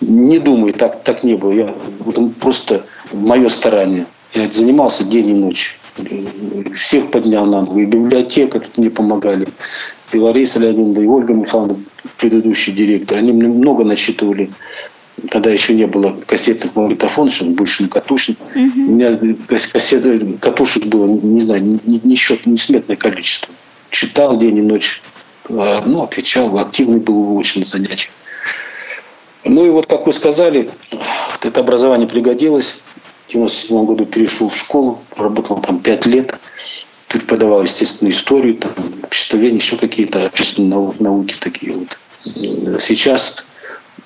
Не 0.00 0.38
думаю, 0.38 0.72
так, 0.72 1.02
так 1.02 1.22
не 1.22 1.34
было. 1.34 1.52
Я, 1.52 1.74
вот 1.98 2.34
просто 2.36 2.86
мое 3.12 3.48
старание. 3.48 4.06
Я 4.32 4.50
занимался 4.50 5.04
день 5.04 5.28
и 5.28 5.34
ночь. 5.34 5.78
Всех 6.78 7.10
поднял 7.10 7.44
на 7.44 7.62
ноги. 7.62 7.82
И 7.82 7.86
библиотека 7.86 8.60
тут 8.60 8.78
мне 8.78 8.90
помогали. 8.90 9.48
И 10.12 10.18
Лариса 10.18 10.58
Леонидовна, 10.58 11.00
и 11.00 11.06
Ольга 11.06 11.34
Михайловна, 11.34 11.76
предыдущий 12.16 12.72
директор. 12.72 13.18
Они 13.18 13.32
мне 13.32 13.48
много 13.48 13.84
начитывали 13.84 14.50
когда 15.30 15.50
еще 15.50 15.74
не 15.74 15.86
было 15.86 16.16
кассетных 16.26 16.74
магнитофонов, 16.74 17.34
что 17.34 17.44
больше 17.46 17.82
на 17.82 17.88
катушек. 17.88 18.38
Угу. 18.54 18.60
У 18.60 18.92
меня 18.92 19.18
кассет, 19.46 20.04
катушек 20.40 20.86
было, 20.86 21.06
не 21.06 21.40
знаю, 21.40 21.62
не, 21.62 22.00
не 22.02 22.14
счет, 22.16 22.46
несметное 22.46 22.96
количество. 22.96 23.52
Читал 23.90 24.38
день 24.38 24.58
и 24.58 24.62
ночь, 24.62 25.02
а, 25.48 25.82
ну, 25.84 26.02
отвечал, 26.02 26.58
активный 26.58 26.98
был 26.98 27.36
очень 27.36 27.60
на 27.60 27.66
занятиях. 27.66 28.12
Ну 29.44 29.66
и 29.66 29.70
вот, 29.70 29.86
как 29.86 30.06
вы 30.06 30.12
сказали, 30.12 30.70
это 31.42 31.60
образование 31.60 32.08
пригодилось. 32.08 32.76
В 33.26 33.30
1997 33.30 33.86
году 33.86 34.06
перешел 34.06 34.48
в 34.48 34.56
школу, 34.56 35.00
работал 35.16 35.60
там 35.60 35.78
пять 35.78 36.04
лет, 36.04 36.38
преподавал, 37.08 37.62
естественно, 37.62 38.08
историю, 38.08 38.56
там, 38.56 38.72
обществоведение, 39.02 39.58
еще 39.58 39.76
какие-то 39.76 40.26
общественные 40.26 40.92
науки 40.98 41.36
такие 41.38 41.72
вот. 41.72 41.98
Сейчас 42.80 43.44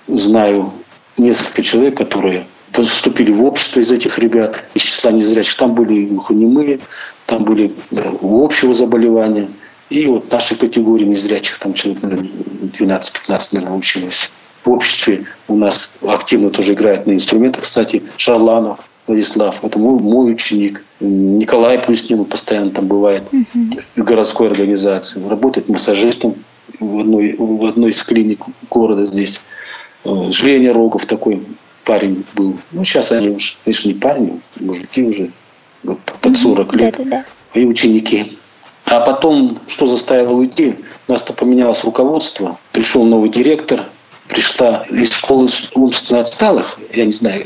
знаю 0.07 0.73
несколько 1.17 1.63
человек, 1.63 1.97
которые 1.97 2.47
поступили 2.73 3.33
в 3.33 3.43
общество 3.45 3.81
из 3.81 3.93
этих 3.93 4.19
ребят, 4.19 4.65
из 4.75 4.83
числа 4.83 5.13
незрячих. 5.13 5.57
Там 5.57 5.75
были 5.75 6.07
глухонемые, 6.07 6.81
там 7.27 7.45
были 7.45 7.75
э, 7.91 8.11
у 8.21 8.45
общего 8.45 8.75
заболевания. 8.75 9.51
И 9.91 10.07
вот 10.07 10.31
нашей 10.33 10.57
категории 10.57 11.05
незрячих, 11.05 11.59
там 11.59 11.75
человек, 11.75 12.03
наверное, 12.03 12.31
12-15, 12.73 13.49
наверное, 13.53 13.77
училось. 13.77 14.31
В 14.65 14.71
обществе 14.71 15.27
у 15.47 15.57
нас 15.57 15.93
активно 16.03 16.49
тоже 16.49 16.73
играет 16.73 17.07
на 17.07 17.13
инструментах, 17.13 17.63
кстати, 17.63 18.03
Шарланов, 18.17 18.81
Владислав, 19.07 19.63
это 19.63 19.79
мой, 19.79 20.01
мой 20.01 20.33
ученик. 20.33 20.83
Николай 21.01 21.79
плюс 21.79 22.09
ним 22.09 22.25
постоянно 22.25 22.71
там 22.71 22.87
бывает 22.87 23.25
uh-huh. 23.31 23.85
в 23.97 24.03
городской 24.03 24.49
организации. 24.49 25.23
Работает 25.29 25.69
массажистом 25.69 26.37
в 26.81 27.01
одной, 27.01 27.37
в 27.39 27.67
одной 27.67 27.91
из 27.91 28.03
клиник 28.03 28.41
города 28.71 29.05
здесь. 29.05 29.43
Э, 30.05 30.31
Женя 30.31 30.73
Рогов 30.73 31.07
такой 31.07 31.43
парень 31.85 32.25
был. 32.35 32.59
Ну, 32.73 32.85
сейчас 32.85 33.13
они 33.13 33.31
уж, 33.31 33.59
конечно, 33.65 33.89
не 33.89 33.95
парни, 33.95 34.41
мужики 34.61 35.03
уже 35.03 35.31
под 36.21 36.37
40 36.37 36.75
лет. 36.75 36.95
Да, 36.97 37.05
да, 37.05 37.11
да. 37.11 37.61
И 37.61 37.65
ученики. 37.65 38.39
А 38.87 39.01
потом, 39.01 39.61
что 39.67 39.87
заставило 39.87 40.35
уйти? 40.35 40.77
У 41.09 41.13
нас-то 41.13 41.33
поменялось 41.33 41.85
руководство. 41.85 42.59
Пришел 42.73 43.05
новый 43.05 43.29
директор, 43.31 43.87
пришла 44.29 44.87
из 44.91 45.13
школы 45.13 45.49
умственно 45.75 46.21
отсталых, 46.21 46.79
я 46.93 47.05
не 47.05 47.13
знаю, 47.13 47.45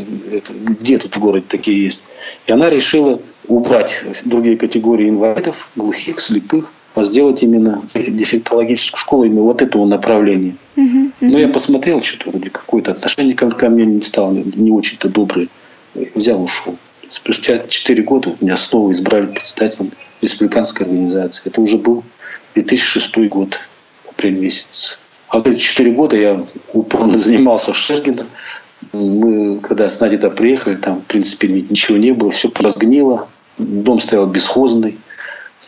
где 0.48 0.98
тут 0.98 1.16
в 1.16 1.20
городе 1.20 1.46
такие 1.48 1.82
есть, 1.82 2.04
и 2.46 2.52
она 2.52 2.70
решила 2.70 3.20
убрать 3.46 4.04
другие 4.24 4.56
категории 4.56 5.08
инвалидов, 5.08 5.68
глухих, 5.74 6.20
слепых, 6.20 6.72
а 6.98 7.04
сделать 7.04 7.42
именно 7.42 7.82
дефектологическую 7.94 8.98
школу 8.98 9.24
именно 9.24 9.42
вот 9.42 9.62
этого 9.62 9.86
направления. 9.86 10.56
Uh-huh, 10.76 11.12
Но 11.20 11.38
я 11.38 11.48
посмотрел, 11.48 12.02
что-то 12.02 12.30
вроде 12.30 12.50
какое-то 12.50 12.92
отношение 12.92 13.34
ко 13.34 13.68
мне 13.68 13.86
не 13.86 14.02
стало 14.02 14.32
не 14.32 14.70
очень-то 14.70 15.08
доброе. 15.08 15.48
Взял, 16.14 16.42
ушел. 16.42 16.76
Спустя 17.08 17.66
4 17.66 18.02
года 18.02 18.36
меня 18.40 18.56
снова 18.56 18.92
избрали 18.92 19.26
председателем 19.26 19.92
республиканской 20.20 20.86
организации. 20.86 21.48
Это 21.48 21.60
уже 21.60 21.78
был 21.78 22.04
2006 22.54 23.16
год, 23.28 23.60
апрель 24.08 24.38
месяц. 24.38 24.98
А 25.28 25.38
вот 25.38 25.48
эти 25.48 25.58
4 25.58 25.92
года 25.92 26.16
я 26.16 26.46
упорно 26.72 27.18
занимался 27.18 27.72
в 27.72 27.76
Шергино. 27.76 28.26
Мы, 28.92 29.60
когда 29.60 29.88
с 29.88 30.00
Надей 30.00 30.18
приехали, 30.30 30.76
там, 30.76 31.00
в 31.00 31.04
принципе, 31.04 31.48
ничего 31.48 31.98
не 31.98 32.12
было, 32.12 32.30
все 32.30 32.50
разгнило. 32.54 33.28
Дом 33.58 34.00
стоял 34.00 34.26
бесхозный 34.26 34.98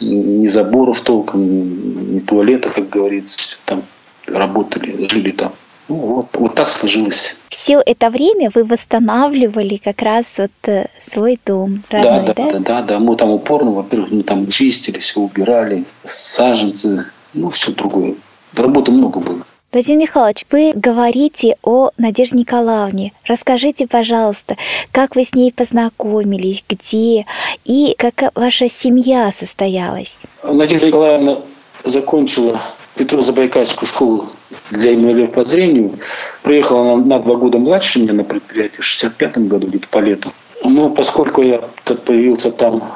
ни 0.01 0.47
заборов 0.47 1.01
толком, 1.03 2.15
ни 2.15 2.19
туалета, 2.21 2.71
как 2.71 2.89
говорится. 2.89 3.57
Там 3.65 3.83
работали, 4.27 5.09
жили 5.09 5.31
там. 5.31 5.53
Ну, 5.89 5.97
вот, 5.97 6.29
вот 6.35 6.55
так 6.55 6.69
сложилось. 6.69 7.37
Все 7.49 7.83
это 7.85 8.11
время 8.11 8.51
вы 8.55 8.65
восстанавливали 8.65 9.77
как 9.77 10.03
раз 10.03 10.39
вот 10.39 10.53
э, 10.67 10.87
свой 11.03 11.39
дом 11.45 11.83
родной, 11.91 12.27
да? 12.27 12.35
Да, 12.35 12.51
да, 12.51 12.59
да, 12.61 12.83
да. 12.83 12.99
Мы 13.01 13.17
там 13.17 13.31
упорно, 13.31 13.73
во-первых, 13.73 14.13
мы 14.13 14.23
там 14.23 14.47
чистили, 14.49 14.99
все 14.99 15.19
убирали, 15.21 15.85
саженцы, 16.05 17.07
ну, 17.35 17.51
все 17.51 17.73
другое. 17.73 18.15
Работы 18.55 18.93
много 18.93 19.19
было. 19.19 19.45
Владимир 19.73 20.01
Михайлович, 20.01 20.47
вы 20.51 20.73
говорите 20.75 21.57
о 21.63 21.91
Надежде 21.97 22.39
Николаевне. 22.39 23.13
Расскажите, 23.25 23.87
пожалуйста, 23.87 24.57
как 24.91 25.15
вы 25.15 25.25
с 25.25 25.33
ней 25.33 25.53
познакомились, 25.53 26.65
где 26.69 27.25
и 27.65 27.95
как 27.97 28.33
ваша 28.35 28.69
семья 28.69 29.31
состоялась? 29.31 30.19
Надежда 30.43 30.89
Николаевна 30.89 31.43
закончила 31.85 32.61
Петро-Забайкальскую 32.97 33.87
школу 33.87 34.31
для 34.73 34.93
инвалидов 34.93 35.35
по 35.35 35.45
зрению. 35.45 36.01
Приехала 36.43 36.95
она 36.95 37.05
на 37.05 37.21
два 37.21 37.37
года 37.37 37.59
младше 37.59 38.01
меня 38.01 38.15
на 38.15 38.25
предприятие, 38.25 38.83
в 38.83 38.85
65 38.85 39.39
году, 39.47 39.69
где-то 39.69 39.87
по 39.87 39.99
лету. 39.99 40.33
Но 40.65 40.91
поскольку 40.91 41.43
я 41.43 41.59
появился 41.85 42.51
там 42.51 42.93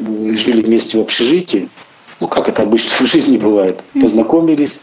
жили 0.00 0.62
вместе 0.62 0.98
в 0.98 1.02
общежитии, 1.02 1.68
ну, 2.18 2.26
как 2.26 2.48
это 2.48 2.62
обычно 2.62 3.06
в 3.06 3.08
жизни 3.08 3.36
бывает, 3.36 3.84
познакомились, 3.94 4.80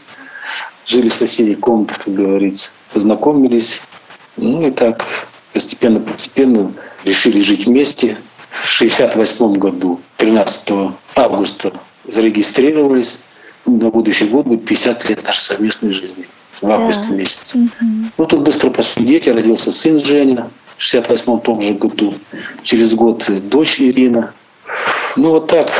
жили 0.86 1.08
в 1.08 1.14
соседних 1.14 1.60
комнатах, 1.60 2.04
как 2.04 2.14
говорится, 2.14 2.72
познакомились, 2.92 3.82
ну 4.36 4.66
и 4.66 4.70
так 4.70 5.04
постепенно-постепенно 5.52 6.72
решили 7.04 7.40
жить 7.40 7.66
вместе. 7.66 8.18
В 8.50 8.76
1968 8.76 9.58
году, 9.58 10.00
13 10.18 10.92
августа, 11.16 11.72
зарегистрировались. 12.06 13.18
На 13.66 13.90
будущий 13.90 14.26
год 14.26 14.46
будет 14.46 14.64
50 14.64 15.08
лет 15.08 15.24
нашей 15.24 15.40
совместной 15.40 15.92
жизни 15.92 16.26
в 16.60 16.70
августе 16.70 17.08
да. 17.08 17.16
месяце. 17.16 17.58
Угу. 17.58 17.90
Ну, 18.18 18.26
тут 18.26 18.40
быстро 18.42 18.70
пошли 18.70 19.04
дети, 19.04 19.28
родился 19.28 19.72
сын 19.72 19.98
Женя 19.98 20.50
в 20.76 20.82
68 20.82 21.40
том 21.40 21.60
же 21.60 21.74
году. 21.74 22.14
Через 22.62 22.94
год 22.94 23.28
дочь 23.48 23.80
Ирина. 23.80 24.32
Ну, 25.16 25.30
вот 25.30 25.48
так. 25.48 25.70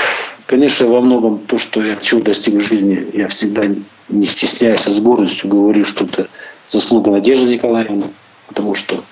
Конечно, 0.47 0.87
во 0.87 1.01
многом 1.01 1.39
то, 1.39 1.59
что 1.59 1.83
я 1.83 1.97
чего 1.97 2.21
достиг 2.21 2.55
в 2.55 2.61
жизни, 2.61 3.07
я 3.15 3.29
всегда 3.29 3.65
не 4.09 4.27
стесняясь, 4.27 4.87
а 4.87 4.91
с 4.91 5.01
гордостью 5.01 5.49
говорю, 5.49 5.85
что 5.85 6.05
это 6.05 6.29
заслуга 6.67 7.11
Надежды 7.11 7.47
Николаевны, 7.47 8.07
потому 8.47 8.75
что 8.75 9.03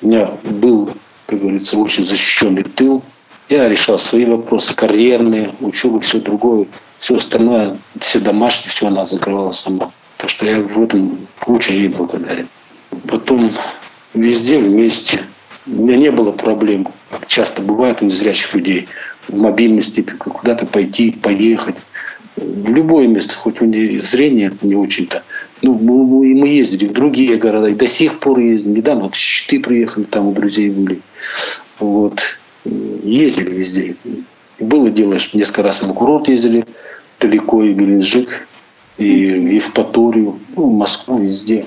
у 0.00 0.06
меня 0.06 0.32
был, 0.44 0.90
как 1.26 1.40
говорится, 1.40 1.78
очень 1.78 2.04
защищенный 2.04 2.62
тыл. 2.62 3.02
Я 3.48 3.68
решал 3.68 3.98
свои 3.98 4.24
вопросы, 4.24 4.74
карьерные, 4.74 5.54
учебу, 5.60 6.00
все 6.00 6.20
другое. 6.20 6.66
Все 6.98 7.16
остальное, 7.16 7.78
все 8.00 8.18
домашнее, 8.18 8.70
все 8.70 8.86
она 8.86 9.04
закрывала 9.04 9.52
сама. 9.52 9.92
Так 10.16 10.30
что 10.30 10.46
я 10.46 10.60
в 10.60 10.82
этом 10.82 11.26
очень 11.46 11.74
ей 11.74 11.88
благодарен. 11.88 12.48
Потом 13.06 13.52
везде 14.14 14.58
вместе. 14.58 15.22
У 15.66 15.82
меня 15.82 15.96
не 15.96 16.10
было 16.10 16.32
проблем, 16.32 16.88
как 17.10 17.26
часто 17.26 17.60
бывает 17.60 18.00
у 18.00 18.06
незрячих 18.06 18.54
людей, 18.54 18.88
в 19.28 19.36
мобильности, 19.36 20.02
куда-то 20.02 20.66
пойти, 20.66 21.10
поехать. 21.10 21.76
В 22.36 22.72
любое 22.74 23.06
место, 23.06 23.34
хоть 23.34 23.62
у 23.62 23.64
них 23.64 24.02
зрение 24.02 24.52
не 24.60 24.74
очень-то. 24.74 25.22
Ну, 25.62 25.74
мы, 25.74 26.34
мы 26.34 26.48
ездили 26.48 26.86
в 26.86 26.92
другие 26.92 27.36
города, 27.36 27.68
и 27.68 27.74
до 27.74 27.86
сих 27.86 28.20
пор 28.20 28.38
ездим. 28.40 28.74
Недавно 28.74 29.04
вот 29.04 29.14
Щиты 29.14 29.58
приехали, 29.58 30.04
там 30.04 30.28
у 30.28 30.32
друзей 30.32 30.70
были. 30.70 31.00
Вот. 31.78 32.20
Ездили 32.64 33.52
везде. 33.52 33.96
Было 34.58 34.90
дело, 34.90 35.18
что 35.18 35.38
несколько 35.38 35.62
раз 35.62 35.82
в 35.82 35.92
курорт 35.94 36.28
ездили, 36.28 36.66
далеко, 37.20 37.62
и 37.62 37.72
Геленджик, 37.72 38.46
и 38.98 39.30
в 39.30 39.48
Евпаторию, 39.48 40.38
ну, 40.54 40.70
в 40.70 40.74
Москву, 40.74 41.18
везде. 41.18 41.64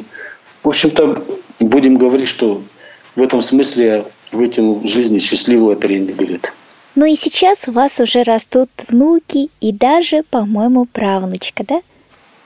В 0.63 0.69
общем-то, 0.69 1.23
будем 1.59 1.97
говорить, 1.97 2.27
что 2.27 2.61
в 3.15 3.21
этом 3.21 3.41
смысле 3.41 3.85
я 3.85 4.05
вытянул 4.31 4.81
в 4.81 4.87
жизни 4.87 5.19
счастливый 5.19 5.69
лотерейный 5.69 6.13
билет. 6.13 6.53
Ну 6.95 7.05
и 7.05 7.15
сейчас 7.15 7.67
у 7.67 7.71
вас 7.71 7.99
уже 7.99 8.23
растут 8.23 8.69
внуки 8.87 9.49
и 9.61 9.71
даже, 9.71 10.23
по-моему, 10.23 10.85
правнучка, 10.85 11.63
да? 11.67 11.81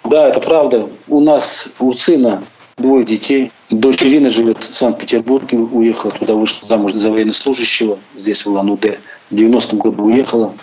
Да, 0.03 0.27
это 0.27 0.39
правда. 0.39 0.89
У 1.07 1.21
нас, 1.21 1.69
у 1.79 1.93
сына 1.93 2.43
двое 2.77 3.05
детей. 3.05 3.51
Дочь 3.69 4.03
Ирина 4.03 4.29
живет 4.29 4.63
в 4.63 4.73
Санкт-Петербурге, 4.73 5.57
уехала 5.57 6.11
туда, 6.11 6.33
вышла 6.33 6.67
замуж 6.67 6.93
за 6.93 7.11
военнослужащего, 7.11 7.99
здесь 8.15 8.45
в 8.45 8.49
Улан-Удэ. 8.49 8.99
В 9.29 9.35
90-м 9.35 9.79
году 9.79 10.05
уехала. 10.05 10.53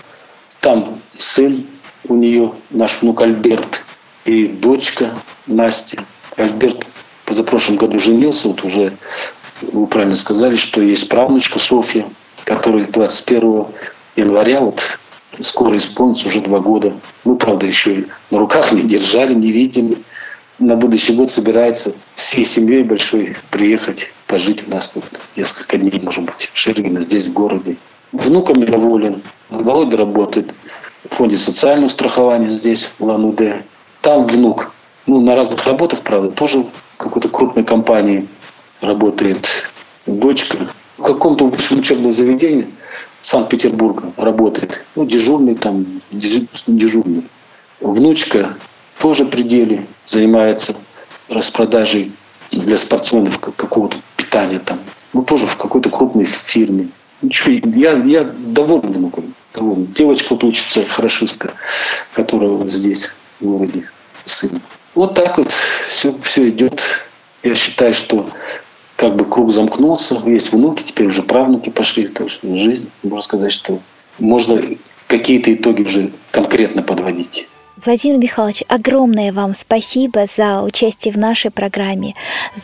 Там 0.60 1.00
сын 1.16 1.66
у 2.06 2.14
нее, 2.14 2.52
наш 2.70 3.00
внук 3.00 3.22
Альберт, 3.22 3.82
и 4.24 4.46
дочка 4.46 5.14
Настя. 5.46 6.04
Альберт 6.36 6.86
позапрошлом 7.24 7.76
году 7.76 7.98
женился, 7.98 8.48
вот 8.48 8.64
уже 8.64 8.92
вы 9.62 9.86
правильно 9.86 10.16
сказали, 10.16 10.56
что 10.56 10.82
есть 10.82 11.08
правнучка 11.08 11.58
Софья, 11.58 12.04
которая 12.44 12.86
21 12.86 13.66
января, 14.16 14.60
вот 14.60 14.98
скоро 15.40 15.76
исполнится 15.76 16.26
уже 16.26 16.40
два 16.40 16.58
года. 16.58 16.92
Мы, 17.24 17.36
правда, 17.36 17.66
еще 17.66 18.04
на 18.30 18.38
руках 18.38 18.72
не 18.72 18.82
держали, 18.82 19.34
не 19.34 19.52
видели. 19.52 19.98
На 20.58 20.76
будущий 20.76 21.14
год 21.14 21.30
собирается 21.30 21.94
всей 22.14 22.44
семьей 22.44 22.82
большой 22.82 23.36
приехать, 23.50 24.12
пожить 24.26 24.66
у 24.66 24.70
нас 24.70 24.90
тут 24.90 25.04
несколько 25.34 25.78
дней, 25.78 25.98
может 26.02 26.24
быть, 26.24 26.50
в 26.52 26.58
Шергино, 26.58 27.00
здесь, 27.00 27.28
в 27.28 27.32
городе. 27.32 27.76
Внуками 28.12 28.66
доволен. 28.66 29.22
Володя 29.48 29.96
работает 29.96 30.52
в 31.08 31.14
фонде 31.14 31.38
социального 31.38 31.88
страхования 31.88 32.50
здесь, 32.50 32.92
в 32.98 33.04
Лан-Удэ. 33.04 33.62
Там 34.02 34.26
внук, 34.26 34.72
ну, 35.06 35.20
на 35.22 35.34
разных 35.34 35.64
работах, 35.64 36.02
правда, 36.02 36.30
тоже 36.30 36.58
в 36.58 36.70
какой-то 36.98 37.28
крупной 37.28 37.64
компании 37.64 38.28
работает. 38.82 39.48
Дочка 40.06 40.58
в 41.00 41.02
каком-то 41.02 41.46
высшем 41.46 41.78
учебном 41.78 42.12
заведении 42.12 42.68
Санкт-Петербурга 43.22 44.12
работает. 44.16 44.84
Ну, 44.94 45.06
дежурный 45.06 45.54
там, 45.54 46.02
дежурный. 46.10 47.24
Внучка 47.80 48.54
тоже 48.98 49.24
при 49.24 49.42
деле 49.42 49.86
занимается 50.04 50.76
распродажей 51.28 52.12
для 52.50 52.76
спортсменов 52.76 53.38
какого-то 53.38 53.96
питания 54.16 54.58
там. 54.58 54.78
Ну, 55.14 55.22
тоже 55.22 55.46
в 55.46 55.56
какой-то 55.56 55.88
крупной 55.88 56.26
фирме. 56.26 56.88
Ничего, 57.22 57.52
я, 57.74 57.92
я 57.92 58.24
доволен 58.24 58.92
внуком. 58.92 59.34
Доволен. 59.54 59.86
Девочка 59.86 60.34
вот 60.34 60.44
учится, 60.44 60.84
хорошистка, 60.84 61.52
которая 62.12 62.50
вот 62.50 62.70
здесь, 62.70 63.12
в 63.40 63.46
городе, 63.46 63.88
сын. 64.26 64.60
Вот 64.94 65.14
так 65.14 65.38
вот 65.38 65.50
все, 65.88 66.14
все 66.22 66.50
идет. 66.50 66.82
Я 67.42 67.54
считаю, 67.54 67.94
что 67.94 68.28
как 69.00 69.16
бы 69.16 69.24
круг 69.24 69.50
замкнулся, 69.50 70.22
есть 70.26 70.52
внуки, 70.52 70.82
теперь 70.82 71.06
уже 71.06 71.22
правнуки 71.22 71.70
пошли, 71.70 72.06
так 72.06 72.28
что 72.28 72.54
жизнь, 72.54 72.90
можно 73.02 73.22
сказать, 73.22 73.50
что 73.50 73.78
можно 74.18 74.60
какие-то 75.06 75.54
итоги 75.54 75.84
уже 75.84 76.12
конкретно 76.30 76.82
подводить. 76.82 77.48
Владимир 77.82 78.18
Михайлович, 78.18 78.62
огромное 78.68 79.32
вам 79.32 79.54
спасибо 79.56 80.26
за 80.26 80.62
участие 80.62 81.14
в 81.14 81.16
нашей 81.16 81.50
программе, 81.50 82.14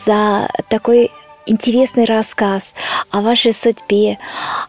за 0.05 0.47
такой 0.69 1.09
интересный 1.47 2.05
рассказ 2.05 2.75
о 3.09 3.21
вашей 3.21 3.51
судьбе, 3.51 4.19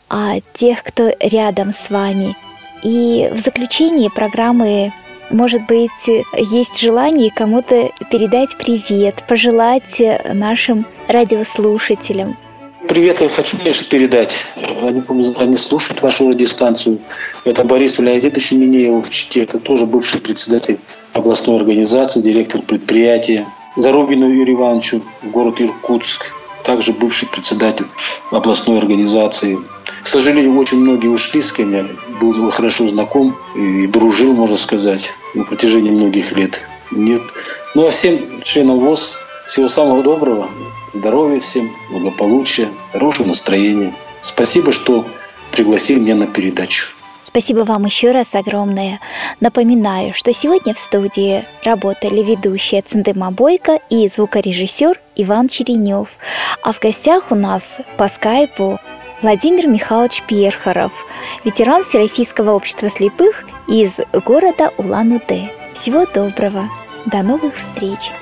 о 0.08 0.40
тех, 0.54 0.82
кто 0.82 1.10
рядом 1.20 1.72
с 1.74 1.90
вами. 1.90 2.34
И 2.82 3.28
в 3.30 3.36
заключении 3.40 4.08
программы 4.08 4.94
может 5.30 5.66
быть, 5.66 5.90
есть 6.36 6.80
желание 6.80 7.30
кому-то 7.30 7.90
передать 8.10 8.56
привет, 8.56 9.24
пожелать 9.28 10.00
нашим 10.32 10.86
радиослушателям? 11.08 12.36
Привет 12.88 13.20
я 13.20 13.28
хочу, 13.28 13.58
конечно, 13.58 13.86
передать. 13.88 14.46
Они, 14.80 15.02
они 15.36 15.56
слушают 15.56 16.00
вашу 16.00 16.30
радиостанцию. 16.30 17.00
Это 17.44 17.62
Борис 17.64 17.98
Леонидович 17.98 18.52
Минеев 18.52 19.06
в 19.06 19.10
Чите. 19.10 19.42
Это 19.42 19.58
тоже 19.58 19.84
бывший 19.84 20.20
председатель 20.20 20.78
областной 21.12 21.56
организации, 21.56 22.20
директор 22.20 22.62
предприятия. 22.62 23.46
Зарубину 23.76 24.30
Юрию 24.30 24.56
Ивановичу, 24.56 25.02
город 25.22 25.60
Иркутск. 25.60 26.32
Также 26.64 26.92
бывший 26.92 27.28
председатель 27.28 27.86
областной 28.30 28.78
организации 28.78 29.58
к 30.02 30.06
сожалению, 30.06 30.56
очень 30.56 30.78
многие 30.78 31.08
ушли 31.08 31.42
с 31.42 31.52
кем 31.52 31.70
был 32.20 32.50
хорошо 32.50 32.88
знаком 32.88 33.36
и 33.54 33.86
дружил, 33.86 34.32
можно 34.32 34.56
сказать, 34.56 35.12
на 35.34 35.44
протяжении 35.44 35.90
многих 35.90 36.32
лет. 36.32 36.60
Нет. 36.90 37.22
Ну 37.74 37.86
а 37.86 37.90
всем 37.90 38.42
членам 38.42 38.80
ВОЗ 38.80 39.18
всего 39.46 39.68
самого 39.68 40.02
доброго, 40.02 40.48
здоровья 40.92 41.40
всем, 41.40 41.70
благополучия, 41.90 42.68
хорошего 42.92 43.28
настроения. 43.28 43.94
Спасибо, 44.20 44.72
что 44.72 45.06
пригласили 45.52 46.00
меня 46.00 46.14
на 46.14 46.26
передачу. 46.26 46.88
Спасибо 47.22 47.60
вам 47.60 47.84
еще 47.84 48.12
раз 48.12 48.34
огромное. 48.34 49.00
Напоминаю, 49.40 50.14
что 50.14 50.32
сегодня 50.32 50.72
в 50.72 50.78
студии 50.78 51.44
работали 51.62 52.22
ведущая 52.22 52.80
Циндема 52.80 53.30
Бойко 53.30 53.80
и 53.90 54.08
звукорежиссер 54.08 54.98
Иван 55.16 55.48
Черенев. 55.48 56.08
А 56.62 56.72
в 56.72 56.80
гостях 56.80 57.30
у 57.30 57.34
нас 57.34 57.80
по 57.98 58.08
скайпу 58.08 58.78
Владимир 59.20 59.66
Михайлович 59.66 60.22
Перхаров, 60.28 60.92
ветеран 61.42 61.82
Всероссийского 61.82 62.52
общества 62.52 62.88
слепых 62.88 63.44
из 63.66 63.98
города 64.12 64.70
Улан-Удэ. 64.76 65.50
Всего 65.74 66.06
доброго. 66.06 66.68
До 67.06 67.22
новых 67.22 67.56
встреч! 67.56 68.12